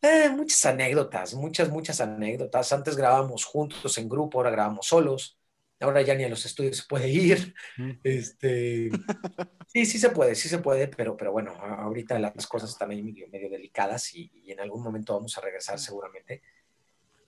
Eh, 0.00 0.28
muchas 0.30 0.64
anécdotas, 0.66 1.34
muchas, 1.34 1.70
muchas 1.70 2.00
anécdotas. 2.00 2.72
Antes 2.72 2.96
grabábamos 2.96 3.44
juntos 3.44 3.98
en 3.98 4.08
grupo, 4.08 4.38
ahora 4.38 4.50
grabamos 4.50 4.86
solos. 4.86 5.38
Ahora 5.80 6.02
ya 6.02 6.14
ni 6.14 6.24
a 6.24 6.28
los 6.28 6.44
estudios 6.44 6.76
se 6.76 6.82
puede 6.88 7.08
ir. 7.08 7.54
Este, 8.02 8.90
sí, 9.66 9.86
sí 9.86 9.98
se 9.98 10.10
puede, 10.10 10.34
sí 10.34 10.48
se 10.48 10.58
puede, 10.58 10.88
pero, 10.88 11.16
pero 11.16 11.32
bueno, 11.32 11.52
ahorita 11.52 12.18
las 12.18 12.46
cosas 12.46 12.70
están 12.70 12.90
ahí 12.90 13.02
medio, 13.02 13.28
medio 13.28 13.48
delicadas 13.48 14.14
y, 14.14 14.30
y, 14.44 14.52
en 14.52 14.60
algún 14.60 14.82
momento 14.82 15.14
vamos 15.14 15.36
a 15.36 15.40
regresar 15.40 15.78
seguramente. 15.78 16.42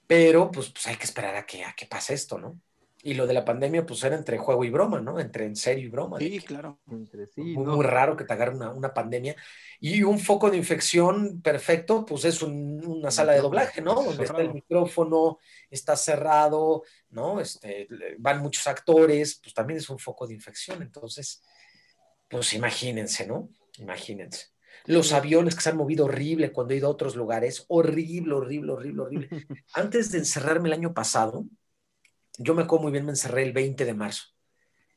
Pero 0.06 0.50
pues, 0.50 0.70
pues 0.70 0.86
hay 0.86 0.96
que 0.96 1.04
esperar 1.04 1.36
a 1.36 1.46
que, 1.46 1.64
a 1.64 1.72
que 1.74 1.86
pase 1.86 2.14
esto, 2.14 2.38
¿no? 2.38 2.60
Y 3.02 3.14
lo 3.14 3.26
de 3.26 3.32
la 3.32 3.44
pandemia, 3.44 3.86
pues 3.86 4.04
era 4.04 4.14
entre 4.14 4.36
juego 4.36 4.62
y 4.62 4.70
broma, 4.70 5.00
¿no? 5.00 5.18
Entre 5.18 5.46
en 5.46 5.56
serio 5.56 5.86
y 5.86 5.88
broma. 5.88 6.18
Sí, 6.18 6.38
claro. 6.40 6.80
muy, 6.84 7.06
muy, 7.54 7.84
raro 7.84 8.14
que 8.14 8.24
te 8.24 8.32
agarre 8.34 8.54
una, 8.54 8.72
una, 8.72 8.92
pandemia. 8.92 9.36
Y 9.80 10.02
un 10.02 10.18
foco 10.18 10.50
de 10.50 10.58
infección 10.58 11.40
perfecto, 11.40 12.04
pues 12.04 12.26
es 12.26 12.42
un, 12.42 12.84
una 12.84 13.10
sala 13.10 13.32
de 13.32 13.40
doblaje, 13.40 13.80
¿no? 13.80 13.94
Donde 13.94 14.24
está 14.24 14.42
el 14.42 14.52
micrófono, 14.52 15.38
está 15.70 15.96
cerrado, 15.96 16.82
¿no? 17.08 17.40
Este, 17.40 17.88
van 18.18 18.42
muchos 18.42 18.66
actores, 18.66 19.40
pues 19.42 19.54
también 19.54 19.78
es 19.78 19.88
un 19.88 19.98
foco 19.98 20.26
de 20.26 20.34
infección. 20.34 20.82
Entonces, 20.82 21.42
pues 22.28 22.52
imagínense, 22.52 23.26
¿no? 23.26 23.48
Imagínense. 23.78 24.48
Los 24.86 25.12
aviones 25.12 25.54
que 25.54 25.62
se 25.62 25.70
han 25.70 25.76
movido 25.76 26.06
horrible 26.06 26.52
cuando 26.52 26.74
he 26.74 26.78
ido 26.78 26.88
a 26.88 26.90
otros 26.90 27.16
lugares, 27.16 27.64
horrible, 27.68 28.34
horrible, 28.34 28.72
horrible, 28.72 29.02
horrible. 29.02 29.28
Antes 29.74 30.10
de 30.12 30.18
encerrarme 30.18 30.68
el 30.68 30.74
año 30.74 30.94
pasado, 30.94 31.46
yo 32.42 32.54
me 32.54 32.62
acuerdo 32.62 32.84
muy 32.84 32.92
bien, 32.92 33.04
me 33.04 33.12
encerré 33.12 33.42
el 33.42 33.52
20 33.52 33.84
de 33.84 33.94
marzo. 33.94 34.24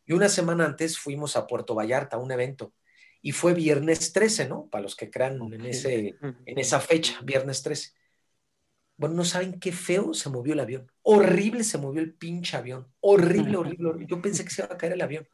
Y 0.05 0.13
una 0.13 0.29
semana 0.29 0.65
antes 0.65 0.97
fuimos 0.97 1.35
a 1.35 1.45
Puerto 1.45 1.75
Vallarta 1.75 2.15
a 2.15 2.19
un 2.19 2.31
evento. 2.31 2.73
Y 3.21 3.33
fue 3.33 3.53
viernes 3.53 4.13
13, 4.13 4.47
¿no? 4.47 4.67
Para 4.69 4.83
los 4.83 4.95
que 4.95 5.09
crean 5.09 5.41
en, 5.53 5.65
ese, 5.65 6.15
en 6.21 6.57
esa 6.57 6.79
fecha, 6.79 7.19
viernes 7.21 7.61
13. 7.61 7.91
Bueno, 8.95 9.15
no 9.15 9.25
saben 9.25 9.59
qué 9.59 9.73
feo 9.73 10.13
se 10.13 10.29
movió 10.29 10.53
el 10.53 10.61
avión. 10.61 10.89
Horrible 11.01 11.65
se 11.65 11.77
movió 11.77 12.01
el 12.01 12.13
pinche 12.13 12.55
avión. 12.55 12.87
Horrible, 13.01 13.57
horrible, 13.57 13.89
horrible. 13.89 14.07
Yo 14.09 14.21
pensé 14.21 14.45
que 14.45 14.51
se 14.51 14.63
iba 14.63 14.73
a 14.73 14.77
caer 14.77 14.93
el 14.93 15.01
avión. 15.01 15.27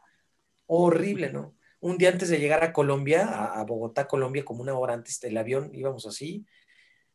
Horrible, 0.66 1.32
¿no? 1.32 1.56
Un 1.80 1.98
día 1.98 2.10
antes 2.10 2.30
de 2.30 2.40
llegar 2.40 2.64
a 2.64 2.74
Colombia, 2.74 3.28
a, 3.28 3.60
a 3.60 3.64
Bogotá, 3.66 4.08
Colombia, 4.08 4.44
como 4.44 4.64
una 4.64 4.78
hora 4.78 4.96
antes 4.96 5.20
del 5.20 5.38
avión, 5.38 5.70
íbamos 5.74 6.08
así, 6.08 6.46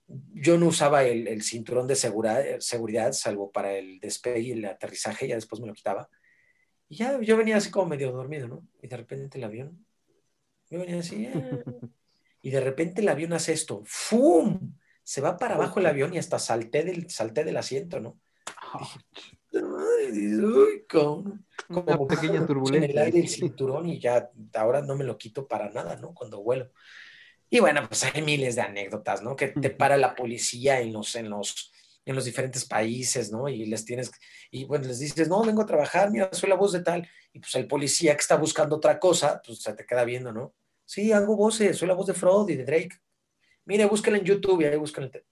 yo 0.07 0.59
no 0.59 0.66
usaba 0.66 1.05
el, 1.05 1.26
el 1.28 1.42
cinturón 1.42 1.86
de 1.86 1.96
seguridad, 1.96 2.44
seguridad, 2.61 3.12
salvo 3.12 3.50
para 3.50 3.74
el 3.74 3.98
despegue 4.00 4.40
y 4.40 4.50
el 4.52 4.64
aterrizaje, 4.64 5.28
ya 5.28 5.34
después 5.34 5.61
me 5.61 5.66
lo 5.66 5.74
quitaba. 5.74 6.09
Y 6.88 6.96
ya 6.96 7.20
yo 7.20 7.36
venía 7.36 7.57
así 7.57 7.70
como 7.70 7.86
medio 7.86 8.12
dormido, 8.12 8.48
¿no? 8.48 8.66
Y 8.82 8.88
de 8.88 8.96
repente 8.96 9.38
el 9.38 9.44
avión, 9.44 9.86
yo 10.70 10.80
venía 10.80 10.98
así, 10.98 11.26
ah". 11.26 11.62
y 12.42 12.50
de 12.50 12.61
repente 12.61 13.00
el 13.00 13.09
avión 13.09 13.32
hace 13.32 13.52
esto, 13.52 13.82
¡fum! 13.84 14.74
Se 15.02 15.20
va 15.20 15.36
para 15.36 15.55
abajo 15.55 15.80
el 15.80 15.86
avión 15.86 16.14
y 16.14 16.18
hasta 16.18 16.38
salté 16.38 16.82
del, 16.82 17.11
salté 17.11 17.44
del 17.44 17.57
asiento, 17.57 18.00
¿no? 18.00 18.18
Uy, 19.52 20.84
como, 20.90 21.38
Una 21.68 21.98
pequeña 22.07 22.46
turbulencia. 22.46 22.84
En 22.86 22.90
el 22.90 22.98
aire 22.98 23.20
el 23.20 23.28
cinturón 23.28 23.88
y 23.88 24.00
ya 24.00 24.30
ahora 24.55 24.82
no 24.82 24.96
me 24.96 25.05
lo 25.05 25.16
quito 25.16 25.46
para 25.46 25.70
nada, 25.70 25.96
¿no? 25.96 26.12
Cuando 26.14 26.42
vuelo. 26.42 26.70
Y 27.55 27.61
bueno, 27.61 27.86
pues 27.86 28.02
hay 28.02 28.20
miles 28.20 28.57
de 28.57 28.62
anécdotas, 28.62 29.22
¿no? 29.22 29.36
Que 29.36 29.46
te 29.46 29.70
para 29.70 29.96
la 29.96 30.16
policía 30.16 30.80
en 30.80 30.92
los, 30.92 31.14
en 31.14 31.30
los, 31.30 31.72
en 32.05 32.16
los 32.16 32.24
diferentes 32.24 32.64
países, 32.64 33.30
¿no? 33.30 33.48
Y 33.48 33.66
les 33.66 33.84
tienes, 33.84 34.11
y 34.50 34.64
bueno, 34.64 34.88
les 34.88 34.98
dices, 34.98 35.28
no, 35.28 35.40
vengo 35.44 35.62
a 35.62 35.66
trabajar, 35.66 36.11
mira, 36.11 36.28
soy 36.32 36.48
la 36.48 36.57
voz 36.57 36.72
de 36.72 36.82
tal. 36.82 37.09
Y 37.32 37.38
pues 37.38 37.55
el 37.55 37.68
policía 37.68 38.16
que 38.16 38.22
está 38.22 38.36
buscando 38.36 38.74
otra 38.74 38.98
cosa, 38.98 39.40
pues 39.46 39.62
se 39.62 39.72
te 39.72 39.86
queda 39.86 40.02
viendo, 40.05 40.32
¿no? 40.32 40.52
Sí, 40.84 41.12
hago 41.12 41.36
voces, 41.36 41.78
soy 41.78 41.86
la 41.86 41.94
voz 41.94 42.09
de 42.09 42.14
Fraud 42.14 42.50
y 42.50 42.57
de 42.57 42.64
Drake. 42.64 42.98
Mire, 43.66 43.84
búsquenla 43.84 44.18
en 44.18 44.24
YouTube 44.24 44.61
y 44.62 44.64
ahí 44.64 44.76
buscan 44.76 45.05
el... 45.05 45.24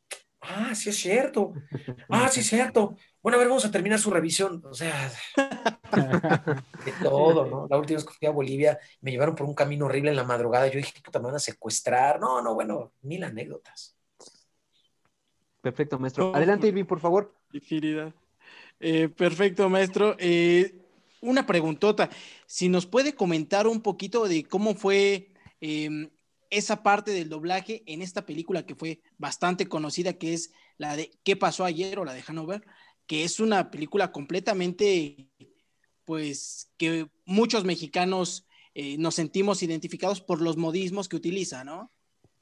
Ah, 0.43 0.75
sí 0.75 0.91
es 0.91 0.97
cierto. 0.97 1.55
Ah, 2.09 2.29
sí 2.29 2.41
es 2.41 2.47
cierto. 2.47 2.97
Bueno, 3.23 3.37
a 3.37 3.39
ver, 3.39 3.49
vamos 3.49 3.65
a 3.65 3.71
terminar 3.71 3.99
su 3.99 4.11
revisión. 4.11 4.63
O 4.67 4.75
sea, 4.75 5.11
de 6.85 6.93
todo, 7.03 7.47
¿no? 7.47 7.67
La 7.71 7.79
última 7.79 7.97
vez 7.97 8.05
que 8.05 8.15
fui 8.15 8.29
a 8.29 8.33
Bolivia 8.33 8.79
me 9.01 9.13
llevaron 9.13 9.35
por 9.35 9.47
un 9.47 9.55
camino 9.55 9.87
horrible 9.87 10.11
en 10.11 10.17
la 10.17 10.25
madrugada. 10.25 10.67
Yo 10.67 10.77
dije, 10.77 10.93
puta, 11.03 11.21
me 11.21 11.27
van 11.27 11.37
a 11.37 11.39
secuestrar. 11.39 12.21
No, 12.21 12.43
no, 12.43 12.55
bueno, 12.55 12.93
mil 13.03 13.23
anécdotas. 13.23 13.97
Perfecto, 15.63 15.99
maestro. 15.99 16.35
Adelante, 16.35 16.67
Irving, 16.67 16.85
por 16.85 17.01
favor. 17.01 17.33
Eh, 18.81 19.09
perfecto, 19.09 19.69
maestro. 19.69 20.17
Eh, 20.19 20.75
una 21.21 21.47
preguntota. 21.47 22.11
Si 22.47 22.69
nos 22.69 22.87
puede 22.87 23.15
comentar 23.15 23.69
un 23.69 23.81
poquito 23.81 24.27
de 24.27 24.45
cómo 24.45 24.75
fue 24.75 25.31
eh, 25.61 26.11
esa 26.53 26.83
parte 26.83 27.13
del 27.13 27.31
doblaje 27.31 27.83
en 27.87 28.03
esta 28.03 28.27
película 28.27 28.67
que 28.67 28.75
fue 28.75 29.01
bastante 29.17 29.69
conocida, 29.69 30.13
que 30.13 30.35
es 30.35 30.53
la 30.77 30.97
de 30.97 31.11
¿Qué 31.25 31.35
pasó 31.35 31.65
ayer? 31.65 31.99
o 31.99 32.05
la 32.05 32.13
de 32.13 32.23
Hanover, 32.27 32.63
que 33.07 33.25
es 33.25 33.41
una 33.41 33.71
película 33.71 34.13
completamente 34.13 35.31
pues 36.05 36.71
que 36.77 37.09
muchos 37.25 37.65
mexicanos 37.65 38.47
eh, 38.75 38.99
nos 38.99 39.15
sentimos 39.15 39.63
identificados 39.63 40.21
por 40.21 40.43
los 40.43 40.59
modismos 40.59 41.09
que 41.09 41.17
utiliza, 41.17 41.65
¿no? 41.65 41.91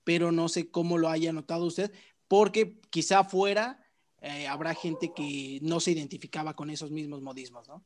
Pero 0.02 0.32
no 0.32 0.48
sé 0.48 0.70
cómo 0.70 0.98
lo 0.98 1.08
haya 1.08 1.32
notado 1.32 1.66
usted, 1.66 1.92
porque 2.26 2.80
quizá 2.90 3.22
fuera 3.22 3.80
eh, 4.22 4.48
habrá 4.48 4.74
gente 4.74 5.12
que 5.14 5.60
no 5.62 5.78
se 5.78 5.92
identificaba 5.92 6.54
con 6.54 6.70
esos 6.70 6.90
mismos 6.90 7.22
modismos, 7.22 7.68
¿no? 7.68 7.84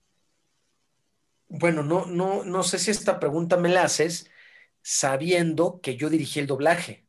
Bueno, 1.48 1.82
no, 1.82 2.06
no, 2.06 2.44
no 2.44 2.62
sé 2.62 2.78
si 2.78 2.90
esta 2.90 3.20
pregunta 3.20 3.58
me 3.58 3.68
la 3.68 3.82
haces 3.82 4.30
sabiendo 4.86 5.80
que 5.80 5.96
yo 5.96 6.10
dirigí 6.10 6.40
el 6.40 6.46
doblaje. 6.46 7.06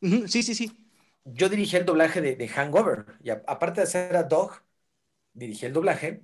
Sí, 0.00 0.42
sí, 0.42 0.54
sí. 0.54 0.76
Yo 1.24 1.48
dirigí 1.48 1.76
el 1.76 1.84
doblaje 1.84 2.20
de, 2.20 2.34
de 2.34 2.48
Hangover, 2.48 3.06
y 3.22 3.30
a, 3.30 3.42
aparte 3.46 3.80
de 3.80 3.86
hacer 3.86 4.16
a 4.16 4.24
Dog, 4.24 4.60
dirigí 5.32 5.66
el 5.66 5.72
doblaje, 5.72 6.22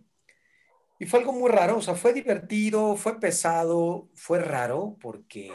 y 0.98 1.06
fue 1.06 1.20
algo 1.20 1.32
muy 1.32 1.48
raro, 1.50 1.76
o 1.76 1.82
sea, 1.82 1.94
fue 1.94 2.12
divertido, 2.12 2.96
fue 2.96 3.20
pesado, 3.20 4.08
fue 4.14 4.40
raro, 4.40 4.96
porque 5.00 5.52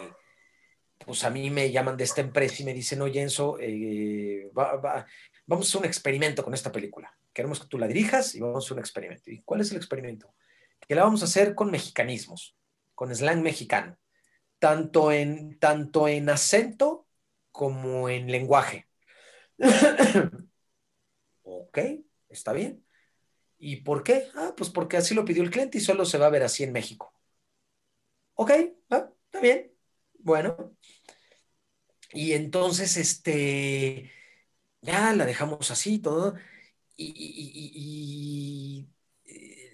pues 1.06 1.24
a 1.26 1.30
mí 1.30 1.50
me 1.50 1.72
llaman 1.72 1.98
de 1.98 2.06
esta 2.06 2.22
empresa 2.22 2.62
y 2.62 2.66
me 2.66 2.74
dicen, 2.74 3.02
oye, 3.02 3.22
Enzo, 3.22 3.58
eh, 3.60 4.52
va, 4.58 4.78
va, 4.78 5.06
vamos 5.48 5.66
a 5.66 5.68
hacer 5.68 5.82
un 5.82 5.88
experimento 5.88 6.44
con 6.44 6.54
esta 6.54 6.72
película. 6.72 7.18
Queremos 7.34 7.60
que 7.60 7.68
tú 7.68 7.78
la 7.78 7.88
dirijas 7.88 8.36
y 8.36 8.40
vamos 8.40 8.64
a 8.64 8.66
hacer 8.66 8.74
un 8.74 8.80
experimento. 8.80 9.32
¿Y 9.32 9.42
cuál 9.42 9.62
es 9.62 9.72
el 9.72 9.78
experimento? 9.78 10.34
Que 10.88 10.96
la 10.96 11.04
vamos 11.04 11.24
a 11.24 11.26
hacer 11.26 11.56
con 11.56 11.72
mexicanismos, 11.72 12.56
con 12.94 13.14
slang 13.14 13.42
mexicano, 13.42 13.98
tanto 14.62 15.12
en, 15.12 15.58
tanto 15.60 16.08
en 16.08 16.30
acento 16.30 17.08
como 17.52 18.10
en 18.10 18.32
lenguaje. 18.32 18.88
ok, 21.44 21.80
está 22.30 22.54
bien. 22.54 22.86
¿Y 23.60 23.78
por 23.78 24.04
qué? 24.04 24.28
Ah, 24.36 24.54
pues 24.58 24.70
porque 24.72 24.98
así 24.98 25.16
lo 25.16 25.26
pidió 25.26 25.44
el 25.44 25.52
cliente 25.52 25.80
y 25.80 25.82
solo 25.82 26.06
se 26.06 26.18
va 26.20 26.28
a 26.28 26.30
ver 26.32 26.44
así 26.44 26.64
en 26.64 26.74
México. 26.74 27.14
Ok, 28.36 28.52
ah, 28.90 29.10
está 29.26 29.40
bien. 29.42 29.72
Bueno. 30.20 30.76
Y 32.14 32.34
entonces, 32.34 32.98
este, 32.98 34.12
ya 34.82 35.14
la 35.14 35.26
dejamos 35.26 35.72
así 35.72 36.00
todo. 36.00 36.36
Y, 36.98 37.08
y, 37.16 37.72
y, 37.76 38.90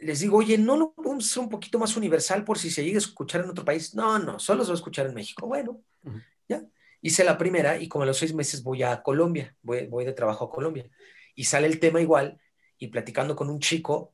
les 0.02 0.20
digo, 0.20 0.38
oye, 0.38 0.58
¿no 0.58 0.78
lo 0.78 0.94
podemos 0.94 1.26
hacer 1.26 1.44
un 1.44 1.50
poquito 1.50 1.80
más 1.80 1.96
universal 1.98 2.44
por 2.44 2.58
si 2.58 2.70
se 2.70 2.84
llega 2.84 2.98
a 2.98 3.00
escuchar 3.00 3.42
en 3.42 3.50
otro 3.50 3.66
país? 3.66 3.96
No, 3.96 4.20
no, 4.20 4.40
solo 4.40 4.64
se 4.64 4.70
va 4.70 4.74
a 4.74 4.78
escuchar 4.78 5.08
en 5.08 5.14
México. 5.14 5.48
Bueno, 5.48 5.82
uh 6.04 6.10
-huh. 6.10 6.24
ya. 6.48 6.64
Hice 7.02 7.24
la 7.24 7.38
primera 7.38 7.78
y 7.78 7.88
como 7.88 8.04
a 8.04 8.08
los 8.08 8.18
seis 8.18 8.34
meses 8.34 8.64
voy 8.64 8.84
a 8.84 9.02
Colombia, 9.02 9.56
voy, 9.62 9.88
voy 9.88 10.06
de 10.06 10.14
trabajo 10.14 10.46
a 10.46 10.50
Colombia. 10.50 10.90
Y 11.36 11.44
sale 11.44 11.68
el 11.68 11.80
tema 11.80 12.02
igual 12.02 12.40
y 12.78 12.88
platicando 12.88 13.36
con 13.36 13.50
un 13.50 13.60
chico, 13.60 14.14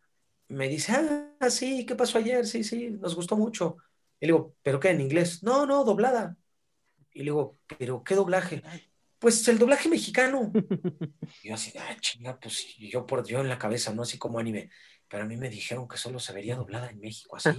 me 0.50 0.68
dice, 0.68 0.94
ah, 1.40 1.50
sí, 1.50 1.86
¿qué 1.86 1.96
pasó 1.96 2.18
ayer? 2.18 2.46
Sí, 2.46 2.64
sí, 2.64 2.90
nos 2.92 3.16
gustó 3.16 3.36
mucho. 3.36 3.78
Y 4.20 4.26
le 4.26 4.34
digo, 4.34 4.56
¿pero 4.62 4.80
qué? 4.80 4.90
¿En 4.90 5.02
inglés? 5.02 5.44
No, 5.44 5.66
no, 5.66 5.84
doblada. 5.84 6.38
Y 7.12 7.20
le 7.20 7.26
digo, 7.26 7.58
¿pero 7.78 8.04
qué 8.04 8.16
doblaje? 8.16 8.62
Pues 9.20 9.48
el 9.48 9.58
doblaje 9.58 9.90
mexicano. 9.90 10.52
Y 11.44 11.50
yo 11.50 11.56
así, 11.56 11.74
ah, 11.78 11.96
chinga, 12.00 12.40
pues 12.40 12.76
yo 12.78 13.06
por 13.06 13.26
yo 13.26 13.42
en 13.42 13.50
la 13.50 13.60
cabeza, 13.60 13.94
¿no? 13.94 14.04
Así 14.04 14.18
como 14.18 14.40
anime. 14.40 14.70
Pero 15.08 15.24
a 15.24 15.28
mí 15.28 15.38
me 15.38 15.50
dijeron 15.50 15.88
que 15.88 15.98
solo 15.98 16.20
se 16.20 16.34
vería 16.34 16.56
doblada 16.56 16.90
en 16.90 17.00
México, 17.00 17.36
así. 17.36 17.50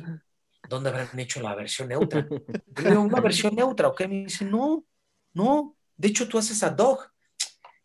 ¿dónde 0.68 0.90
habrán 0.90 1.18
hecho 1.18 1.40
la 1.40 1.55
versión 1.55 1.88
neutra? 1.88 2.26
¿una 2.99 3.20
versión 3.20 3.55
neutra? 3.55 3.88
¿O 3.88 3.95
qué? 3.95 4.09
Me 4.09 4.24
dice, 4.24 4.45
no, 4.45 4.84
no, 5.32 5.76
de 5.97 6.09
hecho 6.09 6.28
tú 6.28 6.38
haces 6.38 6.62
a 6.62 6.70
Dog. 6.70 7.11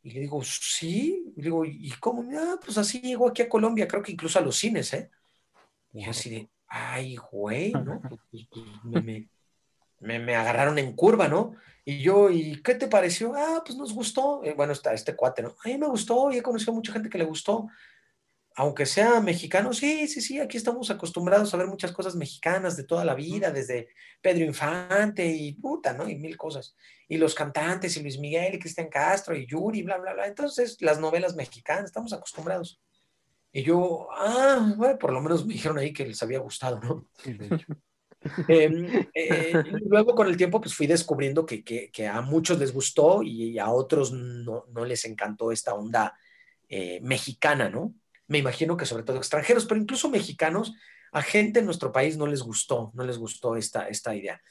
Y 0.01 0.11
le 0.11 0.21
digo, 0.21 0.41
sí. 0.43 1.33
Y 1.35 1.41
le 1.41 1.43
digo, 1.43 1.65
¿y 1.65 1.91
cómo? 1.99 2.25
Ah, 2.37 2.57
pues 2.63 2.77
así 2.77 3.01
llegó 3.01 3.27
aquí 3.27 3.41
a 3.41 3.49
Colombia, 3.49 3.87
creo 3.87 4.01
que 4.01 4.13
incluso 4.13 4.39
a 4.39 4.41
los 4.41 4.55
cines, 4.55 4.93
¿eh? 4.93 5.11
Y 5.93 6.05
yo 6.05 6.11
así 6.11 6.29
de, 6.29 6.49
ay, 6.67 7.17
güey, 7.31 7.73
¿no? 7.73 8.01
Pues, 8.01 8.21
pues, 8.31 8.47
pues, 8.49 8.65
me, 8.83 9.01
me, 9.01 9.29
me, 9.99 10.19
me 10.19 10.35
agarraron 10.35 10.79
en 10.79 10.95
curva, 10.95 11.27
¿no? 11.27 11.55
Y 11.83 12.01
yo, 12.01 12.29
¿y 12.29 12.61
qué 12.61 12.75
te 12.75 12.87
pareció? 12.87 13.33
Ah, 13.35 13.63
pues 13.65 13.77
nos 13.77 13.93
gustó. 13.93 14.43
Eh, 14.43 14.53
bueno, 14.55 14.73
está 14.73 14.93
este 14.93 15.15
cuate, 15.15 15.41
¿no? 15.41 15.55
A 15.63 15.67
mí 15.67 15.77
me 15.77 15.87
gustó 15.87 16.31
y 16.31 16.37
he 16.37 16.43
conocido 16.43 16.71
a 16.71 16.75
mucha 16.75 16.93
gente 16.93 17.09
que 17.09 17.17
le 17.17 17.25
gustó. 17.25 17.67
Aunque 18.55 18.85
sea 18.85 19.21
mexicano, 19.21 19.73
sí, 19.73 20.07
sí, 20.07 20.21
sí, 20.21 20.39
aquí 20.39 20.57
estamos 20.57 20.89
acostumbrados 20.89 21.53
a 21.53 21.57
ver 21.57 21.67
muchas 21.67 21.91
cosas 21.91 22.15
mexicanas 22.15 22.75
de 22.75 22.83
toda 22.83 23.05
la 23.05 23.15
vida, 23.15 23.51
desde 23.51 23.89
Pedro 24.21 24.43
Infante 24.43 25.25
y 25.25 25.53
puta, 25.53 25.93
¿no? 25.93 26.09
Y 26.09 26.15
mil 26.15 26.35
cosas. 26.35 26.75
Y 27.07 27.17
los 27.17 27.35
cantantes, 27.35 27.95
y 27.95 28.01
Luis 28.01 28.19
Miguel, 28.19 28.55
y 28.55 28.59
Cristian 28.59 28.89
Castro, 28.89 29.35
y 29.35 29.47
Yuri, 29.47 29.83
bla, 29.83 29.97
bla, 29.97 30.13
bla. 30.13 30.27
Entonces, 30.27 30.81
las 30.81 30.99
novelas 30.99 31.35
mexicanas, 31.35 31.85
estamos 31.85 32.11
acostumbrados. 32.11 32.81
Y 33.51 33.63
yo, 33.63 34.07
ah, 34.11 34.73
bueno, 34.77 34.97
por 34.97 35.13
lo 35.13 35.21
menos 35.21 35.45
me 35.45 35.53
dijeron 35.53 35.77
ahí 35.77 35.93
que 35.93 36.05
les 36.05 36.21
había 36.21 36.39
gustado, 36.39 36.79
¿no? 36.79 37.07
De 37.23 37.45
hecho. 37.45 37.67
Eh, 38.49 39.07
eh, 39.13 39.63
y 39.65 39.87
luego 39.87 40.13
con 40.13 40.27
el 40.27 40.35
tiempo 40.35 40.59
pues 40.59 40.75
fui 40.75 40.87
descubriendo 40.87 41.45
que, 41.45 41.63
que, 41.63 41.89
que 41.89 42.05
a 42.05 42.19
muchos 42.19 42.59
les 42.59 42.73
gustó 42.73 43.23
y 43.23 43.57
a 43.57 43.69
otros 43.69 44.11
no, 44.11 44.65
no 44.73 44.83
les 44.83 45.05
encantó 45.05 45.53
esta 45.53 45.73
onda 45.73 46.13
eh, 46.67 46.99
mexicana, 47.01 47.69
¿no? 47.69 47.95
Me 48.29 48.37
imagino 48.37 48.77
que 48.77 48.85
sobre 48.85 49.03
todo 49.03 49.17
extranjeros, 49.17 49.65
pero 49.65 49.81
incluso 49.81 50.09
mexicanos, 50.09 50.73
a 51.11 51.21
gente 51.21 51.59
en 51.59 51.65
nuestro 51.65 51.91
país 51.91 52.15
no 52.15 52.27
les 52.27 52.41
gustó, 52.41 52.91
no 52.93 53.03
les 53.03 53.17
gustó 53.17 53.55
esta, 53.55 53.87
esta 53.89 54.15
idea. 54.15 54.41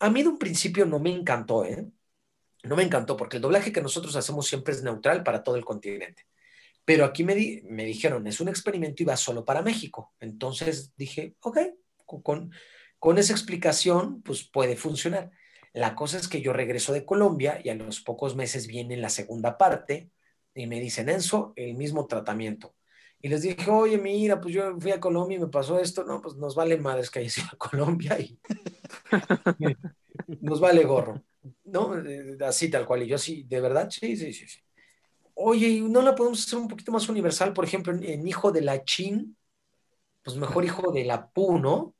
A 0.00 0.10
mí 0.10 0.22
de 0.22 0.30
un 0.30 0.38
principio 0.38 0.86
no 0.86 0.98
me 0.98 1.10
encantó, 1.10 1.64
¿eh? 1.64 1.86
No 2.64 2.74
me 2.74 2.82
encantó 2.82 3.16
porque 3.16 3.36
el 3.36 3.42
doblaje 3.42 3.70
que 3.70 3.82
nosotros 3.82 4.16
hacemos 4.16 4.46
siempre 4.46 4.74
es 4.74 4.82
neutral 4.82 5.22
para 5.22 5.42
todo 5.42 5.56
el 5.56 5.64
continente. 5.64 6.24
Pero 6.84 7.04
aquí 7.04 7.22
me, 7.22 7.34
di, 7.34 7.60
me 7.68 7.84
dijeron, 7.84 8.26
es 8.26 8.40
un 8.40 8.48
experimento 8.48 9.02
y 9.02 9.06
va 9.06 9.16
solo 9.16 9.44
para 9.44 9.62
México. 9.62 10.14
Entonces 10.20 10.94
dije, 10.96 11.36
ok, 11.40 11.58
con, 12.06 12.50
con 12.98 13.18
esa 13.18 13.34
explicación, 13.34 14.22
pues 14.22 14.48
puede 14.48 14.74
funcionar. 14.74 15.30
La 15.74 15.94
cosa 15.94 16.16
es 16.16 16.28
que 16.28 16.40
yo 16.40 16.54
regreso 16.54 16.94
de 16.94 17.04
Colombia 17.04 17.60
y 17.62 17.68
a 17.68 17.74
los 17.74 18.00
pocos 18.00 18.34
meses 18.34 18.66
viene 18.66 18.96
la 18.96 19.10
segunda 19.10 19.58
parte 19.58 20.10
y 20.54 20.66
me 20.66 20.80
dicen, 20.80 21.10
Enzo, 21.10 21.52
el 21.56 21.74
mismo 21.74 22.06
tratamiento. 22.06 22.74
Y 23.20 23.28
les 23.28 23.42
dije, 23.42 23.70
oye, 23.70 23.98
mira, 23.98 24.40
pues 24.40 24.54
yo 24.54 24.78
fui 24.78 24.92
a 24.92 25.00
Colombia 25.00 25.36
y 25.36 25.40
me 25.40 25.48
pasó 25.48 25.78
esto. 25.78 26.04
No, 26.04 26.20
pues 26.22 26.36
nos 26.36 26.54
vale 26.54 26.76
madres 26.76 27.10
que 27.10 27.18
hayas 27.18 27.38
ido 27.38 27.48
a 27.52 27.56
Colombia 27.56 28.18
y 28.18 28.38
nos 30.40 30.60
vale 30.60 30.84
gorro. 30.84 31.22
¿No? 31.64 31.94
Así 32.46 32.70
tal 32.70 32.86
cual. 32.86 33.02
Y 33.02 33.08
yo 33.08 33.16
así, 33.16 33.44
¿de 33.44 33.60
verdad? 33.60 33.88
Sí, 33.90 34.16
sí, 34.16 34.32
sí. 34.32 34.46
sí. 34.46 34.60
Oye, 35.34 35.80
¿no 35.80 36.02
la 36.02 36.14
podemos 36.14 36.44
hacer 36.44 36.58
un 36.58 36.68
poquito 36.68 36.92
más 36.92 37.08
universal? 37.08 37.52
Por 37.52 37.64
ejemplo, 37.64 37.92
en, 37.92 38.02
en 38.02 38.26
hijo 38.26 38.52
de 38.52 38.62
la 38.62 38.84
chin, 38.84 39.36
pues 40.22 40.36
mejor 40.36 40.64
hijo 40.64 40.92
de 40.92 41.04
la 41.04 41.28
pu, 41.30 41.58
¿no? 41.58 41.94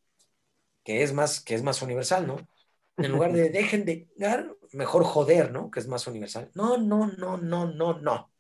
que 0.89 1.03
es 1.03 1.13
más, 1.13 1.43
que 1.43 1.55
es 1.55 1.63
más 1.63 1.83
universal, 1.83 2.27
¿no? 2.27 2.49
En 2.97 3.13
lugar 3.13 3.35
de 3.35 3.51
dejen 3.51 3.85
de 3.85 4.09
dar, 4.17 4.57
mejor 4.73 5.05
joder, 5.05 5.53
¿no? 5.53 5.71
Que 5.71 5.81
es 5.81 5.87
más 5.87 6.07
universal. 6.07 6.51
No, 6.55 6.79
no, 6.79 7.09
no, 7.09 7.37
no, 7.37 7.67
no, 7.67 8.01
no. 8.01 8.33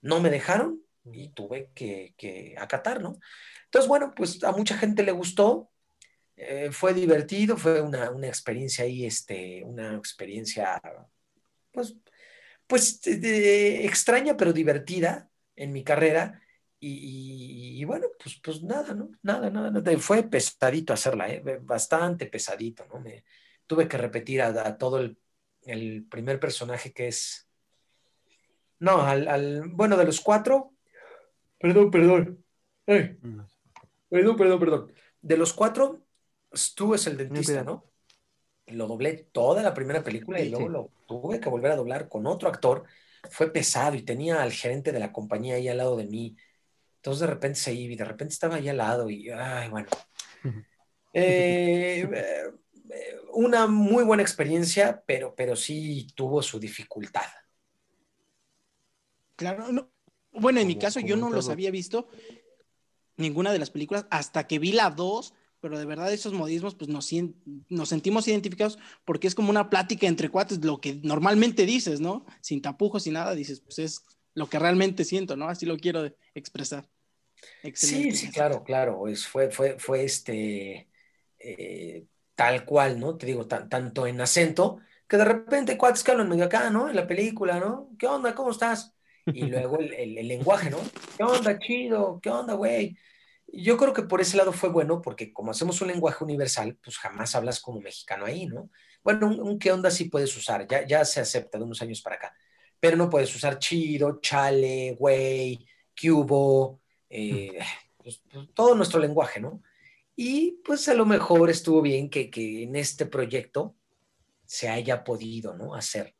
No 0.00 0.20
me 0.20 0.30
dejaron 0.30 0.80
y 1.14 1.30
tuve 1.30 1.70
que, 1.74 2.14
que 2.16 2.54
acatar, 2.58 3.00
¿no? 3.00 3.18
Entonces, 3.64 3.88
bueno, 3.88 4.12
pues 4.14 4.42
a 4.44 4.52
mucha 4.52 4.76
gente 4.76 5.02
le 5.02 5.12
gustó, 5.12 5.70
eh, 6.40 6.70
fue 6.70 6.94
divertido, 6.94 7.56
fue 7.56 7.80
una, 7.80 8.06
experiencia 8.26 8.84
ahí, 8.84 9.04
este, 9.04 9.64
una 9.64 9.96
experiencia, 9.96 10.80
pues, 11.72 11.96
pues 12.66 13.00
de, 13.00 13.84
extraña 13.84 14.36
pero 14.36 14.52
divertida 14.52 15.28
en 15.56 15.72
mi 15.72 15.82
carrera 15.82 16.40
y, 16.78 17.80
y, 17.80 17.84
bueno, 17.84 18.06
pues, 18.22 18.40
pues 18.42 18.62
nada, 18.62 18.94
¿no? 18.94 19.10
Nada, 19.22 19.50
nada, 19.50 19.70
nada. 19.72 19.98
Fue 19.98 20.22
pesadito 20.22 20.92
hacerla, 20.92 21.28
¿eh? 21.28 21.42
bastante 21.60 22.26
pesadito, 22.26 22.86
¿no? 22.86 23.00
Me 23.00 23.24
tuve 23.66 23.88
que 23.88 23.98
repetir 23.98 24.40
a, 24.42 24.78
todo 24.78 25.00
el, 25.00 25.18
primer 26.08 26.38
personaje 26.38 26.92
que 26.92 27.08
es... 27.08 27.48
No, 28.78 29.02
al, 29.02 29.68
bueno, 29.70 29.96
de 29.96 30.04
los 30.04 30.20
cuatro, 30.20 30.72
perdón, 31.58 31.90
perdón. 31.90 32.44
Ay. 32.86 33.18
Perdón, 34.08 34.36
perdón, 34.36 34.60
perdón. 34.60 34.92
De 35.20 35.36
los 35.36 35.52
cuatro, 35.52 36.02
Stu 36.54 36.94
es 36.94 37.06
el 37.06 37.16
dentista, 37.16 37.62
¿no? 37.64 37.84
Lo 38.66 38.86
doblé 38.86 39.28
toda 39.32 39.62
la 39.62 39.74
primera 39.74 40.02
película 40.02 40.40
y 40.40 40.50
luego 40.50 40.68
lo 40.68 40.90
tuve 41.06 41.40
que 41.40 41.48
volver 41.48 41.72
a 41.72 41.76
doblar 41.76 42.08
con 42.08 42.26
otro 42.26 42.48
actor. 42.48 42.84
Fue 43.30 43.50
pesado 43.50 43.96
y 43.96 44.02
tenía 44.02 44.42
al 44.42 44.52
gerente 44.52 44.92
de 44.92 44.98
la 44.98 45.12
compañía 45.12 45.56
ahí 45.56 45.68
al 45.68 45.78
lado 45.78 45.96
de 45.96 46.06
mí 46.06 46.36
entonces 46.98 47.20
de 47.20 47.26
repente 47.32 47.60
se 47.60 47.72
iba 47.72 47.92
y 47.92 47.96
de 47.96 48.04
repente 48.04 48.34
estaba 48.34 48.56
ahí 48.56 48.68
al 48.68 48.76
lado 48.76 49.08
y, 49.08 49.30
ay, 49.30 49.68
bueno. 49.68 49.88
Eh, 51.14 52.06
eh, 52.12 53.16
una 53.32 53.66
muy 53.66 54.04
buena 54.04 54.22
experiencia, 54.22 55.02
pero, 55.06 55.34
pero 55.34 55.56
sí 55.56 56.06
tuvo 56.14 56.42
su 56.42 56.60
dificultad. 56.60 57.24
Claro, 59.34 59.72
no. 59.72 59.90
Bueno, 60.40 60.60
en 60.60 60.66
mi 60.66 60.76
caso 60.76 61.00
yo 61.00 61.16
no 61.16 61.30
los 61.30 61.48
había 61.48 61.70
visto 61.70 62.08
ninguna 63.16 63.52
de 63.52 63.58
las 63.58 63.70
películas 63.70 64.06
hasta 64.10 64.46
que 64.46 64.58
vi 64.58 64.72
la 64.72 64.90
2, 64.90 65.34
pero 65.60 65.78
de 65.78 65.84
verdad 65.84 66.12
esos 66.12 66.32
modismos 66.32 66.74
pues 66.74 66.88
nos, 66.88 67.10
nos 67.68 67.88
sentimos 67.88 68.28
identificados 68.28 68.78
porque 69.04 69.26
es 69.26 69.34
como 69.34 69.50
una 69.50 69.68
plática 69.68 70.06
entre 70.06 70.28
cuates, 70.28 70.64
lo 70.64 70.80
que 70.80 70.94
normalmente 71.02 71.66
dices, 71.66 72.00
¿no? 72.00 72.24
Sin 72.40 72.62
tapujos, 72.62 73.02
sin 73.02 73.14
nada, 73.14 73.34
dices, 73.34 73.60
pues 73.60 73.78
es 73.80 74.04
lo 74.34 74.48
que 74.48 74.58
realmente 74.58 75.04
siento, 75.04 75.36
¿no? 75.36 75.48
Así 75.48 75.66
lo 75.66 75.76
quiero 75.76 76.10
expresar. 76.34 76.88
Excelente. 77.62 78.16
Sí, 78.16 78.26
sí, 78.26 78.32
claro, 78.32 78.62
claro. 78.62 79.08
Es, 79.08 79.26
fue, 79.26 79.50
fue, 79.50 79.78
fue 79.78 80.04
este 80.04 80.88
eh, 81.38 82.06
tal 82.34 82.64
cual, 82.64 83.00
¿no? 83.00 83.16
Te 83.16 83.26
digo, 83.26 83.46
tan, 83.46 83.68
tanto 83.68 84.06
en 84.06 84.20
acento, 84.20 84.78
que 85.08 85.16
de 85.16 85.24
repente 85.24 85.76
cuates 85.76 86.04
que 86.04 86.12
hablan 86.12 86.28
medio 86.28 86.44
acá, 86.44 86.70
¿no? 86.70 86.88
En 86.88 86.96
la 86.96 87.06
película, 87.06 87.58
¿no? 87.58 87.90
¿Qué 87.98 88.06
onda? 88.06 88.34
¿Cómo 88.34 88.50
estás? 88.50 88.94
Y 89.32 89.46
luego 89.46 89.78
el, 89.78 89.92
el, 89.94 90.18
el 90.18 90.28
lenguaje, 90.28 90.70
¿no? 90.70 90.78
¿Qué 91.16 91.24
onda, 91.24 91.58
chido? 91.58 92.20
¿Qué 92.22 92.30
onda, 92.30 92.54
güey? 92.54 92.96
Yo 93.46 93.76
creo 93.76 93.92
que 93.92 94.02
por 94.02 94.20
ese 94.20 94.36
lado 94.36 94.52
fue 94.52 94.68
bueno, 94.68 95.00
porque 95.00 95.32
como 95.32 95.50
hacemos 95.50 95.80
un 95.80 95.88
lenguaje 95.88 96.22
universal, 96.22 96.76
pues 96.82 96.98
jamás 96.98 97.34
hablas 97.34 97.60
como 97.60 97.80
mexicano 97.80 98.26
ahí, 98.26 98.46
¿no? 98.46 98.70
Bueno, 99.02 99.26
un, 99.26 99.40
un 99.40 99.58
qué 99.58 99.72
onda 99.72 99.90
sí 99.90 100.04
puedes 100.06 100.36
usar, 100.36 100.66
ya, 100.68 100.86
ya 100.86 101.04
se 101.04 101.20
acepta 101.20 101.58
de 101.58 101.64
unos 101.64 101.80
años 101.80 102.02
para 102.02 102.16
acá, 102.16 102.34
pero 102.78 102.96
no 102.96 103.08
puedes 103.08 103.34
usar 103.34 103.58
chido, 103.58 104.20
chale, 104.20 104.96
güey, 104.98 105.66
cubo, 106.00 106.80
eh, 107.08 107.58
pues, 107.96 108.22
pues, 108.30 108.48
todo 108.54 108.74
nuestro 108.74 109.00
lenguaje, 109.00 109.40
¿no? 109.40 109.62
Y 110.16 110.60
pues 110.64 110.88
a 110.88 110.94
lo 110.94 111.06
mejor 111.06 111.50
estuvo 111.50 111.80
bien 111.80 112.10
que, 112.10 112.30
que, 112.30 112.64
en 112.64 112.76
este 112.76 113.06
proyecto 113.06 113.76
se 114.44 114.68
haya 114.68 115.04
podido, 115.04 115.54
¿no? 115.54 115.74
Hacer. 115.74 116.16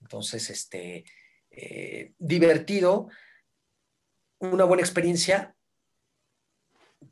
Entonces, 0.00 0.50
este, 0.50 1.04
eh, 1.50 2.14
divertido, 2.18 3.08
una 4.38 4.64
buena 4.64 4.82
experiencia 4.82 5.56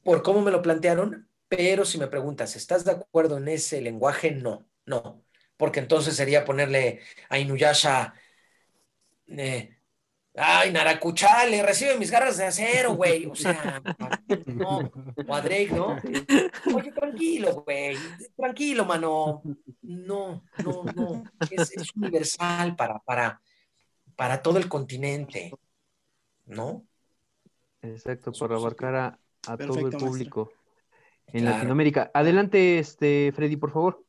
por 0.03 0.22
cómo 0.22 0.41
me 0.43 0.51
lo 0.51 0.62
plantearon, 0.62 1.28
pero 1.49 1.84
si 1.84 1.99
me 1.99 2.07
preguntas, 2.09 2.57
¿estás 2.57 2.84
de 2.84 2.93
acuerdo 2.93 3.39
en 3.39 3.49
ese 3.49 3.80
lenguaje? 3.80 4.30
No, 4.32 4.68
no, 4.86 5.24
porque 5.57 5.80
entonces 5.80 6.16
sería 6.16 6.45
ponerle 6.45 7.01
a 7.28 7.39
Inuyasha 7.39 8.14
eh, 9.26 9.78
Ay, 10.41 10.70
Naracuchale, 10.70 11.62
recibe 11.62 11.97
mis 11.97 12.12
garras 12.12 12.36
de 12.36 12.45
acero, 12.45 12.95
güey. 12.95 13.26
O 13.26 13.34
sea, 13.34 13.82
no. 14.47 14.91
O 15.26 15.34
a 15.34 15.41
Drake, 15.41 15.70
¿no? 15.72 15.97
Oye, 16.76 16.93
tranquilo, 16.93 17.64
güey. 17.64 17.97
Tranquilo, 18.36 18.84
mano. 18.84 19.43
No, 19.82 20.45
no, 20.64 20.84
no. 20.95 21.24
Es, 21.51 21.72
es 21.72 21.93
universal 21.97 22.76
para, 22.76 23.01
para, 23.01 23.41
para 24.19 24.43
todo 24.43 24.59
el 24.59 24.69
continente, 24.69 25.53
¿no? 26.45 26.85
Exacto, 27.83 28.33
para 28.33 28.57
abarcar 28.57 28.95
a, 28.97 29.19
a 29.47 29.57
todo 29.57 29.87
el 29.87 29.97
público 29.97 30.47
maestro. 30.47 30.51
en 31.29 31.41
claro. 31.43 31.55
Latinoamérica. 31.55 32.11
Adelante, 32.12 32.81
este, 32.81 33.31
Freddy, 33.33 33.55
por 33.55 33.71
favor. 33.71 34.05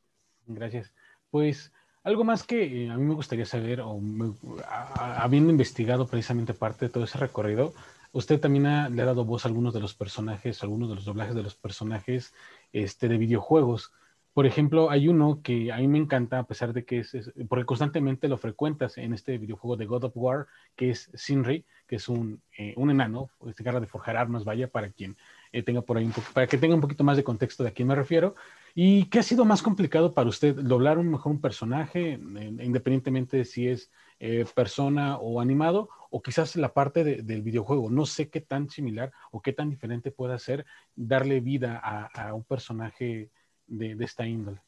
Gracias. 0.47 0.91
Pues 1.29 1.71
algo 2.01 2.23
más 2.23 2.41
que 2.41 2.85
eh, 2.85 2.89
a 2.89 2.97
mí 2.97 3.05
me 3.05 3.13
gustaría 3.13 3.45
saber, 3.45 3.81
o 3.81 3.99
me, 3.99 4.33
a, 4.67 5.21
habiendo 5.21 5.51
investigado 5.51 6.07
precisamente 6.07 6.55
parte 6.55 6.85
de 6.85 6.89
todo 6.89 7.03
ese 7.03 7.19
recorrido, 7.19 7.75
usted 8.11 8.39
también 8.39 8.65
ha, 8.65 8.89
le 8.89 9.03
ha 9.03 9.05
dado 9.05 9.25
voz 9.25 9.45
a 9.45 9.47
algunos 9.49 9.75
de 9.75 9.79
los 9.79 9.93
personajes, 9.93 10.63
algunos 10.63 10.89
de 10.89 10.95
los 10.95 11.05
doblajes 11.05 11.35
de 11.35 11.43
los 11.43 11.53
personajes 11.53 12.33
este, 12.73 13.09
de 13.09 13.17
videojuegos. 13.19 13.93
Por 14.39 14.45
ejemplo, 14.45 14.89
hay 14.89 15.09
uno 15.09 15.41
que 15.43 15.69
a 15.69 15.79
mí 15.79 15.89
me 15.89 15.97
encanta, 15.97 16.39
a 16.39 16.47
pesar 16.47 16.71
de 16.71 16.85
que 16.85 16.99
es, 16.99 17.13
es, 17.13 17.29
porque 17.49 17.65
constantemente 17.65 18.29
lo 18.29 18.37
frecuentas 18.37 18.97
en 18.97 19.11
este 19.11 19.37
videojuego 19.37 19.75
de 19.75 19.85
God 19.85 20.05
of 20.05 20.13
War, 20.15 20.47
que 20.77 20.91
es 20.91 21.11
Sinri, 21.13 21.65
que 21.85 21.97
es 21.97 22.07
un, 22.07 22.41
eh, 22.57 22.73
un 22.77 22.89
enano, 22.89 23.29
se 23.53 23.61
encarga 23.61 23.81
de 23.81 23.87
forjar 23.87 24.15
armas, 24.15 24.45
vaya, 24.45 24.69
para 24.69 24.91
quien 24.91 25.17
eh, 25.51 25.61
tenga 25.61 25.81
por 25.81 25.97
ahí 25.97 26.05
un 26.05 26.13
para 26.33 26.47
que 26.47 26.57
tenga 26.57 26.73
un 26.73 26.79
poquito 26.79 27.03
más 27.03 27.17
de 27.17 27.25
contexto 27.25 27.63
de 27.63 27.69
a 27.71 27.73
quién 27.73 27.89
me 27.89 27.95
refiero. 27.95 28.35
¿Y 28.73 29.07
qué 29.09 29.19
ha 29.19 29.23
sido 29.23 29.43
más 29.43 29.61
complicado 29.61 30.13
para 30.13 30.29
usted? 30.29 30.55
¿Doblar 30.55 30.99
un 30.99 31.11
mejor 31.11 31.33
un 31.33 31.41
personaje, 31.41 32.13
independientemente 32.13 33.35
de 33.35 33.43
si 33.43 33.67
es 33.67 33.91
eh, 34.21 34.45
persona 34.55 35.17
o 35.17 35.41
animado, 35.41 35.89
o 36.11 36.21
quizás 36.21 36.55
la 36.55 36.73
parte 36.73 37.03
del 37.03 37.41
videojuego? 37.41 37.89
No 37.89 38.05
sé 38.05 38.29
qué 38.29 38.39
tan 38.39 38.69
similar 38.69 39.11
o 39.31 39.41
qué 39.41 39.51
tan 39.51 39.69
diferente 39.69 40.11
puede 40.11 40.39
ser 40.39 40.65
darle 40.95 41.41
vida 41.41 41.77
a, 41.83 42.33
un 42.33 42.45
personaje 42.45 43.31
de, 43.69 43.95
de 43.95 44.05
esta 44.05 44.27
índole. 44.27 44.61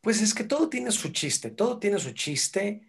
Pues 0.00 0.22
es 0.22 0.34
que 0.34 0.44
todo 0.44 0.68
tiene 0.68 0.90
su 0.92 1.10
chiste, 1.10 1.50
todo 1.50 1.78
tiene 1.78 1.98
su 1.98 2.12
chiste. 2.12 2.82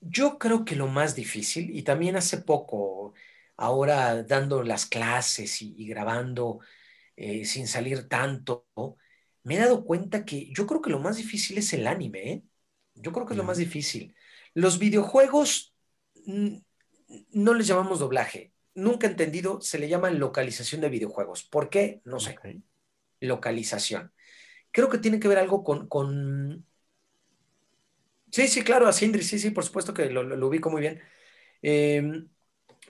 Yo 0.00 0.38
creo 0.38 0.64
que 0.64 0.76
lo 0.76 0.86
más 0.86 1.14
difícil, 1.14 1.74
y 1.74 1.82
también 1.82 2.16
hace 2.16 2.38
poco, 2.38 3.14
ahora 3.56 4.22
dando 4.22 4.62
las 4.62 4.86
clases 4.86 5.62
y, 5.62 5.86
grabando 5.86 6.60
eh, 7.16 7.44
sin 7.44 7.66
salir 7.66 8.08
tanto, 8.08 8.66
me 9.42 9.56
he 9.56 9.58
dado 9.58 9.84
cuenta 9.84 10.24
que 10.24 10.52
yo 10.52 10.66
creo 10.66 10.82
que 10.82 10.90
lo 10.90 10.98
más 10.98 11.16
difícil 11.16 11.58
es 11.58 11.72
el 11.72 11.86
anime. 11.86 12.32
¿eh? 12.32 12.42
Yo 12.94 13.12
creo 13.12 13.26
que 13.26 13.34
es 13.34 13.38
lo 13.38 13.44
más 13.44 13.58
difícil. 13.58 14.14
Los 14.54 14.78
videojuegos 14.78 15.74
no 16.26 17.54
les 17.54 17.66
llamamos 17.66 18.00
doblaje. 18.00 18.52
Nunca 18.74 19.06
he 19.06 19.10
entendido, 19.10 19.60
se 19.60 19.78
le 19.78 19.88
llama 19.88 20.10
localización 20.10 20.80
de 20.80 20.88
videojuegos. 20.88 21.44
¿Por 21.44 21.70
qué? 21.70 22.00
No 22.04 22.20
sé. 22.20 22.36
Localización 23.24 24.12
creo 24.74 24.90
que 24.90 24.98
tiene 24.98 25.20
que 25.20 25.28
ver 25.28 25.38
algo 25.38 25.62
con, 25.64 26.66
Sí, 28.30 28.48
sí, 28.48 28.64
claro, 28.64 28.88
a 28.88 28.92
Sindri, 28.92 29.22
sí, 29.22 29.38
sí, 29.38 29.50
por 29.50 29.64
supuesto 29.64 29.94
que 29.94 30.10
lo, 30.10 30.48
ubico 30.48 30.68
muy 30.68 30.80
bien. 30.80 31.00
Em, 31.62 32.28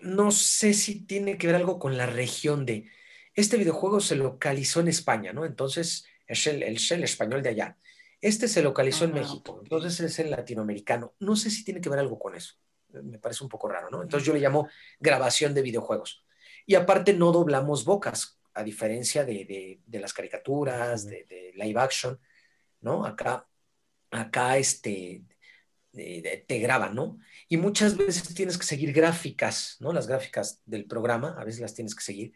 no 0.00 0.30
sé 0.30 0.72
si 0.72 1.04
tiene 1.04 1.36
que 1.36 1.46
ver 1.46 1.56
algo 1.56 1.78
con 1.78 1.98
la 1.98 2.06
región 2.06 2.64
de... 2.64 2.90
Este 3.34 3.58
videojuego 3.58 4.00
se 4.00 4.16
localizó 4.16 4.80
en 4.80 4.88
España, 4.88 5.34
¿no? 5.34 5.44
Entonces 5.44 6.06
es 6.26 6.46
el, 6.46 6.62
el, 6.62 7.04
español 7.04 7.42
de 7.42 7.50
allá. 7.50 7.78
Este 8.22 8.48
se 8.48 8.62
localizó 8.62 9.04
en 9.04 9.12
México, 9.12 9.60
entonces 9.62 10.00
es 10.00 10.18
el 10.18 10.30
latinoamericano. 10.30 11.14
No 11.18 11.36
sé 11.36 11.50
si 11.50 11.62
tiene 11.62 11.82
que 11.82 11.90
ver 11.90 11.98
algo 11.98 12.18
con 12.18 12.34
eso. 12.34 12.54
Me 12.88 13.18
parece 13.18 13.44
un 13.44 13.50
poco 13.50 13.68
raro, 13.68 13.90
¿no? 13.90 14.02
Entonces 14.02 14.26
yo 14.26 14.32
le 14.32 14.40
llamo 14.40 14.68
grabación 14.98 15.52
de 15.52 15.60
videojuegos. 15.60 16.24
Y 16.64 16.76
aparte 16.76 17.12
no 17.12 17.32
doblamos 17.32 17.84
bocas 17.84 18.38
a 18.54 18.62
diferencia 18.62 19.24
de, 19.24 19.80
las 19.90 20.12
caricaturas, 20.12 21.06
de, 21.06 21.52
live 21.54 21.80
action, 21.80 22.18
¿no? 22.80 23.04
Acá, 23.04 23.46
acá 24.10 24.56
este, 24.56 25.24
te 25.92 26.58
graban, 26.58 26.94
¿no? 26.94 27.18
Y 27.48 27.56
muchas 27.56 27.96
veces 27.96 28.34
tienes 28.34 28.58
que 28.58 28.66
seguir 28.66 28.92
gráficas, 28.92 29.76
¿no? 29.80 29.92
Las 29.92 30.06
gráficas 30.06 30.60
del 30.64 30.86
programa, 30.86 31.36
a 31.38 31.44
veces 31.44 31.60
las 31.60 31.74
tienes 31.74 31.94
que 31.94 32.04
seguir. 32.04 32.32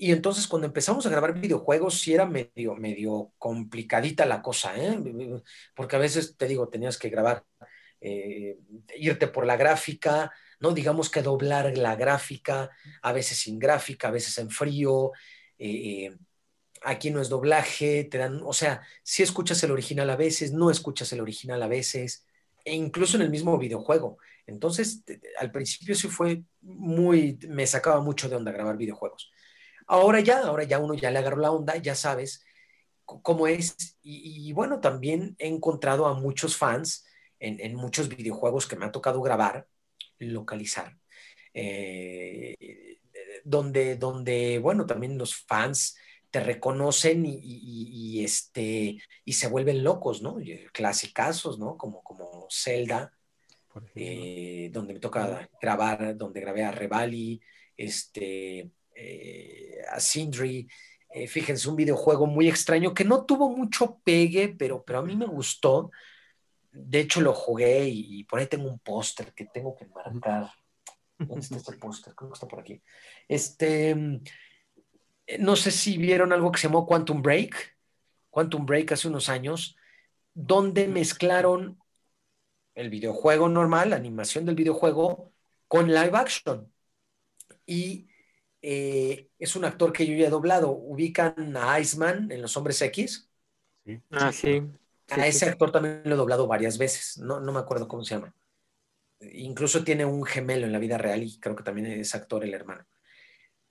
Y 0.00 0.12
entonces 0.12 0.46
cuando 0.46 0.66
empezamos 0.66 1.04
a 1.06 1.10
grabar 1.10 1.34
videojuegos 1.34 2.00
sí 2.00 2.14
era 2.14 2.24
medio, 2.24 2.76
medio 2.76 3.32
complicadita 3.36 4.26
la 4.26 4.40
cosa, 4.42 4.72
¿eh? 4.76 4.96
Porque 5.74 5.96
a 5.96 5.98
veces, 5.98 6.36
te 6.36 6.46
digo, 6.46 6.68
tenías 6.68 6.96
que 6.98 7.08
grabar, 7.08 7.44
eh, 8.00 8.58
irte 8.96 9.26
por 9.26 9.44
la 9.44 9.56
gráfica, 9.56 10.32
¿no? 10.60 10.70
Digamos 10.70 11.10
que 11.10 11.22
doblar 11.22 11.76
la 11.76 11.96
gráfica, 11.96 12.70
a 13.02 13.12
veces 13.12 13.38
sin 13.38 13.58
gráfica, 13.58 14.06
a 14.06 14.12
veces 14.12 14.38
en 14.38 14.50
frío, 14.50 15.10
eh, 15.58 16.16
aquí 16.82 17.10
no 17.10 17.20
es 17.20 17.28
doblaje, 17.28 18.04
te 18.04 18.18
dan, 18.18 18.40
o 18.44 18.52
sea, 18.52 18.82
si 19.02 19.22
escuchas 19.22 19.62
el 19.62 19.70
original 19.70 20.10
a 20.10 20.16
veces, 20.16 20.52
no 20.52 20.70
escuchas 20.70 21.12
el 21.12 21.20
original 21.20 21.62
a 21.62 21.68
veces, 21.68 22.26
e 22.64 22.74
incluso 22.74 23.16
en 23.16 23.22
el 23.22 23.30
mismo 23.30 23.58
videojuego. 23.58 24.18
Entonces, 24.46 25.02
al 25.38 25.50
principio 25.50 25.94
sí 25.94 26.08
fue 26.08 26.42
muy, 26.60 27.38
me 27.48 27.66
sacaba 27.66 28.00
mucho 28.00 28.28
de 28.28 28.36
onda 28.36 28.52
grabar 28.52 28.76
videojuegos. 28.76 29.30
Ahora 29.86 30.20
ya, 30.20 30.40
ahora 30.40 30.64
ya 30.64 30.78
uno 30.78 30.94
ya 30.94 31.10
le 31.10 31.18
agarró 31.18 31.38
la 31.38 31.50
onda, 31.50 31.76
ya 31.76 31.94
sabes 31.94 32.44
cómo 33.04 33.46
es. 33.46 33.98
Y, 34.02 34.52
bueno, 34.52 34.80
también 34.80 35.34
he 35.38 35.48
encontrado 35.48 36.06
a 36.06 36.14
muchos 36.14 36.56
fans 36.56 37.06
en, 37.40 37.74
muchos 37.74 38.08
videojuegos 38.08 38.66
que 38.66 38.76
me 38.76 38.86
ha 38.86 38.92
tocado 38.92 39.22
grabar, 39.22 39.66
localizar. 40.18 40.96
Eh, 41.54 42.98
donde, 43.44 43.96
donde, 43.96 44.58
bueno, 44.58 44.86
también 44.86 45.18
los 45.18 45.34
fans 45.34 45.96
te 46.30 46.40
reconocen 46.40 47.24
y, 47.26 48.22
este, 48.22 48.98
y 49.24 49.32
se 49.32 49.48
vuelven 49.48 49.82
locos, 49.82 50.20
¿no? 50.22 50.36
Clasicazos, 50.72 51.58
¿no? 51.58 51.76
Como, 51.76 52.02
como 52.02 52.46
Zelda, 52.50 53.12
eh, 53.94 54.70
donde 54.72 54.94
me 54.94 55.00
toca 55.00 55.48
grabar, 55.60 56.16
donde 56.16 56.40
grabé 56.40 56.64
a 56.64 56.72
Revali, 56.72 57.40
este, 57.76 58.70
eh, 58.94 59.78
a 59.90 60.00
Sindri. 60.00 60.68
Eh, 61.14 61.26
fíjense, 61.26 61.68
un 61.68 61.76
videojuego 61.76 62.26
muy 62.26 62.48
extraño 62.48 62.92
que 62.92 63.04
no 63.04 63.24
tuvo 63.24 63.48
mucho 63.48 64.00
pegue, 64.04 64.48
pero, 64.48 64.84
pero 64.84 64.98
a 64.98 65.02
mí 65.02 65.16
me 65.16 65.26
gustó. 65.26 65.90
De 66.70 67.00
hecho, 67.00 67.22
lo 67.22 67.32
jugué 67.32 67.88
y, 67.88 68.20
y 68.20 68.24
por 68.24 68.38
ahí 68.38 68.46
tengo 68.46 68.68
un 68.68 68.78
póster 68.80 69.32
que 69.32 69.46
tengo 69.46 69.74
que 69.74 69.86
marcar. 69.86 70.50
¿Dónde 71.18 71.40
está 71.40 71.56
este 71.56 71.72
póster? 71.74 72.14
Creo 72.14 72.30
que 72.30 72.34
está 72.34 72.48
por 72.48 72.60
aquí. 72.60 72.82
Este, 73.26 74.20
no 75.38 75.56
sé 75.56 75.70
si 75.70 75.98
vieron 75.98 76.32
algo 76.32 76.50
que 76.52 76.60
se 76.60 76.68
llamó 76.68 76.86
Quantum 76.86 77.22
Break. 77.22 77.76
Quantum 78.30 78.64
Break 78.66 78.92
hace 78.92 79.08
unos 79.08 79.28
años, 79.28 79.76
donde 80.32 80.86
mezclaron 80.86 81.82
el 82.74 82.90
videojuego 82.90 83.48
normal, 83.48 83.90
la 83.90 83.96
animación 83.96 84.44
del 84.44 84.54
videojuego, 84.54 85.32
con 85.66 85.88
live 85.88 86.16
action. 86.16 86.72
Y 87.66 88.08
eh, 88.62 89.28
es 89.38 89.56
un 89.56 89.64
actor 89.64 89.92
que 89.92 90.06
yo 90.06 90.14
ya 90.14 90.28
he 90.28 90.30
doblado. 90.30 90.70
Ubican 90.70 91.56
a 91.56 91.80
Iceman 91.80 92.30
en 92.30 92.40
Los 92.40 92.56
Hombres 92.56 92.80
X. 92.80 93.28
Sí. 93.84 94.00
Ah, 94.10 94.32
sí. 94.32 94.62
A 95.10 95.26
ese 95.26 95.46
actor 95.46 95.72
también 95.72 96.02
lo 96.04 96.14
he 96.14 96.18
doblado 96.18 96.46
varias 96.46 96.78
veces. 96.78 97.18
No, 97.18 97.40
no 97.40 97.52
me 97.52 97.58
acuerdo 97.58 97.88
cómo 97.88 98.04
se 98.04 98.14
llama 98.14 98.34
incluso 99.20 99.84
tiene 99.84 100.04
un 100.04 100.24
gemelo 100.24 100.66
en 100.66 100.72
la 100.72 100.78
vida 100.78 100.98
real 100.98 101.22
y 101.22 101.38
creo 101.38 101.56
que 101.56 101.64
también 101.64 101.86
es 101.86 102.14
actor 102.14 102.44
el 102.44 102.54
hermano. 102.54 102.86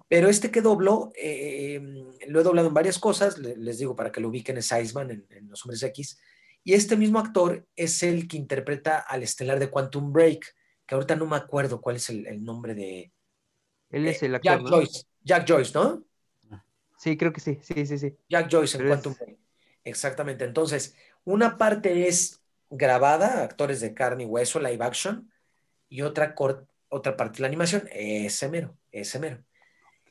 Pero 0.09 0.29
este 0.29 0.51
que 0.51 0.61
dobló, 0.61 1.11
eh, 1.15 1.81
lo 2.27 2.39
he 2.39 2.43
doblado 2.43 2.69
en 2.69 2.73
varias 2.73 2.97
cosas, 2.97 3.37
les 3.37 3.77
digo 3.77 3.95
para 3.95 4.11
que 4.11 4.21
lo 4.21 4.29
ubiquen, 4.29 4.57
es 4.57 4.71
Iceman 4.71 5.25
en, 5.29 5.49
Los 5.49 5.65
Hombres 5.65 5.83
X. 5.83 6.19
Y 6.63 6.73
este 6.73 6.95
mismo 6.95 7.19
actor 7.19 7.65
es 7.75 8.03
el 8.03 8.27
que 8.27 8.37
interpreta 8.37 8.99
al 8.99 9.23
estelar 9.23 9.59
de 9.59 9.69
Quantum 9.69 10.13
Break, 10.13 10.55
que 10.85 10.95
ahorita 10.95 11.15
no 11.15 11.25
me 11.25 11.35
acuerdo 11.35 11.81
cuál 11.81 11.97
es 11.97 12.09
el, 12.09 12.43
nombre 12.43 12.73
de... 12.73 13.11
Él 13.89 14.07
es 14.07 14.23
el 14.23 14.35
actor, 14.35 14.59
Jack 14.59 14.69
Joyce. 14.69 15.03
Jack 15.23 15.47
Joyce, 15.47 15.71
¿no? 15.73 16.03
Sí, 16.97 17.17
creo 17.17 17.31
que 17.31 17.41
sí, 17.41 17.59
sí, 17.61 17.85
sí, 17.85 17.97
sí. 17.97 18.15
Jack 18.29 18.49
Joyce 18.49 18.77
en 18.77 18.87
Quantum 18.87 19.15
Break. 19.19 19.37
Exactamente. 19.83 20.45
Entonces, 20.45 20.95
una 21.25 21.57
parte 21.57 22.07
es 22.07 22.41
grabada, 22.69 23.43
actores 23.43 23.81
de 23.81 23.93
carne 23.93 24.23
y 24.23 24.25
hueso, 24.25 24.59
live 24.59 24.83
action, 24.83 25.29
y 25.89 26.01
otra, 26.01 26.35
otra 26.89 27.17
parte 27.17 27.37
de 27.37 27.41
la 27.41 27.47
animación, 27.47 27.87
ese 27.91 28.49
mero, 28.49 28.77
ese 28.91 29.19
mero. 29.19 29.43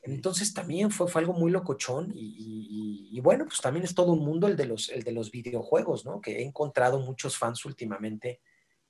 Entonces 0.02 0.54
también 0.54 0.90
fue, 0.92 1.08
fue 1.08 1.20
algo 1.20 1.32
muy 1.32 1.50
locochón 1.50 2.12
y, 2.14 3.18
bueno, 3.22 3.44
pues 3.44 3.60
también 3.60 3.84
es 3.84 3.94
todo 3.94 4.12
un 4.12 4.24
mundo 4.24 4.46
el 4.46 4.56
de, 4.56 4.66
los, 4.66 4.88
el 4.88 5.02
de 5.02 5.10
los 5.10 5.32
videojuegos, 5.32 6.04
¿no? 6.04 6.20
Que 6.20 6.38
he 6.38 6.42
encontrado 6.44 7.00
muchos 7.00 7.36
fans 7.36 7.64
últimamente 7.64 8.40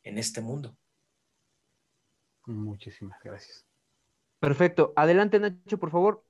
en 0.02 0.18
este 0.18 0.42
mundo. 0.42 0.76
Muchísimas 2.44 3.18
gracias. 3.24 3.64
Perfecto. 4.38 4.92
Adelante, 4.94 5.40
Nacho, 5.40 5.78
por 5.78 5.90
favor. 5.90 6.22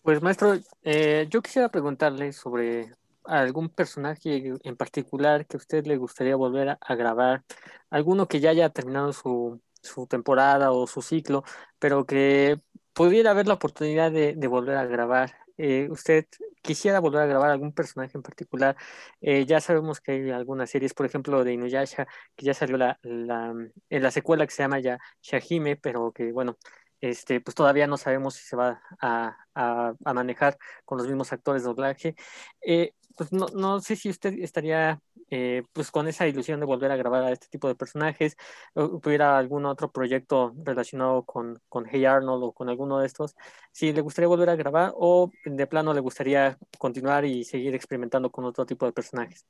Pues 0.00 0.22
maestro, 0.22 0.58
eh, 0.82 1.26
yo 1.28 1.42
quisiera 1.42 1.68
preguntarle 1.68 2.32
sobre 2.32 2.94
algún 3.24 3.68
personaje 3.68 4.54
en 4.62 4.76
particular 4.76 5.46
que 5.46 5.58
a 5.58 5.58
usted 5.58 5.86
le 5.86 5.98
gustaría 5.98 6.34
volver 6.34 6.78
a 6.80 6.94
grabar, 6.94 7.44
alguno 7.90 8.26
que 8.26 8.40
ya 8.40 8.50
haya 8.50 8.70
terminado 8.70 9.12
su, 9.12 9.60
su 9.82 10.06
temporada 10.06 10.72
o 10.72 10.86
su 10.86 11.02
ciclo, 11.02 11.44
pero 11.78 12.06
que 12.06 12.60
pudiera 12.92 13.30
haber 13.30 13.46
la 13.46 13.54
oportunidad 13.54 14.10
de, 14.12 14.34
volver 14.48 14.76
a 14.76 14.86
grabar. 14.86 15.34
Eh, 15.56 15.88
¿Usted 15.90 16.26
quisiera 16.62 17.00
volver 17.00 17.22
a 17.22 17.26
grabar 17.26 17.50
algún 17.50 17.72
personaje 17.72 18.12
en 18.16 18.22
particular? 18.22 18.76
Eh, 19.20 19.46
ya 19.46 19.60
sabemos 19.60 20.00
que 20.00 20.12
hay 20.12 20.30
algunas 20.30 20.70
series, 20.70 20.94
por 20.94 21.06
ejemplo, 21.06 21.44
de 21.44 21.52
Inuyasha, 21.52 22.06
que 22.36 22.46
ya 22.46 22.54
salió 22.54 22.76
la, 22.76 22.98
la, 23.02 23.54
en 23.90 24.02
la 24.02 24.10
secuela 24.10 24.46
que 24.46 24.52
se 24.52 24.62
llama 24.62 24.80
ya 24.80 24.98
Shahime, 25.22 25.76
pero 25.76 26.12
que, 26.12 26.32
bueno, 26.32 26.56
este, 27.00 27.40
pues 27.40 27.54
todavía 27.54 27.86
no 27.86 27.96
sabemos 27.96 28.34
si 28.34 28.44
se 28.44 28.56
va 28.56 28.82
a, 29.00 29.36
a, 29.54 29.94
manejar 30.14 30.58
con 30.84 30.98
los 30.98 31.06
mismos 31.06 31.32
actores 31.32 31.62
de 31.62 31.68
doblaje. 31.68 32.14
Eh, 32.60 32.94
pues 33.16 33.32
no, 33.32 33.46
no, 33.54 33.80
sé 33.80 33.96
si 33.96 34.08
usted 34.08 34.34
estaría 34.40 35.00
eh, 35.30 35.62
pues 35.72 35.90
con 35.90 36.08
esa 36.08 36.26
ilusión 36.26 36.60
de 36.60 36.66
volver 36.66 36.90
a 36.90 36.96
grabar 36.96 37.24
a 37.24 37.32
este 37.32 37.48
tipo 37.48 37.68
de 37.68 37.74
personajes, 37.74 38.36
o 38.74 38.98
tuviera 38.98 39.38
algún 39.38 39.66
otro 39.66 39.90
proyecto 39.92 40.54
relacionado 40.64 41.24
con, 41.24 41.60
con 41.68 41.86
Hey 41.90 42.04
Arnold 42.04 42.44
o 42.44 42.52
con 42.52 42.68
alguno 42.68 42.98
de 42.98 43.06
estos, 43.06 43.36
si 43.72 43.92
le 43.92 44.00
gustaría 44.00 44.28
volver 44.28 44.50
a 44.50 44.56
grabar 44.56 44.92
o 44.96 45.30
de 45.44 45.66
plano 45.66 45.92
le 45.92 46.00
gustaría 46.00 46.58
continuar 46.78 47.24
y 47.24 47.44
seguir 47.44 47.74
experimentando 47.74 48.30
con 48.30 48.44
otro 48.44 48.64
tipo 48.66 48.86
de 48.86 48.92
personajes. 48.92 49.46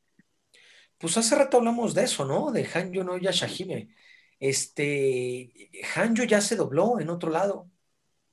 Pues 0.99 1.17
hace 1.17 1.37
rato 1.37 1.59
hablamos 1.59 1.95
de 1.95 2.05
eso, 2.05 2.25
¿no? 2.25 2.51
De 2.51 2.67
Hanjo 2.75 3.05
no 3.05 3.17
Yashahime. 3.19 3.89
Este, 4.41 5.71
Hanjo 5.95 6.25
ya 6.25 6.41
se 6.41 6.57
dobló 6.57 6.99
en 6.99 7.09
otro 7.09 7.31
lado. 7.31 7.71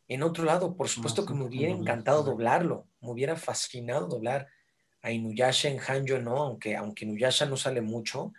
En 0.08 0.24
otro 0.24 0.44
lado, 0.44 0.76
por 0.76 0.88
supuesto 0.88 1.26
que 1.26 1.34
me 1.34 1.46
hubiera 1.46 1.72
encantado 1.72 2.24
doblarlo, 2.24 2.88
me 3.02 3.12
hubiera 3.12 3.36
fascinado 3.36 4.08
doblar 4.08 4.48
a 5.06 5.12
Inuyasha 5.12 5.70
en 5.70 5.80
Hanjo 5.80 6.18
no, 6.18 6.38
aunque, 6.38 6.76
aunque 6.76 7.06
Inuyasha 7.06 7.46
no 7.46 7.58
sale 7.58 7.82
mucho, 7.82 8.34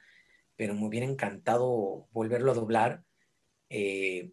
pero 0.57 0.75
me 0.75 0.85
hubiera 0.85 1.07
encantado 1.07 2.09
volverlo 2.11 2.51
a 2.51 2.55
doblar. 2.55 3.05
Eh, 3.71 4.33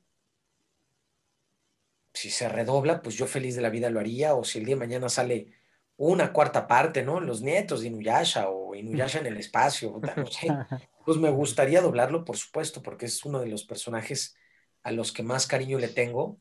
si 2.12 2.32
se 2.32 2.50
redobla, 2.50 3.04
pues 3.04 3.16
yo 3.16 3.28
feliz 3.28 3.56
de 3.56 3.62
la 3.62 3.70
vida 3.70 3.92
lo 3.92 4.00
haría, 4.00 4.34
o 4.34 4.44
si 4.44 4.58
el 4.58 4.66
día 4.66 4.74
de 4.74 4.80
mañana 4.80 5.10
sale 5.10 5.52
una 5.96 6.34
cuarta 6.34 6.66
parte, 6.66 7.04
¿no? 7.04 7.20
Los 7.20 7.44
nietos 7.44 7.82
de 7.82 7.90
Inuyasha 7.90 8.50
o 8.50 8.74
Inuyasha 8.74 9.20
en 9.20 9.28
el 9.28 9.38
espacio, 9.38 10.02
no 10.18 10.26
sé, 10.26 10.48
pues 11.06 11.18
me 11.20 11.30
gustaría 11.30 11.82
doblarlo, 11.82 12.26
por 12.26 12.38
supuesto, 12.38 12.82
porque 12.82 13.06
es 13.06 13.24
uno 13.26 13.42
de 13.42 13.48
los 13.48 13.64
personajes 13.64 14.36
a 14.82 14.92
los 14.92 15.12
que 15.12 15.22
más 15.22 15.46
cariño 15.46 15.78
le 15.78 15.88
tengo. 15.88 16.40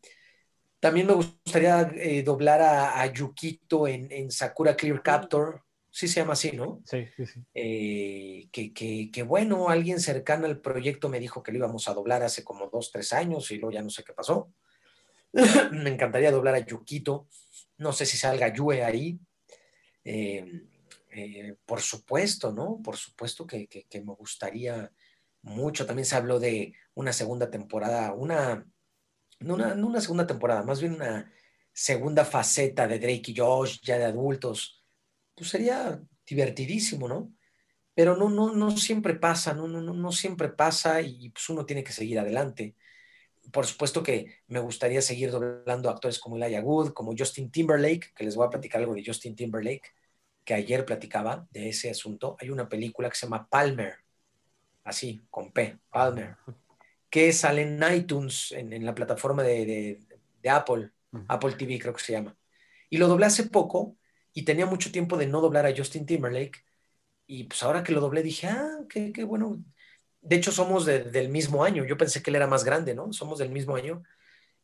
También 0.81 1.07
me 1.07 1.13
gustaría 1.13 1.83
eh, 1.97 2.23
doblar 2.23 2.63
a, 2.63 3.07
Yukito 3.13 3.87
en, 3.87 4.31
Sakura 4.31 4.75
Clear 4.75 5.03
Captor, 5.03 5.63
sí 5.93 6.09
se 6.09 6.21
llama 6.21 6.33
así, 6.33 6.53
¿no? 6.53 6.83
Sí, 6.87 7.07
sí, 7.15 7.27
sí. 7.27 7.41
Eh, 7.55 8.49
que, 8.51 8.73
que, 9.13 9.23
bueno, 9.23 9.69
alguien 9.69 10.01
cercano 10.01 10.47
al 10.47 10.61
proyecto 10.61 11.11
me 11.11 11.21
dijo 11.21 11.43
que 11.43 11.53
lo 11.53 11.59
íbamos 11.59 11.87
a 11.87 11.95
doblar 11.95 12.23
hace 12.23 12.43
como 12.43 12.69
dos, 12.71 12.91
tres 12.91 13.13
años 13.13 13.51
y 13.51 13.59
luego 13.59 13.73
ya 13.73 13.83
no 13.83 13.91
sé 13.91 14.03
qué 14.03 14.15
pasó. 14.15 14.53
me 15.71 15.91
encantaría 15.91 16.33
doblar 16.33 16.55
a 16.55 16.61
Yukito. 16.61 17.29
No 17.77 17.93
sé 17.93 18.07
si 18.07 18.17
salga 18.17 18.53
Yue 18.53 18.83
ahí. 18.83 19.21
Eh, 20.03 20.63
eh, 21.11 21.57
por 21.67 21.83
supuesto, 21.83 22.53
¿no? 22.53 22.81
Por 22.83 22.97
supuesto 22.97 23.47
que, 23.47 23.69
me 23.93 24.15
gustaría 24.15 24.91
mucho. 25.43 25.85
También 25.85 26.07
se 26.07 26.17
habló 26.17 26.41
de 26.41 26.73
una 26.95 27.13
segunda 27.13 27.51
temporada, 27.51 28.15
una 28.15 28.67
no, 29.41 29.55
una, 29.55 29.75
una 29.75 30.01
segunda 30.01 30.27
temporada, 30.27 30.63
más 30.63 30.81
bien 30.81 30.95
una 30.95 31.31
segunda 31.73 32.25
faceta 32.25 32.87
de 32.87 32.99
Drake 32.99 33.33
y 33.33 33.37
Josh, 33.37 33.81
ya 33.83 33.99
de 33.99 34.05
adultos. 34.05 34.82
Pues 35.43 35.51
sería 35.51 36.01
divertidísimo, 36.25 37.09
¿no? 37.09 37.33
Pero 37.95 38.17
no, 38.17 38.31
no, 38.31 38.55
no 38.55 38.71
siempre 38.77 39.15
pasa, 39.15 39.53
no, 39.53 39.67
no, 39.69 39.81
no 39.81 40.13
siempre 40.13 40.49
pasa 40.49 41.03
y 41.03 41.31
pues 41.31 41.49
uno 41.51 41.67
tiene 41.67 41.85
que 41.85 41.93
seguir 41.93 42.19
adelante 42.19 42.77
por 43.51 43.67
supuesto 43.67 44.03
que 44.03 44.27
me 44.47 44.61
gustaría 44.61 45.03
seguir 45.03 45.31
doblando 45.31 45.91
actores 45.91 46.19
como 46.19 46.37
Elijah 46.37 46.63
Wood, 46.63 46.93
como 46.93 47.15
Justin 47.17 47.51
Timberlake, 47.51 48.13
que 48.15 48.25
les 48.25 48.37
voy 48.37 48.47
a 48.47 48.51
platicar 48.51 48.81
algo 48.81 48.95
de 48.95 49.03
Justin 49.05 49.35
Timberlake, 49.35 49.91
que 50.45 50.55
ayer 50.55 50.85
platicaba 50.85 51.47
de 51.51 51.71
ese 51.71 51.91
asunto. 51.91 52.37
Hay 52.41 52.51
una 52.51 52.69
película 52.69 53.09
que 53.09 53.17
se 53.17 53.27
llama 53.27 53.49
Palmer, 53.49 53.97
así, 54.85 55.21
con 55.31 55.53
P, 55.53 55.79
Palmer, 55.91 56.37
que 57.11 57.33
sale 57.33 57.63
en 57.63 57.83
iTunes, 57.95 58.53
en, 58.53 58.85
la 58.85 58.95
plataforma 58.95 59.43
de, 59.43 59.99
Apple, 60.49 60.91
Apple 61.29 61.53
TV 61.53 61.79
creo 61.79 61.95
que 61.95 62.03
se 62.03 62.13
llama. 62.13 62.37
Y 62.89 62.99
lo 62.99 63.09
doblé 63.09 63.27
hace 63.27 63.45
poco 63.45 63.97
y 64.33 64.45
tenía 64.45 64.67
mucho 64.67 64.93
tiempo 64.93 65.17
de 65.17 65.27
no 65.27 65.41
doblar 65.41 65.67
a 65.67 65.77
Justin 65.77 66.07
Timberlake. 66.07 66.65
Y 67.27 67.45
pues 67.45 67.63
ahora 67.63 67.83
que 67.83 67.93
lo 67.93 68.01
doblé 68.01 68.23
dije, 68.23 68.49
ah, 68.49 68.81
qué, 68.89 69.13
qué 69.13 69.25
bueno, 69.25 69.63
de 70.23 70.37
hecho, 70.37 70.53
somos 70.53 70.87
del 70.87 71.29
mismo 71.29 71.65
año. 71.65 71.85
Yo 71.85 71.99
pensé 71.99 72.23
que 72.23 72.31
él 72.31 72.37
era 72.37 72.47
más 72.47 72.63
grande, 72.63 72.95
¿no? 72.95 73.13
Somos 73.13 73.41
del 73.41 73.51
mismo 73.51 73.75
año. 73.75 74.05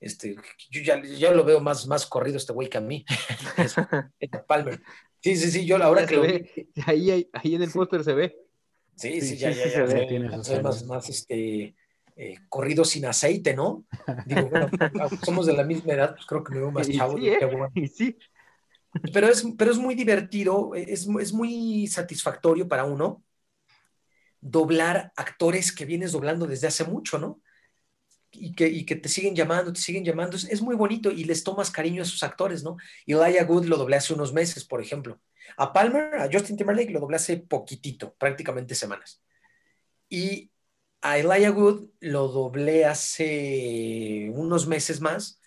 Este, 0.00 0.36
yo 0.70 0.80
ya, 0.80 1.32
lo 1.32 1.44
veo 1.44 1.60
más, 1.60 1.88
más 1.88 2.06
corrido 2.06 2.36
este 2.36 2.52
güey 2.52 2.68
que 2.68 2.78
a 2.78 2.80
mí. 2.80 3.04
Palmer. 4.46 4.80
Sí, 5.20 5.36
sí, 5.36 5.50
sí, 5.50 5.66
yo 5.66 5.82
ahora 5.82 6.06
que 6.06 6.14
lo 6.14 6.22
ve. 6.22 6.70
Ahí, 6.86 7.28
ahí, 7.32 7.54
en 7.56 7.62
el 7.62 7.72
póster 7.72 8.04
se 8.04 8.14
ve. 8.14 8.36
Sí, 8.94 9.20
sí, 9.20 9.36
ya, 9.36 9.50
ya, 9.50 9.64
ya, 9.64 9.88
se 10.44 10.54
ve. 10.54 10.62
más, 10.62 10.84
más 10.84 11.08
este, 11.08 11.74
eh, 12.14 12.36
corrido 12.48 12.84
sin 12.84 13.06
aceite, 13.06 13.54
¿no? 13.54 13.84
Digo, 14.26 14.48
bueno, 14.48 14.70
somos 15.24 15.46
de 15.46 15.54
la 15.54 15.64
misma 15.64 15.94
edad, 15.94 16.14
pues 16.14 16.24
creo 16.24 16.44
que 16.44 16.54
me 16.54 16.60
veo 16.60 16.70
más 16.70 16.88
chavo. 16.88 17.18
Sí, 17.18 17.28
¿eh? 17.30 17.90
sí. 17.92 18.16
Pero 19.12 19.28
es, 19.28 19.44
pero 19.57 19.70
es 19.70 19.78
muy 19.78 19.94
divertido, 19.94 20.74
es, 20.74 21.07
es 21.20 21.32
muy 21.32 21.86
satisfactorio 21.86 22.68
para 22.68 22.84
uno 22.84 23.22
doblar 24.40 25.12
actores 25.16 25.72
que 25.72 25.84
vienes 25.84 26.12
doblando 26.12 26.46
desde 26.46 26.68
hace 26.68 26.84
mucho, 26.84 27.18
¿no? 27.18 27.40
Y 28.30 28.53
que, 28.53 28.84
que 28.84 28.96
te 28.96 29.09
siguen 29.09 29.34
llamando, 29.34 29.72
te 29.72 29.80
siguen 29.80 30.05
llamando. 30.05 30.36
Es, 30.36 30.61
muy 30.61 30.76
bonito 30.76 31.11
y 31.11 31.24
les 31.24 31.42
tomas 31.44 31.70
cariño 31.70 32.03
a 32.03 32.05
esos 32.05 32.22
actores, 32.22 32.62
¿no? 32.62 32.76
Elijah 33.07 33.44
Good 33.44 33.66
lo 33.66 33.76
doblé 33.76 33.96
hace 33.96 34.14
unos 34.14 34.32
meses, 34.32 34.64
por 34.64 34.82
ejemplo. 34.82 35.20
A 35.57 35.72
Palmer, 35.72 36.16
a 36.16 36.28
Justin 36.30 36.57
Timberlake 36.57 36.90
lo 36.90 37.01
doblé 37.01 37.16
hace 37.16 37.38
poquitito, 37.38 38.14
prácticamente 38.14 38.74
semanas. 38.74 39.22
Y 40.09 40.51
a 41.01 41.18
Elijah 41.18 41.51
Good 41.51 41.88
lo 42.01 42.28
doblé 42.28 42.84
hace 42.84 44.30
unos 44.34 44.66
meses 44.66 45.01
más 45.01 45.40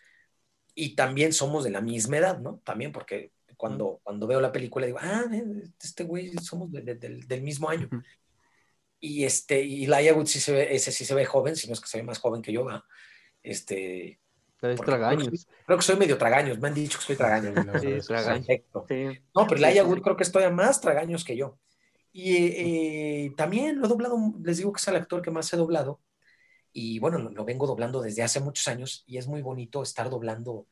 y 0.73 0.95
también 0.95 1.33
somos 1.33 1.63
de 1.63 1.71
la 1.71 1.81
misma 1.81 2.17
edad, 2.17 2.39
¿no? 2.39 2.61
También 2.63 2.91
porque 2.91 3.31
cuando, 3.61 3.99
cuando 4.01 4.25
veo 4.25 4.41
la 4.41 4.51
película 4.51 4.87
digo, 4.87 4.97
ah, 4.99 5.23
este 5.79 6.03
güey 6.03 6.33
somos 6.41 6.71
del 6.71 7.41
mismo 7.43 7.69
año. 7.69 7.87
Y 8.99 9.23
este, 9.23 9.61
y 9.61 9.85
Laia 9.85 10.15
Wood 10.15 10.25
sí 10.25 10.39
se 10.39 10.51
ve, 10.51 10.75
ese 10.75 10.91
sí 10.91 11.05
se 11.05 11.13
ve 11.13 11.25
joven, 11.25 11.55
si 11.55 11.67
no 11.67 11.73
es 11.73 11.79
que 11.79 11.87
se 11.87 11.99
ve 11.99 12.03
más 12.03 12.17
joven 12.17 12.41
que 12.41 12.51
yo, 12.51 12.65
¿va? 12.65 12.83
Este. 13.43 14.19
tragaños. 14.59 15.47
Creo 15.67 15.77
que, 15.77 15.83
soy 15.83 15.95
medio 15.95 16.17
tragaños, 16.17 16.57
me 16.57 16.69
han 16.69 16.73
dicho 16.73 16.97
que 16.97 17.05
soy 17.05 17.15
tragaños. 17.15 17.53
No, 19.35 19.47
pero 19.47 19.61
Laia 19.61 19.83
Wood 19.83 20.01
creo 20.01 20.17
que 20.17 20.23
estoy 20.23 20.41
a 20.41 20.49
más 20.49 20.81
tragaños 20.81 21.23
que 21.23 21.37
yo. 21.37 21.59
Y 22.11 22.35
eh, 22.35 23.33
también 23.37 23.79
lo 23.79 23.85
he 23.85 23.89
doblado, 23.89 24.17
les 24.43 24.57
digo 24.57 24.73
que 24.73 24.81
es 24.81 24.87
el 24.87 24.95
actor 24.95 25.21
que 25.21 25.29
más 25.29 25.53
he 25.53 25.57
doblado. 25.57 26.01
Y 26.73 26.97
bueno, 26.97 27.19
lo, 27.19 27.45
vengo 27.45 27.67
doblando 27.67 28.01
desde 28.01 28.23
hace 28.23 28.39
muchos 28.39 28.67
años 28.67 29.03
y 29.05 29.17
es 29.17 29.27
muy 29.27 29.43
bonito 29.43 29.83
estar 29.83 30.09
doblando 30.09 30.65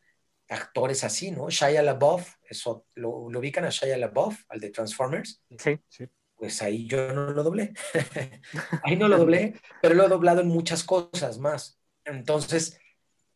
actores 0.49 1.03
así, 1.03 1.31
¿no? 1.31 1.49
Shia 1.49 1.81
LaBeouf, 1.81 2.35
eso, 2.49 2.85
¿lo, 2.95 3.29
lo 3.29 3.39
ubican 3.39 3.65
a 3.65 3.69
Shia 3.69 3.97
LaBeouf, 3.97 4.43
al 4.49 4.59
de 4.59 4.71
Transformers? 4.71 5.41
Sí, 5.57 5.79
sí 5.87 6.05
pues 6.39 6.61
ahí 6.61 6.87
yo 6.87 7.13
no 7.13 7.31
lo 7.31 7.43
doblé. 7.43 7.73
ahí 8.83 8.95
no 8.95 9.09
lo 9.09 9.17
doblé, 9.17 9.55
pero 9.81 9.93
lo 9.93 10.05
he 10.05 10.07
doblado 10.07 10.39
en 10.39 10.47
muchas 10.47 10.85
cosas 10.85 11.37
más. 11.37 11.77
Entonces, 12.05 12.79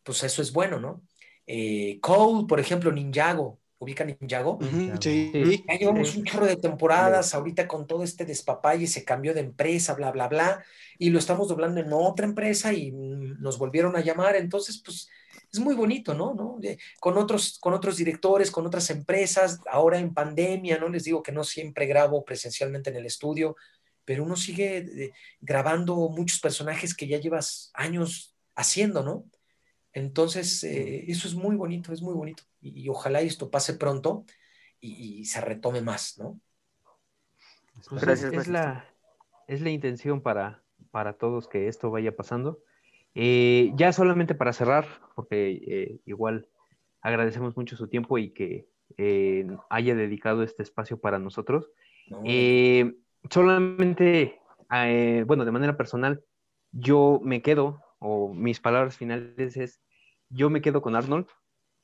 pues 0.04 0.24
eso 0.24 0.42
es 0.42 0.54
bueno, 0.54 0.80
¿no? 0.80 1.04
Eh, 1.46 2.00
Cole, 2.02 2.48
por 2.48 2.62
ejemplo, 2.62 2.92
Ninjago. 2.92 3.60
¿Ubican 3.78 4.16
Ninjago? 4.22 4.60
sí. 5.02 5.64
Ya 5.68 5.76
llevamos 5.76 6.16
un 6.16 6.24
chorro 6.24 6.46
de 6.46 6.56
temporadas 6.56 7.36
ahorita 7.36 7.68
con 7.68 7.86
todo 7.86 8.04
este 8.04 8.24
despapalle, 8.24 8.88
se 8.88 9.04
cambió 9.04 9.34
de 9.34 9.42
empresa, 9.42 9.94
bla, 9.94 10.10
bla, 10.10 10.30
bla, 10.30 10.64
y 10.98 11.10
lo 11.10 11.20
estamos 11.20 11.50
doblando 11.50 11.82
en 11.82 11.92
otra 11.92 12.26
empresa 12.26 12.72
y 12.72 12.94
nos 12.94 13.58
volvieron 13.60 13.98
a 13.98 14.02
llamar. 14.02 14.38
Entonces, 14.38 14.82
pues 14.84 15.10
es 15.54 15.60
muy 15.60 15.76
bonito, 15.76 16.16
¿no? 16.16 16.34
¿No? 16.34 16.60
con, 17.00 17.18
otros, 17.18 17.60
con 17.60 17.74
otros 17.74 17.98
directores, 17.98 18.50
con 18.50 18.66
otras 18.66 18.90
empresas, 18.90 19.60
ahora 19.70 20.00
en 20.00 20.14
pandemia, 20.14 20.80
¿no? 20.80 20.90
Les 20.90 21.04
digo 21.04 21.22
que 21.22 21.32
no 21.32 21.44
siempre 21.44 21.86
grabo 21.86 22.26
presencialmente 22.26 22.90
en 22.90 22.96
el 22.96 23.06
estudio, 23.06 23.56
pero 24.04 24.24
uno 24.24 24.36
sigue 24.36 24.78
eh, 24.78 25.14
grabando 25.40 25.96
muchos 26.10 26.40
personajes 26.40 26.96
que 26.96 27.08
ya 27.08 27.20
llevas 27.20 27.72
años 27.76 28.36
haciendo, 28.56 29.04
¿no? 29.04 29.26
Entonces, 29.94 30.64
eh, 30.64 31.06
eso 31.08 31.28
es 31.28 31.36
muy 31.36 31.56
bonito, 31.56 31.94
es 31.94 32.02
muy 32.02 32.16
bonito. 32.16 32.42
Y, 32.60 32.90
ojalá 32.90 33.22
esto 33.22 33.52
pase 33.52 33.76
pronto 33.76 34.26
y, 34.80 35.24
se 35.26 35.40
retome 35.40 35.82
más, 35.82 36.18
¿no? 36.18 36.40
Pues 37.90 38.02
Gracias. 38.02 38.34
Es, 38.34 38.48
la, 38.48 38.90
es 39.48 39.62
la 39.62 39.70
intención 39.70 40.22
para, 40.22 40.64
para 40.90 41.14
todos 41.14 41.48
que 41.48 41.68
esto 41.68 41.92
vaya 41.92 42.16
pasando. 42.16 42.64
Eh, 43.16 43.72
ya 43.76 43.94
solamente 43.94 44.34
para 44.34 44.54
cerrar, 44.54 44.88
porque 45.16 45.62
eh, 45.68 46.00
igual 46.06 46.48
agradecemos 47.02 47.56
mucho 47.56 47.76
su 47.76 47.88
tiempo 47.88 48.18
y 48.18 48.32
que 48.32 48.68
eh, 48.98 49.46
haya 49.70 49.96
dedicado 49.96 50.44
este 50.44 50.64
espacio 50.64 51.00
para 51.00 51.20
nosotros. 51.20 51.70
solamente, 53.30 54.40
bueno, 55.26 55.46
de 55.46 55.52
manera 55.52 55.78
personal, 55.78 56.24
yo 56.72 57.20
me 57.24 57.42
quedo, 57.42 57.82
o 58.00 58.34
mis 58.34 58.60
palabras 58.60 58.98
finales 58.98 59.58
es, 59.58 59.80
yo 60.30 60.50
me 60.50 60.62
quedo 60.62 60.82
con 60.82 60.96
Arnold, 60.96 61.28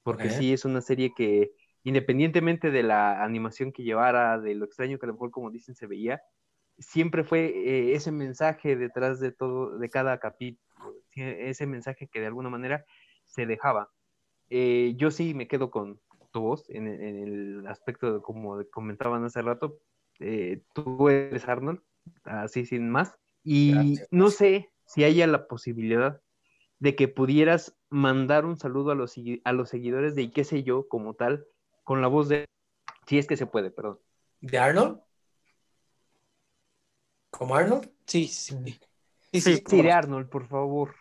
porque 0.03 0.30
sí 0.30 0.53
es 0.53 0.65
una 0.65 0.82
serie 0.82 1.13
que 1.15 1.51
independientemente 1.84 2.71
de 2.71 2.84
la 2.84 3.23
animación 3.23 3.71
que 3.71 3.84
llevara, 3.84 4.39
de 4.39 4.55
lo 4.55 4.65
extraño 4.65 4.97
que 4.97 5.05
a 5.05 5.07
lo 5.07 5.13
mejor, 5.13 5.32
como 5.32 5.51
dicen, 5.51 5.75
se 5.75 5.86
veía, 5.86 6.21
siempre 6.80 7.23
fue 7.23 7.93
ese 7.93 8.11
mensaje 8.11 8.75
detrás 8.75 9.19
de 9.19 9.32
todo, 9.32 9.77
de 9.77 9.89
cada 9.89 10.17
capítulo 10.17 10.68
ese 11.16 11.66
mensaje 11.68 12.07
que 12.07 12.20
de 12.20 12.28
alguna 12.28 12.49
manera 12.49 12.86
se 13.26 13.45
dejaba. 13.45 13.91
Eh, 14.49 14.93
yo 14.97 15.12
sí 15.12 15.34
me 15.34 15.47
quedo 15.47 15.70
con 15.70 15.99
tu 16.32 16.41
voz 16.41 16.70
en, 16.70 16.88
el 16.88 17.68
aspecto 17.68 18.14
de 18.14 18.22
como 18.22 18.64
comentaban 18.72 19.24
hace 19.24 19.41
rato, 19.41 19.80
eh, 20.20 20.62
tú 20.74 21.10
eres 21.10 21.47
Arnold, 21.47 21.82
así 22.24 22.66
sin 22.66 22.89
más, 22.89 23.18
y 23.43 23.99
no 24.12 24.30
sé 24.30 24.72
si 24.86 25.03
haya 25.03 25.28
la 25.28 25.47
posibilidad 25.47 26.22
de 26.80 26.95
que 26.95 27.07
pudieras 27.07 27.76
mandar 27.89 28.45
un 28.45 28.57
saludo 28.57 28.91
a 28.91 28.95
los, 28.95 29.16
a 29.43 29.53
los 29.53 29.70
seguidores 29.70 30.16
de 30.16 30.24
y 30.24 30.30
qué 30.30 30.43
sé 30.43 30.64
yo 30.64 30.88
como 30.88 31.14
tal, 31.14 31.45
con 31.84 32.01
la 32.01 32.07
voz 32.07 32.30
de, 32.30 32.45
si 33.07 33.18
es 33.18 33.28
que 33.28 33.38
se 33.38 33.45
puede, 33.45 33.72
perdón. 33.72 33.99
¿De 34.41 34.57
Arnold? 34.57 35.01
¿Como 37.32 37.55
Arnold? 37.55 37.91
Sí, 38.05 38.28
sí. 38.28 38.80
Sí, 39.32 39.41
sí, 39.41 39.82
de 39.82 39.91
Arnold, 39.91 40.30
por 40.30 40.47
favor. 40.47 40.95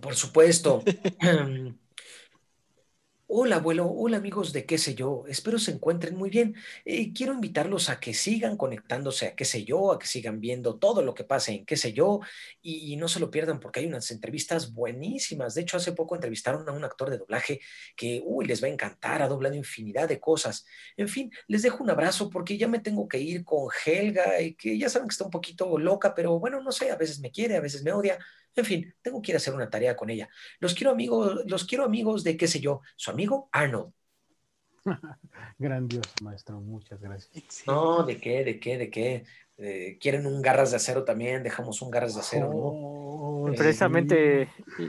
Por 0.00 0.14
supuesto. 0.14 0.82
Hola 3.30 3.56
abuelo, 3.56 3.86
hola 3.90 4.16
amigos 4.16 4.54
de 4.54 4.64
qué 4.64 4.78
sé 4.78 4.94
yo, 4.94 5.24
espero 5.28 5.58
se 5.58 5.70
encuentren 5.72 6.16
muy 6.16 6.30
bien. 6.30 6.54
Eh, 6.86 7.12
quiero 7.12 7.34
invitarlos 7.34 7.90
a 7.90 8.00
que 8.00 8.14
sigan 8.14 8.56
conectándose 8.56 9.26
a 9.26 9.36
qué 9.36 9.44
sé 9.44 9.64
yo, 9.64 9.92
a 9.92 9.98
que 9.98 10.06
sigan 10.06 10.40
viendo 10.40 10.78
todo 10.78 11.02
lo 11.02 11.14
que 11.14 11.24
pase 11.24 11.52
en 11.52 11.66
qué 11.66 11.76
sé 11.76 11.92
yo 11.92 12.20
y, 12.62 12.90
y 12.92 12.96
no 12.96 13.06
se 13.06 13.20
lo 13.20 13.30
pierdan 13.30 13.60
porque 13.60 13.80
hay 13.80 13.86
unas 13.86 14.10
entrevistas 14.10 14.72
buenísimas. 14.72 15.54
De 15.54 15.60
hecho, 15.60 15.76
hace 15.76 15.92
poco 15.92 16.14
entrevistaron 16.14 16.66
a 16.68 16.72
un 16.72 16.84
actor 16.84 17.10
de 17.10 17.18
doblaje 17.18 17.60
que, 17.96 18.22
uy, 18.24 18.46
les 18.46 18.62
va 18.62 18.66
a 18.68 18.70
encantar, 18.70 19.20
ha 19.20 19.28
doblado 19.28 19.54
infinidad 19.54 20.08
de 20.08 20.18
cosas. 20.20 20.64
En 20.96 21.08
fin, 21.08 21.30
les 21.48 21.60
dejo 21.62 21.82
un 21.84 21.90
abrazo 21.90 22.30
porque 22.30 22.56
ya 22.56 22.66
me 22.66 22.78
tengo 22.80 23.06
que 23.08 23.18
ir 23.18 23.44
con 23.44 23.68
Helga 23.84 24.40
y 24.40 24.54
que 24.54 24.78
ya 24.78 24.88
saben 24.88 25.06
que 25.08 25.12
está 25.12 25.24
un 25.24 25.30
poquito 25.30 25.78
loca, 25.78 26.14
pero 26.14 26.38
bueno, 26.38 26.62
no 26.62 26.72
sé, 26.72 26.90
a 26.90 26.96
veces 26.96 27.20
me 27.20 27.30
quiere, 27.30 27.56
a 27.56 27.60
veces 27.60 27.82
me 27.84 27.92
odia. 27.92 28.18
En 28.60 28.66
fin, 28.66 28.94
tengo 29.02 29.22
que 29.22 29.32
ir 29.32 29.36
a 29.36 29.38
hacer 29.38 29.54
una 29.54 29.70
tarea 29.70 29.96
con 29.96 30.10
ella. 30.10 30.28
Los 30.60 30.74
quiero 30.74 30.90
amigos, 30.92 31.42
los 31.46 31.64
quiero 31.64 31.84
amigos 31.84 32.24
de 32.24 32.36
qué 32.36 32.46
sé 32.46 32.60
yo, 32.60 32.80
su 32.96 33.10
amigo 33.10 33.48
Arnold. 33.52 33.92
Grandioso, 35.58 36.10
maestro, 36.22 36.60
muchas 36.60 37.00
gracias. 37.00 37.64
No, 37.66 38.04
¿de 38.04 38.18
qué? 38.18 38.44
¿De 38.44 38.58
qué? 38.58 38.78
¿De 38.78 38.90
qué? 38.90 39.24
Eh, 39.56 39.98
¿Quieren 40.00 40.26
un 40.26 40.40
garras 40.40 40.70
de 40.70 40.76
acero 40.76 41.04
también? 41.04 41.42
Dejamos 41.42 41.82
un 41.82 41.90
garras 41.90 42.14
de 42.14 42.20
acero, 42.20 42.48
¿no? 42.48 42.56
Oh, 42.56 43.50
Precisamente 43.56 44.48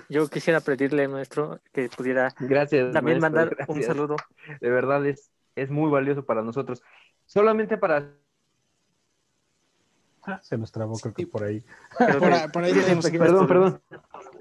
yo 0.10 0.28
quisiera 0.28 0.60
pedirle, 0.62 1.08
maestro, 1.08 1.60
que 1.74 1.90
pudiera 1.90 2.34
Gracias. 2.40 2.94
también 2.94 3.20
maestro, 3.20 3.42
mandar 3.42 3.66
un 3.68 3.84
saludo. 3.84 4.16
De 4.62 4.70
verdad 4.70 5.06
es, 5.08 5.32
es 5.56 5.70
muy 5.70 5.90
valioso 5.90 6.26
para 6.26 6.44
nosotros. 6.44 6.84
Solamente 7.26 7.78
para 7.78 8.14
se 10.44 10.58
nos 10.58 10.72
trabó, 10.72 10.98
creo 11.00 11.14
que 11.14 11.28
por 11.28 11.44
ahí. 11.44 11.64
Creo 11.98 12.20
Por, 12.20 12.30
que- 12.30 12.36
ahí- 12.36 12.48
por 12.50 12.64
ahí 12.64 12.74
Sí, 12.74 12.80
tenemos- 12.82 13.06
sí, 13.06 13.18
Perdón, 13.18 13.48
perdón. 13.48 13.82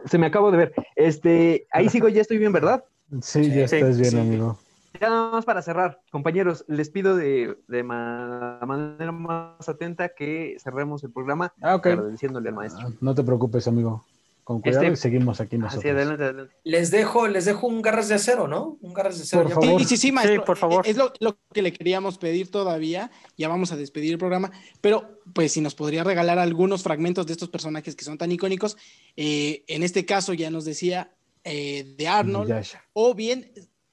Se 0.06 0.18
me 0.18 0.26
acabo 0.26 0.50
de 0.50 0.58
ver. 0.58 0.74
Este, 0.96 1.66
ahí 1.72 1.88
sigo, 1.88 2.08
ya 2.08 2.20
estoy 2.22 2.38
bien, 2.38 2.52
¿verdad? 2.52 2.84
Sí, 3.22 3.48
ya 3.50 3.66
Sí, 3.68 3.76
estás 3.76 3.98
bien, 3.98 4.10
sí. 4.12 4.18
amigo. 4.18 4.58
Ya 5.00 5.10
nada 5.10 5.30
más 5.30 5.44
para 5.44 5.62
cerrar, 5.62 6.00
compañeros, 6.10 6.64
les 6.66 6.90
pido 6.90 7.14
de, 7.16 7.56
de 7.68 7.82
ma- 7.84 8.58
manera 8.66 9.12
más 9.12 9.68
atenta 9.68 10.08
que 10.08 10.56
cerremos 10.58 11.04
el 11.04 11.12
programa 11.12 11.52
Ah, 11.62 11.76
ok. 11.76 11.86
agradeciéndole 11.86 12.48
al 12.48 12.54
maestro. 12.56 12.88
Ah, 12.88 12.92
No 13.00 13.14
te 13.14 13.22
preocupes, 13.22 13.68
amigo. 13.68 14.04
Con 14.48 14.62
cuidado 14.62 14.84
Este- 14.84 14.94
y 14.94 14.96
seguimos 14.96 15.42
aquí 15.42 15.58
nosotros. 15.58 15.84
Así, 15.84 15.90
adelante, 15.90 16.24
adelante. 16.24 16.54
Les 16.64 16.90
dejo, 16.90 17.28
les 17.28 17.44
dejo 17.44 17.66
un 17.66 17.82
garras 17.82 18.08
de 18.08 18.14
acero, 18.14 18.48
¿no? 18.48 18.78
Un 18.80 18.94
garras 18.94 19.18
de 19.18 19.24
acero. 19.24 19.42
Por 19.42 19.52
favor. 19.52 19.82
Sí, 19.82 19.88
sí, 19.88 19.96
sí, 19.98 20.10
maestro. 20.10 20.40
Sí, 20.40 20.46
por 20.46 20.56
favor. 20.56 20.86
Es 20.86 20.96
lo, 20.96 21.12
lo 21.20 21.38
que 21.52 21.60
le 21.60 21.70
queríamos 21.70 22.16
pedir 22.16 22.50
todavía. 22.50 23.10
Ya 23.36 23.46
vamos 23.48 23.72
a 23.72 23.76
despedir 23.76 24.12
el 24.12 24.18
programa. 24.18 24.50
Pero, 24.80 25.20
pues, 25.34 25.52
si 25.52 25.60
nos 25.60 25.74
podría 25.74 26.02
regalar 26.02 26.38
algunos 26.38 26.82
fragmentos 26.82 27.26
de 27.26 27.34
estos 27.34 27.50
personajes 27.50 27.94
que 27.94 28.06
son 28.06 28.16
tan 28.16 28.32
icónicos. 28.32 28.78
Eh, 29.16 29.64
en 29.66 29.82
este 29.82 30.06
caso, 30.06 30.32
ya 30.32 30.48
nos 30.50 30.64
decía 30.64 31.12
eh, 31.44 31.94
de 31.98 32.08
Arnold, 32.08 32.48
Yasha. 32.48 32.82
o 32.94 33.14
bien 33.14 33.52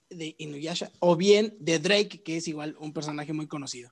de 0.10 0.36
Inuyasha, 0.38 0.90
o 1.00 1.18
bien 1.18 1.58
de 1.60 1.80
Drake, 1.80 2.24
que 2.24 2.38
es 2.38 2.48
igual 2.48 2.78
un 2.80 2.94
personaje 2.94 3.34
muy 3.34 3.48
conocido. 3.48 3.92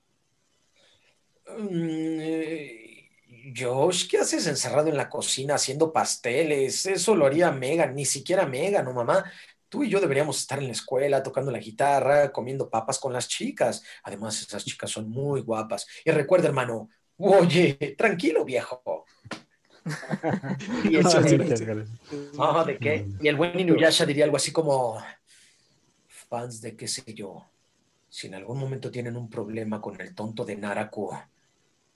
Mm, 1.59 2.20
eh, 2.22 2.93
Josh, 3.56 4.08
¿qué 4.08 4.20
haces 4.20 4.48
encerrado 4.48 4.88
en 4.88 4.96
la 4.96 5.10
cocina 5.10 5.56
haciendo 5.56 5.91
pasteles? 5.91 6.86
Eso 6.86 7.16
lo 7.16 7.26
haría 7.26 7.52
Megan, 7.52 7.94
ni 7.94 8.06
siquiera 8.06 8.46
Megan, 8.46 8.86
¿no, 8.86 8.94
mamá? 8.94 9.26
Tú 9.68 9.84
y 9.84 9.89
yo 9.89 10.00
deberíamos 10.00 10.39
estar 10.39 10.60
en 10.60 10.68
la 10.68 10.72
escuela 10.72 11.22
tocando 11.22 11.52
la 11.52 11.60
guitarra, 11.60 12.32
comiendo 12.32 12.70
papas 12.70 13.00
con 13.00 13.12
las 13.12 13.28
chicas. 13.28 13.84
Además, 14.04 14.41
esas 14.41 14.64
chicas 14.64 14.91
son 14.91 15.10
muy 15.10 15.41
guapas. 15.41 15.88
Y 16.06 16.12
recuerda, 16.12 16.48
hermano, 16.48 16.89
oye, 17.18 17.96
tranquilo, 17.98 18.46
viejo. 18.46 19.06
Y 20.86 20.96
eso-. 20.98 21.20
Ah, 22.39 22.64
¿de 22.66 22.78
qué? 22.78 23.08
Y 23.20 23.28
el 23.28 23.36
buen 23.36 23.60
Inuyasha 23.60 24.06
diría 24.06 24.26
algo 24.26 24.38
así 24.38 24.52
como, 24.52 25.04
fans 26.08 26.62
de 26.62 26.76
qué 26.76 26.88
sé 26.88 27.14
yo, 27.14 27.46
si 28.08 28.28
en 28.28 28.36
algún 28.36 28.60
momento 28.60 28.89
tienen 28.89 29.18
un 29.18 29.30
problema 29.30 29.82
con 29.82 30.00
el 30.00 30.16
tonto 30.16 30.46
de 30.46 30.56
Naraku, 30.56 31.12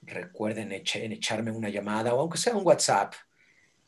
recuerden 0.02 0.70
eche- 0.72 1.04
en 1.04 1.12
echarme 1.12 1.50
una 1.50 1.68
llamada 1.68 2.14
o 2.14 2.20
aunque 2.20 2.38
sea 2.38 2.54
un 2.56 2.66
WhatsApp. 2.66 3.14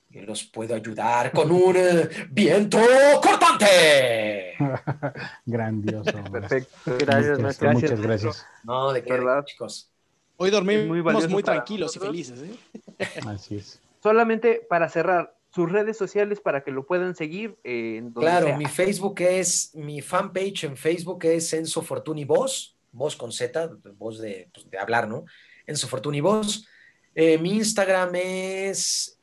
Yo 0.09 0.23
los 0.23 0.43
puedo 0.45 0.75
ayudar 0.75 1.31
con 1.31 1.53
un 1.53 1.77
eh, 1.77 2.09
viento 2.31 2.79
cortante. 3.23 4.55
Grandioso. 5.47 6.11
Perfecto. 6.33 6.97
Gracias, 6.99 7.39
Muchas, 7.39 7.41
maestro. 7.41 7.73
muchas 7.73 7.91
Gracias, 8.01 8.01
gracias. 8.25 8.47
No, 8.65 8.93
de 8.93 9.03
qué, 9.05 9.13
¿Verdad? 9.13 9.45
chicos. 9.45 9.91
Hoy 10.37 10.51
dormimos 10.51 11.29
muy 11.29 11.43
tranquilos 11.43 11.95
y 11.97 11.99
felices. 12.01 12.41
¿eh? 12.43 13.07
Así 13.27 13.57
es. 13.57 13.81
Solamente 14.03 14.67
para 14.69 14.89
cerrar, 14.89 15.37
sus 15.55 15.71
redes 15.71 15.97
sociales 15.97 16.41
para 16.41 16.63
que 16.63 16.71
lo 16.71 16.87
puedan 16.87 17.15
seguir 17.17 17.59
eh, 17.65 17.97
en 17.99 18.13
donde 18.13 18.21
Claro, 18.21 18.47
sea. 18.47 18.57
mi 18.57 18.67
Facebook 18.67 19.21
es, 19.21 19.75
mi 19.75 20.01
fanpage 20.01 20.65
en 20.65 20.77
Facebook 20.77 21.25
es 21.25 21.53
Enzo 21.53 21.83
Fortuni 21.83 22.25
Voz, 22.25 22.77
voz 22.93 23.17
con 23.17 23.33
Z, 23.33 23.69
voz 23.97 24.19
de, 24.21 24.49
pues, 24.55 24.71
de 24.71 24.79
hablar, 24.79 25.09
¿no? 25.09 25.25
Enzo 25.71 25.87
Fortuni 25.87 26.21
Voz. 26.21 26.67
Eh, 27.15 27.39
mi 27.39 27.55
Instagram 27.55 28.15
es 28.17 29.19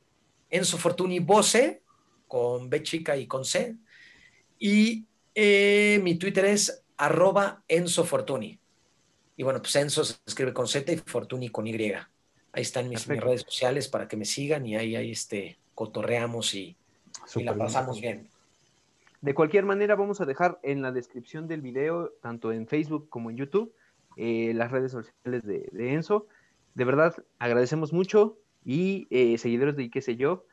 Enzo 0.49 0.77
Fortuni 0.77 1.19
Voce, 1.19 1.81
con 2.27 2.69
B 2.69 2.83
chica 2.83 3.17
y 3.17 3.27
con 3.27 3.43
C. 3.43 3.75
Y 4.57 5.05
eh, 5.35 5.99
mi 6.01 6.15
Twitter 6.15 6.45
es 6.45 6.83
arroba 6.95 7.63
Enzo 7.67 8.05
Fortuni. 8.05 8.57
Y 9.35 9.43
bueno, 9.43 9.61
pues 9.61 9.75
Enzo 9.75 10.03
se 10.03 10.15
escribe 10.25 10.53
con 10.53 10.67
Z 10.67 10.91
y 10.91 10.97
Fortuni 10.97 11.49
con 11.49 11.67
Y. 11.67 11.93
Ahí 12.53 12.61
están 12.61 12.89
mis, 12.89 13.05
redes 13.05 13.41
sociales 13.41 13.87
para 13.87 14.07
que 14.07 14.17
me 14.17 14.25
sigan 14.25 14.65
y 14.65 14.75
ahí, 14.75 14.95
ahí 14.95 15.11
este, 15.11 15.59
cotorreamos 15.75 16.55
y, 16.55 16.75
la 17.35 17.51
bien. 17.51 17.57
pasamos 17.57 18.01
bien. 18.01 18.29
De 19.21 19.33
cualquier 19.33 19.65
manera, 19.65 19.95
vamos 19.95 20.21
a 20.21 20.25
dejar 20.25 20.59
en 20.63 20.81
la 20.81 20.91
descripción 20.91 21.47
del 21.47 21.61
video, 21.61 22.13
tanto 22.21 22.51
en 22.51 22.67
Facebook 22.67 23.09
como 23.09 23.29
en 23.29 23.37
YouTube, 23.37 23.73
eh, 24.15 24.53
las 24.55 24.71
redes 24.71 24.93
sociales 24.93 25.43
de, 25.43 25.67
de 25.71 25.93
Enzo. 25.93 26.27
De 26.77 26.85
verdad, 26.85 27.15
agradecemos 27.39 27.91
mucho 27.91 28.37
y 28.63 29.07
eh, 29.09 29.39
seguidores 29.39 29.75
de 29.75 29.81
y 29.81 29.89
qué 29.89 29.99
sé 29.99 30.15
yo, 30.15 30.45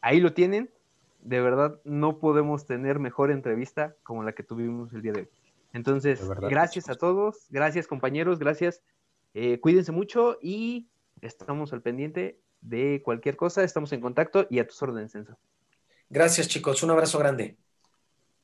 ahí 0.00 0.18
lo 0.18 0.32
tienen. 0.32 0.70
De 1.20 1.42
verdad, 1.42 1.78
no 1.84 2.20
podemos 2.20 2.64
tener 2.64 2.98
mejor 2.98 3.30
entrevista 3.30 3.94
como 4.02 4.22
la 4.22 4.32
que 4.32 4.42
tuvimos 4.42 4.94
el 4.94 5.02
día 5.02 5.12
de 5.12 5.20
hoy. 5.20 5.28
Entonces, 5.74 6.26
verdad. 6.26 6.48
gracias 6.48 6.88
a 6.88 6.94
todos, 6.94 7.48
gracias 7.50 7.86
compañeros, 7.86 8.38
gracias. 8.38 8.80
Eh, 9.34 9.60
cuídense 9.60 9.92
mucho 9.92 10.38
y 10.40 10.88
estamos 11.20 11.74
al 11.74 11.82
pendiente 11.82 12.40
de 12.62 13.02
cualquier 13.04 13.36
cosa, 13.36 13.62
estamos 13.62 13.92
en 13.92 14.00
contacto 14.00 14.46
y 14.48 14.60
a 14.60 14.66
tus 14.66 14.82
órdenes, 14.82 15.14
Enzo. 15.14 15.36
Gracias, 16.08 16.48
chicos. 16.48 16.82
Un 16.82 16.92
abrazo 16.92 17.18
grande. 17.18 17.58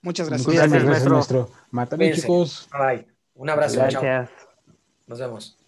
Muchas 0.02 0.28
gracias. 0.28 0.46
Muchísimas 0.46 0.70
Gracias, 0.70 0.86
gracias, 0.86 1.10
maestro. 1.10 1.38
maestro. 1.38 1.60
Mátale, 1.70 2.00
Cuídense. 2.00 2.20
chicos. 2.20 2.68
Bye. 2.70 3.06
Un 3.34 3.48
abrazo. 3.48 3.76
Chao. 3.88 4.02
Gracias. 4.02 4.30
Nos 5.06 5.18
vemos. 5.18 5.63